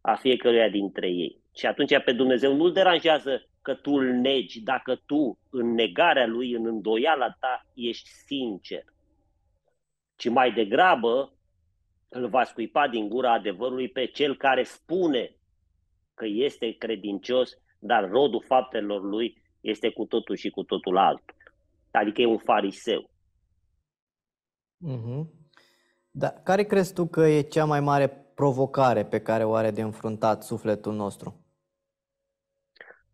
a 0.00 0.14
fiecăruia 0.14 0.68
dintre 0.68 1.08
ei. 1.08 1.40
Și 1.54 1.66
atunci 1.66 2.02
pe 2.04 2.12
Dumnezeu 2.12 2.54
nu-l 2.54 2.72
deranjează 2.72 3.48
că 3.62 3.74
tu 3.74 3.90
îl 3.90 4.12
negi 4.12 4.62
dacă 4.62 5.02
tu, 5.06 5.38
în 5.50 5.74
negarea 5.74 6.26
lui, 6.26 6.52
în 6.52 6.66
îndoiala 6.66 7.30
ta, 7.40 7.66
ești 7.74 8.08
sincer. 8.08 8.84
Ci 10.16 10.28
mai 10.28 10.52
degrabă 10.52 11.34
îl 12.08 12.28
va 12.28 12.44
scuipa 12.44 12.88
din 12.88 13.08
gura 13.08 13.32
adevărului 13.32 13.88
pe 13.88 14.06
cel 14.06 14.36
care 14.36 14.62
spune 14.62 15.36
că 16.14 16.26
este 16.26 16.76
credincios, 16.78 17.52
dar 17.78 18.08
rodul 18.08 18.44
faptelor 18.46 19.02
lui 19.02 19.42
este 19.60 19.90
cu 19.90 20.04
totul 20.04 20.36
și 20.36 20.50
cu 20.50 20.62
totul 20.62 20.96
altul. 20.96 21.36
Adică 21.90 22.20
e 22.20 22.26
un 22.26 22.38
fariseu. 22.38 23.10
Mm-hmm. 24.86 25.39
Dar 26.10 26.40
care 26.42 26.62
crezi 26.62 26.94
tu 26.94 27.06
că 27.06 27.20
e 27.20 27.40
cea 27.40 27.64
mai 27.64 27.80
mare 27.80 28.08
provocare 28.34 29.04
pe 29.04 29.20
care 29.20 29.44
o 29.44 29.54
are 29.54 29.70
de 29.70 29.80
înfruntat 29.80 30.42
sufletul 30.42 30.94
nostru? 30.94 31.44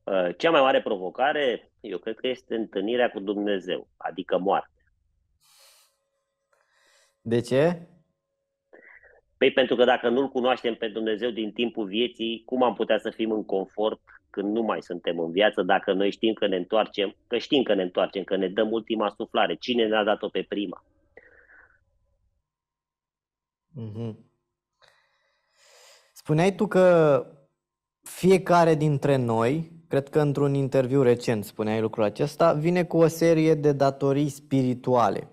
Uh, 0.05 0.37
cea 0.37 0.51
mai 0.51 0.61
mare 0.61 0.83
provocare, 0.83 1.73
eu 1.81 1.99
cred 1.99 2.17
că 2.17 2.27
este 2.27 2.55
întâlnirea 2.55 3.11
cu 3.11 3.21
Dumnezeu, 3.21 3.89
adică 3.97 4.39
moartea. 4.39 4.85
De 7.21 7.41
ce? 7.41 7.87
Păi 9.37 9.53
pentru 9.53 9.77
că 9.77 9.85
dacă 9.85 10.09
nu-L 10.09 10.29
cunoaștem 10.29 10.75
pe 10.75 10.89
Dumnezeu 10.89 11.31
din 11.31 11.53
timpul 11.53 11.87
vieții, 11.87 12.43
cum 12.45 12.63
am 12.63 12.75
putea 12.75 12.99
să 12.99 13.11
fim 13.11 13.31
în 13.31 13.45
confort 13.45 14.01
când 14.31 14.55
nu 14.55 14.63
mai 14.63 14.83
suntem 14.83 15.19
în 15.19 15.31
viață, 15.31 15.63
dacă 15.63 15.93
noi 15.93 16.11
știm 16.11 16.33
că 16.33 16.47
ne 16.47 16.57
întoarcem, 16.57 17.17
că 17.27 17.39
știm 17.39 17.63
că 17.63 17.75
ne 17.75 17.83
întoarcem, 17.83 18.25
că 18.25 18.37
ne 18.37 18.49
dăm 18.49 18.73
ultima 18.73 19.09
suflare. 19.17 19.55
Cine 19.55 19.87
ne-a 19.87 20.05
dat-o 20.05 20.29
pe 20.29 20.43
prima? 20.49 20.85
Mm-hmm. 23.81 24.15
Spuneai 26.13 26.55
tu 26.55 26.67
că 26.67 27.27
fiecare 28.03 28.75
dintre 28.75 29.17
noi 29.17 29.77
cred 29.89 30.09
că 30.09 30.21
într-un 30.21 30.55
interviu 30.55 31.03
recent 31.03 31.45
spuneai 31.45 31.81
lucrul 31.81 32.05
acesta, 32.05 32.53
vine 32.53 32.85
cu 32.85 32.97
o 32.97 33.07
serie 33.07 33.55
de 33.55 33.73
datorii 33.73 34.29
spirituale, 34.29 35.31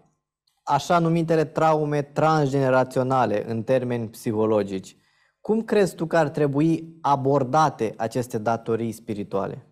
așa 0.64 1.00
numitele 1.00 1.46
traume 1.46 2.02
transgeneraționale 2.02 3.50
în 3.50 3.64
termeni 3.64 4.10
psihologici. 4.10 4.96
Cum 5.42 5.62
crezi 5.62 5.96
tu 5.96 6.06
că 6.06 6.18
ar 6.18 6.30
trebui 6.30 6.98
abordate 7.02 7.94
aceste 7.98 8.38
datorii 8.38 8.92
spirituale? 8.92 9.68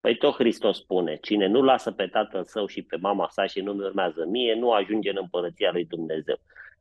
Păi 0.00 0.16
tot 0.16 0.34
Hristos 0.34 0.76
spune, 0.76 1.16
cine 1.16 1.46
nu 1.46 1.62
lasă 1.62 1.90
pe 1.90 2.06
tatăl 2.06 2.44
său 2.44 2.66
și 2.66 2.82
pe 2.82 2.96
mama 2.96 3.28
sa 3.30 3.46
și 3.46 3.60
nu 3.60 3.72
mi 3.72 3.84
urmează 3.84 4.24
mie, 4.28 4.54
nu 4.54 4.72
ajunge 4.72 5.10
în 5.10 5.18
împărăția 5.20 5.70
lui 5.72 5.84
Dumnezeu 5.84 6.36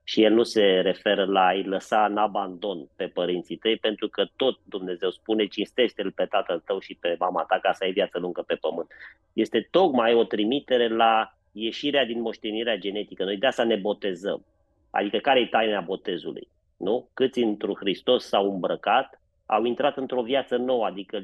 și 0.10 0.24
el 0.24 0.34
nu 0.34 0.44
se 0.44 0.64
referă 0.64 1.26
la 1.26 1.46
a-i 1.46 1.64
lăsa 1.64 2.06
în 2.06 2.18
abandon 2.18 2.90
pe 2.96 3.08
părinții 3.08 3.58
tăi, 3.58 3.78
pentru 3.78 4.08
că 4.08 4.26
tot 4.36 4.60
Dumnezeu 4.64 5.10
spune, 5.10 5.46
cinstește-l 5.46 6.12
pe 6.12 6.26
tatăl 6.26 6.60
tău 6.66 6.80
și 6.80 6.96
pe 6.96 7.16
mama 7.20 7.44
ta 7.44 7.60
ca 7.62 7.72
să 7.74 7.84
ai 7.84 7.92
viață 7.92 8.20
lungă 8.20 8.42
pe 8.42 8.56
pământ. 8.56 8.88
Este 9.34 9.68
tocmai 9.72 10.14
o 10.14 10.24
trimitere 10.24 10.88
la 10.88 11.34
ieșirea 11.52 12.06
din 12.06 12.22
moștenirea 12.22 12.78
genetică. 12.78 13.24
Noi 13.24 13.38
de 13.38 13.46
asta 13.46 13.64
ne 13.64 13.76
botezăm. 13.76 14.46
Adică 14.90 15.18
care 15.18 15.40
e 15.40 15.46
taina 15.46 15.82
botezului? 15.82 16.48
Nu? 16.78 17.10
Câți 17.14 17.40
într-un 17.40 17.76
Hristos 17.76 18.28
s-au 18.28 18.52
îmbrăcat, 18.52 19.22
au 19.46 19.64
intrat 19.64 19.98
într-o 19.98 20.22
viață 20.22 20.58
nouă, 20.58 20.86
adică 20.86 21.22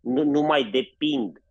nu, 0.00 0.24
nu 0.24 0.40
mai 0.40 0.64
depind 0.64 1.41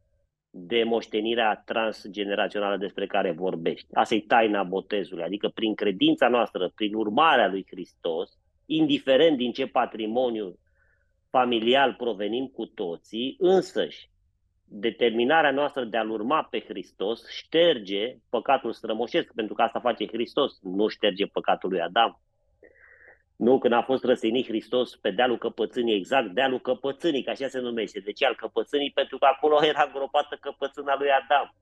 de 0.53 0.83
moștenirea 0.83 1.61
transgenerațională 1.65 2.77
despre 2.77 3.07
care 3.07 3.31
vorbești. 3.31 3.87
Asta 3.93 4.15
e 4.15 4.23
taina 4.27 4.63
botezului, 4.63 5.23
adică 5.23 5.47
prin 5.47 5.75
credința 5.75 6.27
noastră, 6.27 6.71
prin 6.75 6.93
urmarea 6.93 7.47
lui 7.47 7.65
Hristos, 7.69 8.37
indiferent 8.65 9.37
din 9.37 9.51
ce 9.51 9.67
patrimoniu 9.67 10.59
familial 11.29 11.93
provenim 11.93 12.47
cu 12.47 12.65
toții, 12.65 13.35
însăși 13.39 14.09
determinarea 14.73 15.51
noastră 15.51 15.83
de 15.83 15.97
a-L 15.97 16.09
urma 16.09 16.43
pe 16.43 16.59
Hristos 16.67 17.29
șterge 17.29 18.15
păcatul 18.29 18.73
strămoșesc, 18.73 19.33
pentru 19.33 19.53
că 19.53 19.61
asta 19.61 19.79
face 19.79 20.07
Hristos, 20.07 20.59
nu 20.61 20.87
șterge 20.87 21.25
păcatul 21.25 21.69
lui 21.69 21.81
Adam. 21.81 22.21
Nu, 23.41 23.59
când 23.59 23.73
a 23.73 23.81
fost 23.81 24.03
răsăinit 24.03 24.45
Hristos 24.45 24.95
pe 24.95 25.11
dealul 25.11 25.37
căpățânii, 25.37 25.95
exact 25.95 26.29
dealul 26.29 26.61
căpățânii, 26.61 27.23
că 27.23 27.29
așa 27.29 27.47
se 27.47 27.59
numește. 27.59 27.99
De 27.99 28.11
ce 28.11 28.25
al 28.25 28.35
căpățânii? 28.35 28.91
Pentru 28.91 29.17
că 29.17 29.25
acolo 29.25 29.65
era 29.65 29.91
gropată 29.93 30.37
căpățâna 30.41 30.95
lui 30.97 31.09
Adam. 31.09 31.55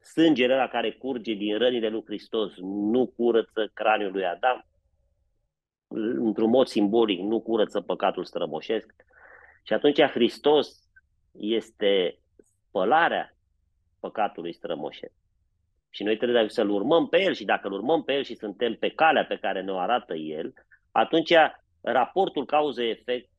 Sângele 0.00 0.56
la 0.56 0.68
care 0.68 0.92
curge 0.92 1.32
din 1.32 1.58
rănile 1.58 1.88
lui 1.88 2.02
Hristos 2.06 2.52
nu 2.56 3.06
curăță 3.06 3.70
craniul 3.74 4.12
lui 4.12 4.24
Adam. 4.24 4.66
Într-un 6.18 6.50
mod 6.50 6.66
simbolic, 6.66 7.20
nu 7.20 7.40
curăță 7.40 7.80
păcatul 7.80 8.24
strămoșesc. 8.24 8.94
Și 9.62 9.72
atunci 9.72 10.02
Hristos 10.02 10.90
este 11.32 12.18
spălarea 12.68 13.36
păcatului 14.00 14.52
strămoșesc. 14.52 15.14
Și 15.90 16.02
noi 16.02 16.16
trebuie 16.16 16.48
să-L 16.48 16.70
urmăm 16.70 17.08
pe 17.08 17.22
El 17.22 17.34
și 17.34 17.44
dacă 17.44 17.66
îl 17.66 17.72
urmăm 17.72 18.02
pe 18.02 18.12
El 18.12 18.22
și 18.22 18.34
suntem 18.34 18.74
pe 18.74 18.88
calea 18.88 19.24
pe 19.24 19.38
care 19.38 19.62
ne-o 19.62 19.78
arată 19.78 20.14
El, 20.14 20.52
atunci 20.92 21.32
raportul 21.80 22.46
cauză-efect 22.46 23.30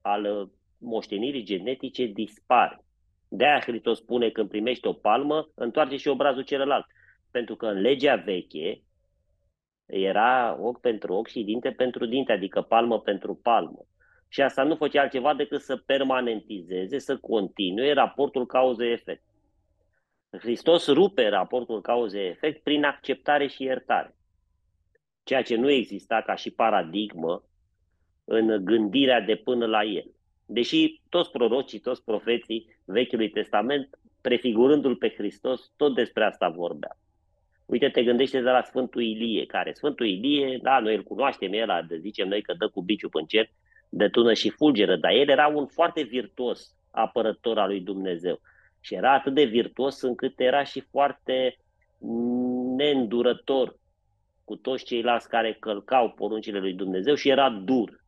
al 0.00 0.24
uh, 0.24 0.48
moștenirii 0.78 1.42
genetice 1.42 2.04
dispare. 2.04 2.84
De-aia 3.28 3.60
Hristos 3.60 3.98
spune 3.98 4.30
când 4.30 4.48
primești 4.48 4.86
o 4.86 4.92
palmă, 4.92 5.48
întoarce 5.54 5.96
și 5.96 6.08
obrazul 6.08 6.42
celălalt. 6.42 6.86
Pentru 7.30 7.56
că 7.56 7.66
în 7.66 7.80
legea 7.80 8.16
veche 8.16 8.82
era 9.86 10.56
ochi 10.60 10.80
pentru 10.80 11.14
ochi 11.14 11.28
și 11.28 11.42
dinte 11.42 11.70
pentru 11.70 12.06
dinte, 12.06 12.32
adică 12.32 12.62
palmă 12.62 13.00
pentru 13.00 13.34
palmă. 13.34 13.86
Și 14.28 14.42
asta 14.42 14.62
nu 14.62 14.76
făcea 14.76 15.00
altceva 15.00 15.34
decât 15.34 15.60
să 15.60 15.76
permanentizeze, 15.76 16.98
să 16.98 17.16
continue 17.16 17.92
raportul 17.92 18.46
cauză-efect. 18.46 19.22
Hristos 20.30 20.86
rupe 20.86 21.28
raportul 21.28 21.80
cauză-efect 21.80 22.62
prin 22.62 22.84
acceptare 22.84 23.46
și 23.46 23.62
iertare. 23.62 24.14
Ceea 25.24 25.42
ce 25.42 25.56
nu 25.56 25.70
exista 25.70 26.22
ca 26.26 26.34
și 26.34 26.50
paradigmă 26.50 27.44
în 28.24 28.64
gândirea 28.64 29.20
de 29.20 29.34
până 29.34 29.66
la 29.66 29.84
el. 29.84 30.10
Deși 30.46 31.00
toți 31.08 31.30
prorocii, 31.30 31.78
toți 31.78 32.04
profeții 32.04 32.76
Vechiului 32.84 33.30
Testament, 33.30 33.98
prefigurându-L 34.20 34.96
pe 34.96 35.08
Hristos, 35.08 35.72
tot 35.76 35.94
despre 35.94 36.24
asta 36.24 36.48
vorbea. 36.48 36.98
Uite, 37.66 37.88
te 37.88 38.04
gândește 38.04 38.40
de 38.40 38.50
la 38.50 38.62
Sfântul 38.62 39.02
Ilie, 39.02 39.46
care 39.46 39.72
Sfântul 39.72 40.06
Ilie, 40.06 40.58
da, 40.62 40.78
noi 40.78 40.94
îl 40.94 41.02
cunoaștem, 41.02 41.52
el 41.52 41.84
de 41.88 41.98
zicem 41.98 42.28
noi 42.28 42.42
că 42.42 42.54
dă 42.58 42.68
cu 42.68 42.82
biciul 42.82 43.10
în 43.12 43.24
cer, 43.24 43.50
de 43.88 44.08
tună 44.08 44.32
și 44.32 44.50
fulgeră, 44.50 44.96
dar 44.96 45.12
el 45.12 45.28
era 45.28 45.46
un 45.46 45.66
foarte 45.66 46.02
virtuos 46.02 46.76
apărător 46.90 47.58
al 47.58 47.68
lui 47.68 47.80
Dumnezeu. 47.80 48.40
Și 48.80 48.94
era 48.94 49.12
atât 49.12 49.34
de 49.34 49.44
virtuos 49.44 50.00
încât 50.00 50.40
era 50.40 50.64
și 50.64 50.80
foarte 50.80 51.58
neîndurător 52.76 53.78
cu 54.44 54.56
toți 54.56 54.84
ceilalți 54.84 55.28
care 55.28 55.52
călcau 55.52 56.10
poruncile 56.10 56.58
lui 56.58 56.72
Dumnezeu 56.72 57.14
și 57.14 57.28
era 57.28 57.50
dur, 57.50 58.04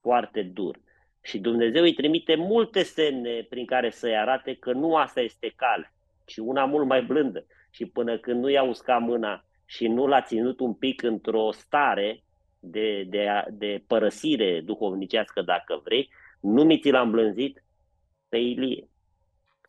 foarte 0.00 0.42
dur. 0.42 0.80
Și 1.20 1.38
Dumnezeu 1.38 1.82
îi 1.82 1.94
trimite 1.94 2.34
multe 2.34 2.82
semne 2.82 3.46
prin 3.48 3.66
care 3.66 3.90
să-i 3.90 4.16
arate 4.16 4.54
că 4.54 4.72
nu 4.72 4.96
asta 4.96 5.20
este 5.20 5.52
cale, 5.56 5.92
ci 6.24 6.36
una 6.36 6.64
mult 6.64 6.86
mai 6.86 7.02
blândă. 7.02 7.46
Și 7.70 7.86
până 7.86 8.18
când 8.18 8.40
nu 8.40 8.48
i-a 8.48 8.62
uscat 8.62 9.00
mâna 9.00 9.44
și 9.64 9.88
nu 9.88 10.06
l-a 10.06 10.22
ținut 10.22 10.60
un 10.60 10.74
pic 10.74 11.02
într-o 11.02 11.52
stare 11.52 12.22
de, 12.58 13.02
de, 13.02 13.44
de 13.50 13.84
părăsire 13.86 14.60
duhovnicească, 14.60 15.42
dacă 15.42 15.80
vrei, 15.84 16.08
nu 16.40 16.64
mi 16.64 16.78
ți 16.78 16.90
l-a 16.90 17.00
îmblânzit 17.00 17.64
pe 18.28 18.36
Ilie. 18.36 18.88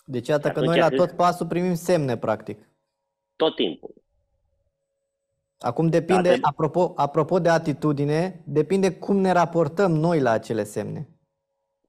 Deci 0.06 0.28
iată 0.28 0.50
că 0.50 0.60
noi 0.60 0.80
la 0.80 0.90
tot 0.90 1.12
pasul 1.12 1.48
primim 1.48 1.74
semne, 1.74 2.18
practic. 2.18 2.70
Tot 3.36 3.56
timpul. 3.56 4.03
Acum 5.64 5.88
depinde, 5.88 6.30
da, 6.30 6.36
apropo, 6.42 6.94
apropo 6.96 7.40
de 7.40 7.50
atitudine, 7.50 8.42
depinde 8.46 8.92
cum 8.92 9.18
ne 9.18 9.32
raportăm 9.32 9.92
noi 9.92 10.20
la 10.20 10.32
acele 10.32 10.64
semne. 10.64 11.08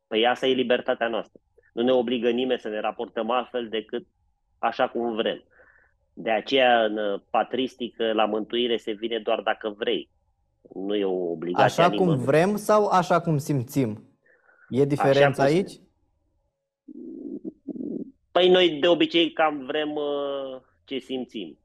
Păi 0.07 0.27
asta 0.27 0.47
e 0.47 0.53
libertatea 0.53 1.09
noastră. 1.09 1.41
Nu 1.73 1.83
ne 1.83 1.93
obligă 1.93 2.31
nimeni 2.31 2.61
să 2.61 2.69
ne 2.69 2.81
raportăm 2.81 3.31
altfel 3.31 3.69
decât 3.69 4.07
așa 4.59 4.89
cum 4.89 5.15
vrem. 5.15 5.45
De 6.13 6.31
aceea, 6.31 6.85
în 6.85 7.23
patristică, 7.31 8.13
la 8.13 8.25
mântuire 8.25 8.77
se 8.77 8.93
vine 8.93 9.19
doar 9.19 9.41
dacă 9.41 9.75
vrei. 9.79 10.11
Nu 10.75 10.95
e 10.95 11.05
o 11.05 11.31
obligație. 11.31 11.83
Așa 11.83 11.97
cum 11.97 12.17
vrem 12.17 12.57
sau 12.57 12.87
așa 12.87 13.21
cum 13.21 13.39
simțim? 13.39 14.09
E 14.69 14.85
diferența 14.85 15.45
cum... 15.45 15.55
aici? 15.55 15.73
Păi 18.33 18.49
noi 18.49 18.79
de 18.81 18.87
obicei 18.87 19.33
cam 19.33 19.65
vrem 19.67 19.91
uh, 19.91 20.61
ce 20.85 20.99
simțim. 20.99 21.59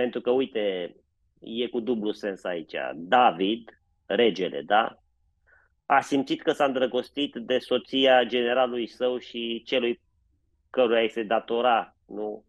Pentru 0.00 0.20
că, 0.20 0.30
uite, 0.30 0.96
e 1.38 1.66
cu 1.66 1.80
dublu 1.80 2.12
sens 2.12 2.44
aici. 2.44 2.74
David, 2.94 3.80
regele, 4.06 4.62
da? 4.62 5.02
A 5.86 6.00
simțit 6.00 6.42
că 6.42 6.52
s-a 6.52 6.64
îndrăgostit 6.64 7.34
de 7.34 7.58
soția 7.58 8.24
generalului 8.24 8.86
său 8.86 9.18
și 9.18 9.62
celui 9.66 10.00
căruia 10.70 11.00
îi 11.00 11.10
se 11.10 11.22
datora 11.22 11.96
nu, 12.06 12.44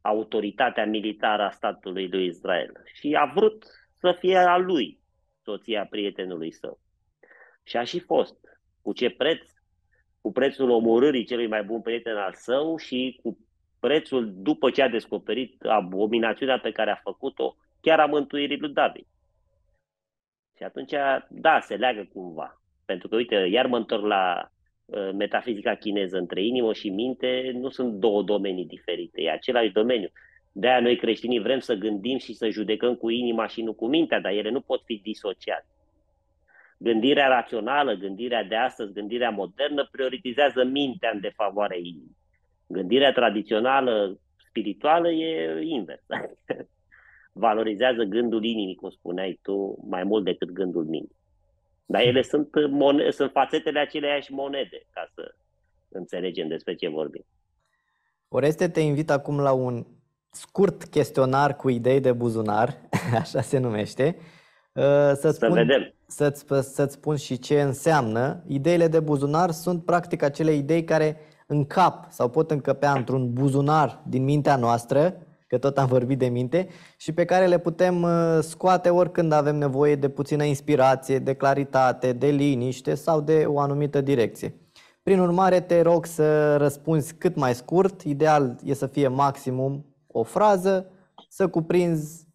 autoritatea 0.00 0.86
militară 0.86 1.42
a 1.42 1.50
statului 1.50 2.08
lui 2.08 2.26
Israel. 2.26 2.72
Și 2.92 3.14
a 3.14 3.24
vrut 3.34 3.64
să 3.94 4.16
fie 4.18 4.36
a 4.36 4.56
lui 4.56 5.00
soția 5.42 5.86
prietenului 5.86 6.52
său. 6.52 6.80
Și 7.62 7.76
a 7.76 7.84
și 7.84 7.98
fost. 7.98 8.36
Cu 8.82 8.92
ce 8.92 9.10
preț? 9.10 9.50
Cu 10.20 10.32
prețul 10.32 10.70
omorârii 10.70 11.24
celui 11.24 11.46
mai 11.46 11.62
bun 11.62 11.80
prieten 11.80 12.16
al 12.16 12.32
său 12.34 12.76
și 12.76 13.20
cu 13.22 13.38
prețul 13.80 14.32
după 14.36 14.70
ce 14.70 14.82
a 14.82 14.88
descoperit 14.88 15.62
abominațiunea 15.62 16.58
pe 16.58 16.72
care 16.72 16.90
a 16.90 17.00
făcut-o, 17.02 17.56
chiar 17.80 18.00
a 18.00 18.06
mântuirii 18.06 18.58
lui 18.58 18.72
David. 18.72 19.06
Și 20.56 20.62
atunci, 20.62 20.92
da, 21.28 21.60
se 21.60 21.76
leagă 21.76 22.08
cumva. 22.12 22.60
Pentru 22.84 23.08
că, 23.08 23.16
uite, 23.16 23.34
iar 23.34 23.66
mă 23.66 23.76
întorc 23.76 24.04
la 24.04 24.50
uh, 24.84 25.10
metafizica 25.12 25.74
chineză 25.74 26.18
între 26.18 26.44
inimă 26.44 26.72
și 26.72 26.88
minte, 26.88 27.50
nu 27.54 27.68
sunt 27.68 27.92
două 27.92 28.22
domenii 28.22 28.66
diferite, 28.66 29.22
e 29.22 29.30
același 29.30 29.70
domeniu. 29.70 30.08
De-aia 30.52 30.80
noi 30.80 30.96
creștinii 30.96 31.40
vrem 31.40 31.58
să 31.58 31.74
gândim 31.74 32.18
și 32.18 32.34
să 32.34 32.48
judecăm 32.48 32.94
cu 32.94 33.10
inima 33.10 33.46
și 33.46 33.62
nu 33.62 33.72
cu 33.72 33.86
mintea, 33.86 34.20
dar 34.20 34.32
ele 34.32 34.50
nu 34.50 34.60
pot 34.60 34.82
fi 34.84 35.00
disociate. 35.02 35.66
Gândirea 36.78 37.28
rațională, 37.28 37.94
gândirea 37.94 38.44
de 38.44 38.56
astăzi, 38.56 38.92
gândirea 38.92 39.30
modernă 39.30 39.88
prioritizează 39.90 40.64
mintea 40.64 41.10
în 41.14 41.20
defavoarea 41.20 41.76
inimii. 41.76 42.16
Gândirea 42.72 43.12
tradițională, 43.12 44.20
spirituală, 44.48 45.10
e 45.10 45.60
invers. 45.62 46.02
Valorizează 47.32 48.02
gândul 48.02 48.44
inimii, 48.44 48.74
cum 48.74 48.90
spuneai 48.90 49.38
tu, 49.42 49.84
mai 49.88 50.04
mult 50.04 50.24
decât 50.24 50.50
gândul 50.50 50.84
minții. 50.84 51.16
Dar 51.86 52.02
ele 52.02 52.22
sunt, 52.22 52.48
mon- 52.48 53.10
sunt 53.10 53.30
fațetele 53.30 53.78
aceleiași 53.78 54.32
monede, 54.32 54.86
ca 54.90 55.10
să 55.14 55.34
înțelegem 55.88 56.48
despre 56.48 56.74
ce 56.74 56.88
vorbim. 56.88 57.24
Oreste 58.28 58.68
te 58.68 58.80
invit 58.80 59.10
acum 59.10 59.40
la 59.40 59.52
un 59.52 59.86
scurt 60.30 60.84
chestionar 60.84 61.56
cu 61.56 61.68
idei 61.68 62.00
de 62.00 62.12
buzunar, 62.12 62.80
așa 63.22 63.40
se 63.40 63.58
numește. 63.58 64.16
Uh, 64.72 64.82
să-ți 64.82 65.20
să 65.20 65.30
spun, 65.30 65.52
vedem. 65.52 65.94
Să-ți, 66.06 66.44
să-ți 66.74 66.94
spun 66.94 67.16
și 67.16 67.38
ce 67.38 67.60
înseamnă. 67.60 68.44
Ideile 68.46 68.88
de 68.88 69.00
buzunar 69.00 69.50
sunt 69.50 69.84
practic 69.84 70.22
acele 70.22 70.52
idei 70.52 70.84
care 70.84 71.16
încap 71.50 72.06
sau 72.10 72.28
pot 72.28 72.50
încăpea 72.50 72.92
într-un 72.92 73.32
buzunar 73.32 74.02
din 74.06 74.24
mintea 74.24 74.56
noastră, 74.56 75.14
că 75.46 75.58
tot 75.58 75.78
am 75.78 75.86
vorbit 75.86 76.18
de 76.18 76.26
minte, 76.26 76.68
și 76.96 77.12
pe 77.12 77.24
care 77.24 77.46
le 77.46 77.58
putem 77.58 78.02
uh, 78.02 78.38
scoate 78.40 78.88
oricând 78.88 79.32
avem 79.32 79.56
nevoie 79.56 79.94
de 79.96 80.08
puțină 80.08 80.44
inspirație, 80.44 81.18
de 81.18 81.34
claritate, 81.34 82.12
de 82.12 82.26
liniște 82.26 82.94
sau 82.94 83.20
de 83.20 83.44
o 83.46 83.58
anumită 83.58 84.00
direcție. 84.00 84.54
Prin 85.02 85.20
urmare, 85.20 85.60
te 85.60 85.80
rog 85.80 86.06
să 86.06 86.56
răspunzi 86.56 87.14
cât 87.14 87.36
mai 87.36 87.54
scurt, 87.54 88.02
ideal 88.02 88.56
e 88.64 88.74
să 88.74 88.86
fie 88.86 89.08
maximum 89.08 89.84
o 90.06 90.22
frază, 90.22 90.86
să 91.28 91.48
cuprinzi 91.48 92.28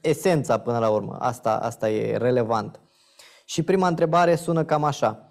esența 0.00 0.58
până 0.58 0.78
la 0.78 0.88
urmă. 0.88 1.16
Asta, 1.20 1.56
asta 1.56 1.90
e 1.90 2.16
relevant. 2.16 2.80
Și 3.44 3.62
prima 3.62 3.88
întrebare 3.88 4.34
sună 4.34 4.64
cam 4.64 4.84
așa. 4.84 5.27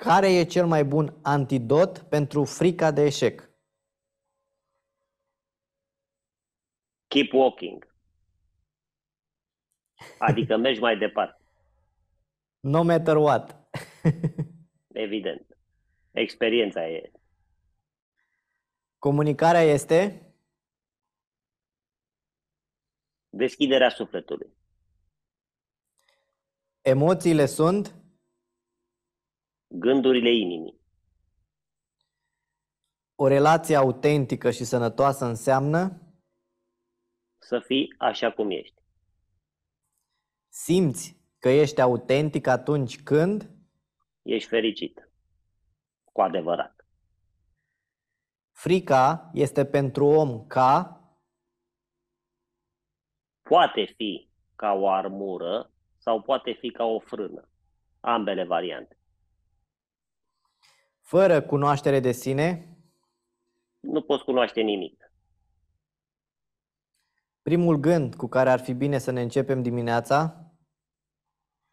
Care 0.00 0.28
e 0.32 0.44
cel 0.44 0.66
mai 0.66 0.84
bun 0.84 1.18
antidot 1.22 1.98
pentru 1.98 2.44
frica 2.44 2.90
de 2.90 3.02
eșec? 3.04 3.50
Keep 7.06 7.32
walking. 7.32 7.94
Adică 10.18 10.56
mergi 10.66 10.80
mai 10.80 10.98
departe. 10.98 11.42
No 12.60 12.82
matter 12.82 13.16
what. 13.16 13.56
Evident. 15.06 15.56
Experiența 16.10 16.88
e. 16.88 17.12
Comunicarea 18.98 19.62
este? 19.62 20.32
Deschiderea 23.28 23.90
sufletului. 23.90 24.52
Emoțiile 26.80 27.46
sunt? 27.46 27.99
Gândurile 29.72 30.30
inimii. 30.30 30.80
O 33.14 33.26
relație 33.26 33.76
autentică 33.76 34.50
și 34.50 34.64
sănătoasă 34.64 35.24
înseamnă? 35.24 36.00
Să 37.38 37.60
fii 37.60 37.94
așa 37.98 38.32
cum 38.32 38.50
ești. 38.50 38.82
Simți 40.48 41.20
că 41.38 41.48
ești 41.48 41.80
autentic 41.80 42.46
atunci 42.46 43.02
când? 43.02 43.50
Ești 44.22 44.48
fericit. 44.48 45.10
Cu 46.12 46.20
adevărat. 46.20 46.86
Frica 48.52 49.30
este 49.34 49.66
pentru 49.66 50.04
om 50.04 50.46
ca? 50.46 51.00
Poate 53.42 53.84
fi 53.96 54.30
ca 54.56 54.72
o 54.72 54.88
armură 54.88 55.72
sau 55.98 56.22
poate 56.22 56.52
fi 56.52 56.70
ca 56.70 56.84
o 56.84 56.98
frână. 56.98 57.48
Ambele 58.00 58.44
variante. 58.44 58.99
Fără 61.10 61.42
cunoaștere 61.42 62.00
de 62.00 62.12
sine? 62.12 62.76
Nu 63.80 64.02
poți 64.02 64.24
cunoaște 64.24 64.60
nimic. 64.60 65.12
Primul 67.42 67.76
gând 67.76 68.14
cu 68.14 68.28
care 68.28 68.50
ar 68.50 68.60
fi 68.60 68.72
bine 68.72 68.98
să 68.98 69.10
ne 69.10 69.20
începem 69.20 69.62
dimineața? 69.62 70.44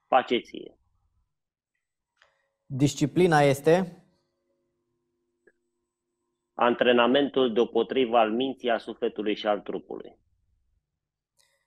Pace 0.08 0.38
ție. 0.38 0.78
Disciplina 2.66 3.42
este? 3.42 4.06
Antrenamentul 6.54 7.54
deopotrivă 7.54 8.18
al 8.18 8.32
minții, 8.32 8.70
a 8.70 8.78
sufletului 8.78 9.36
și 9.36 9.48
al 9.48 9.62
trupului. 9.62 10.18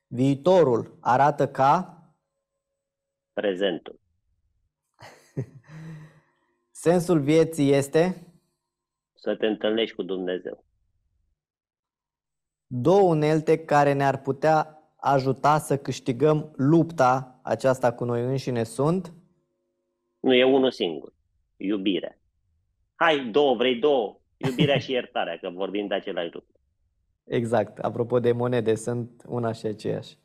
Viitorul 0.07 0.97
arată 1.01 1.47
ca? 1.47 2.03
Prezentul. 3.33 3.99
Sensul 6.83 7.19
vieții 7.19 7.71
este? 7.71 8.27
Să 9.13 9.35
te 9.35 9.45
întâlnești 9.45 9.95
cu 9.95 10.03
Dumnezeu. 10.03 10.65
Două 12.67 13.01
unelte 13.01 13.57
care 13.57 13.93
ne-ar 13.93 14.21
putea 14.21 14.83
ajuta 14.95 15.57
să 15.57 15.77
câștigăm 15.77 16.53
lupta 16.55 17.39
aceasta 17.43 17.93
cu 17.93 18.03
noi 18.03 18.21
înșine 18.21 18.63
sunt? 18.63 19.13
Nu 20.19 20.33
e 20.33 20.43
unul 20.43 20.71
singur. 20.71 21.13
Iubire. 21.57 22.21
Hai, 22.95 23.29
două, 23.31 23.55
vrei 23.55 23.75
două. 23.75 24.19
Iubirea 24.37 24.77
și 24.77 24.91
iertarea, 24.91 25.37
că 25.37 25.49
vorbim 25.49 25.87
de 25.87 25.93
același 25.93 26.33
lucru. 26.33 26.59
Exact. 27.23 27.77
Apropo 27.77 28.19
de 28.19 28.31
monede, 28.31 28.75
sunt 28.75 29.23
una 29.27 29.51
și 29.51 29.65
aceeași. 29.65 30.17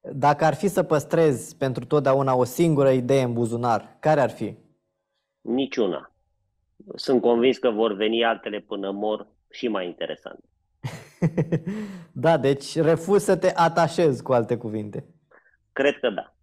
Dacă 0.00 0.44
ar 0.44 0.54
fi 0.54 0.68
să 0.68 0.82
păstrezi 0.82 1.56
pentru 1.56 1.84
totdeauna 1.84 2.34
o 2.36 2.44
singură 2.44 2.90
idee 2.90 3.22
în 3.22 3.32
buzunar, 3.32 3.96
care 4.00 4.20
ar 4.20 4.30
fi? 4.30 4.64
Niciuna. 5.46 6.12
Sunt 6.94 7.20
convins 7.20 7.58
că 7.58 7.70
vor 7.70 7.92
veni 7.92 8.24
altele 8.24 8.60
până 8.60 8.90
mor 8.90 9.26
și 9.50 9.68
mai 9.68 9.86
interesante. 9.86 10.44
da, 12.12 12.36
deci 12.36 12.78
refuz 12.78 13.22
să 13.22 13.36
te 13.36 13.52
atașezi 13.54 14.22
cu 14.22 14.32
alte 14.32 14.56
cuvinte. 14.56 15.06
Cred 15.72 15.98
că 15.98 16.10
da. 16.10 16.34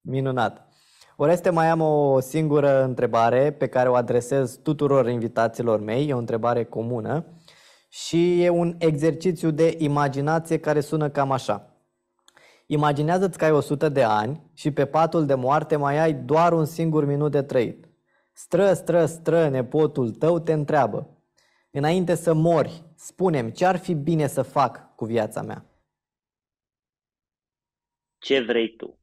Minunat. 0.00 0.68
Oreste, 1.16 1.50
mai 1.50 1.68
am 1.68 1.80
o 1.80 2.20
singură 2.20 2.84
întrebare 2.84 3.52
pe 3.52 3.66
care 3.66 3.88
o 3.88 3.94
adresez 3.94 4.56
tuturor 4.62 5.08
invitaților 5.08 5.80
mei, 5.80 6.08
e 6.08 6.14
o 6.14 6.18
întrebare 6.18 6.64
comună 6.64 7.26
și 7.88 8.42
e 8.42 8.48
un 8.48 8.74
exercițiu 8.78 9.50
de 9.50 9.74
imaginație 9.78 10.58
care 10.58 10.80
sună 10.80 11.10
cam 11.10 11.30
așa. 11.30 11.68
Imaginează-ți 12.66 13.38
că 13.38 13.44
ai 13.44 13.50
100 13.50 13.88
de 13.88 14.02
ani 14.02 14.50
și 14.54 14.70
pe 14.70 14.84
patul 14.84 15.26
de 15.26 15.34
moarte 15.34 15.76
mai 15.76 15.98
ai 15.98 16.12
doar 16.12 16.52
un 16.52 16.64
singur 16.64 17.04
minut 17.04 17.30
de 17.30 17.42
trăit. 17.42 17.93
Stră, 18.36 18.72
stră, 18.72 19.06
stră, 19.06 19.48
nepotul 19.48 20.10
tău 20.10 20.38
te 20.38 20.52
întreabă. 20.52 21.22
Înainte 21.70 22.14
să 22.14 22.32
mori, 22.32 22.82
spunem 22.94 23.50
ce 23.50 23.64
ar 23.64 23.76
fi 23.76 23.94
bine 23.94 24.26
să 24.26 24.42
fac 24.42 24.94
cu 24.94 25.04
viața 25.04 25.42
mea? 25.42 25.64
Ce 28.18 28.40
vrei 28.40 28.76
tu? 28.76 28.98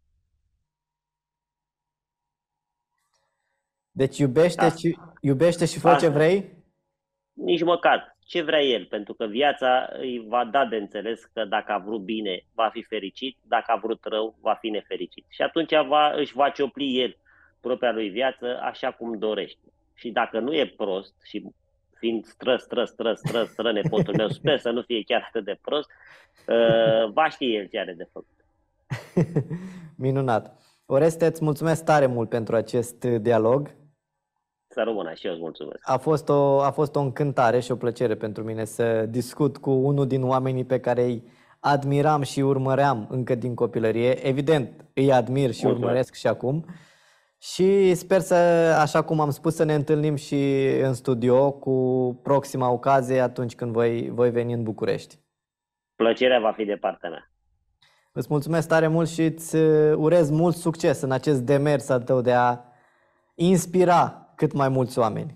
Deci 3.91 4.17
iubește, 4.17 4.61
da. 4.61 4.75
și, 4.75 4.97
iubește 5.21 5.65
și 5.65 5.79
fă 5.79 5.87
Asta. 5.87 5.99
ce 5.99 6.13
vrei? 6.13 6.63
Nici 7.33 7.63
măcar. 7.63 8.17
Ce 8.19 8.41
vrea 8.41 8.61
el? 8.61 8.85
Pentru 8.85 9.13
că 9.13 9.25
viața 9.25 9.89
îi 9.91 10.25
va 10.27 10.45
da 10.45 10.65
de 10.65 10.75
înțeles 10.75 11.23
că 11.23 11.45
dacă 11.45 11.71
a 11.71 11.77
vrut 11.77 12.01
bine, 12.01 12.45
va 12.53 12.69
fi 12.69 12.83
fericit, 12.83 13.37
dacă 13.41 13.71
a 13.71 13.75
vrut 13.75 14.03
rău, 14.03 14.37
va 14.41 14.53
fi 14.53 14.69
nefericit. 14.69 15.25
Și 15.29 15.41
atunci 15.41 15.71
va, 15.87 16.11
își 16.15 16.33
va 16.33 16.49
ciopli 16.49 16.99
el 16.99 17.20
propria 17.61 17.91
lui 17.91 18.09
viață 18.09 18.59
așa 18.61 18.91
cum 18.91 19.17
dorește. 19.17 19.65
Și 19.93 20.09
dacă 20.09 20.39
nu 20.39 20.53
e 20.53 20.73
prost 20.77 21.13
și 21.23 21.45
fiind 21.97 22.25
stră, 22.25 22.55
stră, 22.55 22.83
stră, 22.83 23.13
stră, 23.13 23.43
stră, 23.43 23.71
nepotul 23.71 24.13
meu, 24.17 24.29
sper 24.29 24.59
să 24.59 24.69
nu 24.69 24.81
fie 24.81 25.03
chiar 25.03 25.25
atât 25.27 25.45
de 25.45 25.59
prost, 25.61 25.89
uh, 26.47 27.11
va 27.13 27.29
ști 27.29 27.55
el 27.55 27.67
ce 27.67 27.79
are 27.79 27.93
de 27.93 28.07
făcut. 28.11 28.45
Minunat. 30.05 30.59
Oreste, 30.85 31.25
îți 31.25 31.43
mulțumesc 31.43 31.83
tare 31.83 32.05
mult 32.05 32.29
pentru 32.29 32.55
acest 32.55 33.03
dialog. 33.03 33.75
Să 34.67 34.81
rămână 34.83 35.13
și 35.13 35.25
eu 35.25 35.31
îți 35.31 35.41
mulțumesc. 35.41 35.89
A 35.89 35.97
fost, 35.97 36.29
o, 36.29 36.61
a 36.61 36.71
fost 36.71 36.95
o 36.95 36.99
încântare 36.99 37.59
și 37.59 37.71
o 37.71 37.75
plăcere 37.75 38.15
pentru 38.15 38.43
mine 38.43 38.65
să 38.65 39.05
discut 39.05 39.57
cu 39.57 39.71
unul 39.71 40.07
din 40.07 40.23
oamenii 40.23 40.65
pe 40.65 40.79
care 40.79 41.03
îi 41.03 41.23
admiram 41.59 42.21
și 42.21 42.39
urmăream 42.39 43.07
încă 43.09 43.35
din 43.35 43.55
copilărie. 43.55 44.27
Evident, 44.27 44.85
îi 44.93 45.11
admir 45.11 45.51
și 45.51 45.65
mulțumesc. 45.65 45.79
urmăresc 45.79 46.13
și 46.13 46.27
acum. 46.27 46.65
Și 47.41 47.93
sper 47.93 48.19
să, 48.19 48.35
așa 48.79 49.01
cum 49.01 49.19
am 49.19 49.29
spus, 49.29 49.55
să 49.55 49.63
ne 49.63 49.73
întâlnim 49.73 50.15
și 50.15 50.67
în 50.81 50.93
studio 50.93 51.51
cu 51.51 52.19
proxima 52.23 52.71
ocazie 52.71 53.19
atunci 53.19 53.55
când 53.55 53.71
voi, 53.71 54.09
voi 54.09 54.29
veni 54.29 54.53
în 54.53 54.63
București. 54.63 55.19
Plăcerea 55.95 56.39
va 56.39 56.51
fi 56.51 56.65
de 56.65 56.75
partea 56.75 57.09
mea. 57.09 57.31
Îți 58.11 58.27
mulțumesc 58.29 58.67
tare 58.67 58.87
mult 58.87 59.09
și 59.09 59.21
îți 59.21 59.55
urez 59.95 60.29
mult 60.29 60.55
succes 60.55 61.01
în 61.01 61.11
acest 61.11 61.41
demers 61.41 61.89
al 61.89 62.01
tău 62.01 62.21
de 62.21 62.33
a 62.33 62.59
inspira 63.35 64.33
cât 64.35 64.53
mai 64.53 64.69
mulți 64.69 64.99
oameni. 64.99 65.35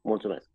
Mulțumesc! 0.00 0.48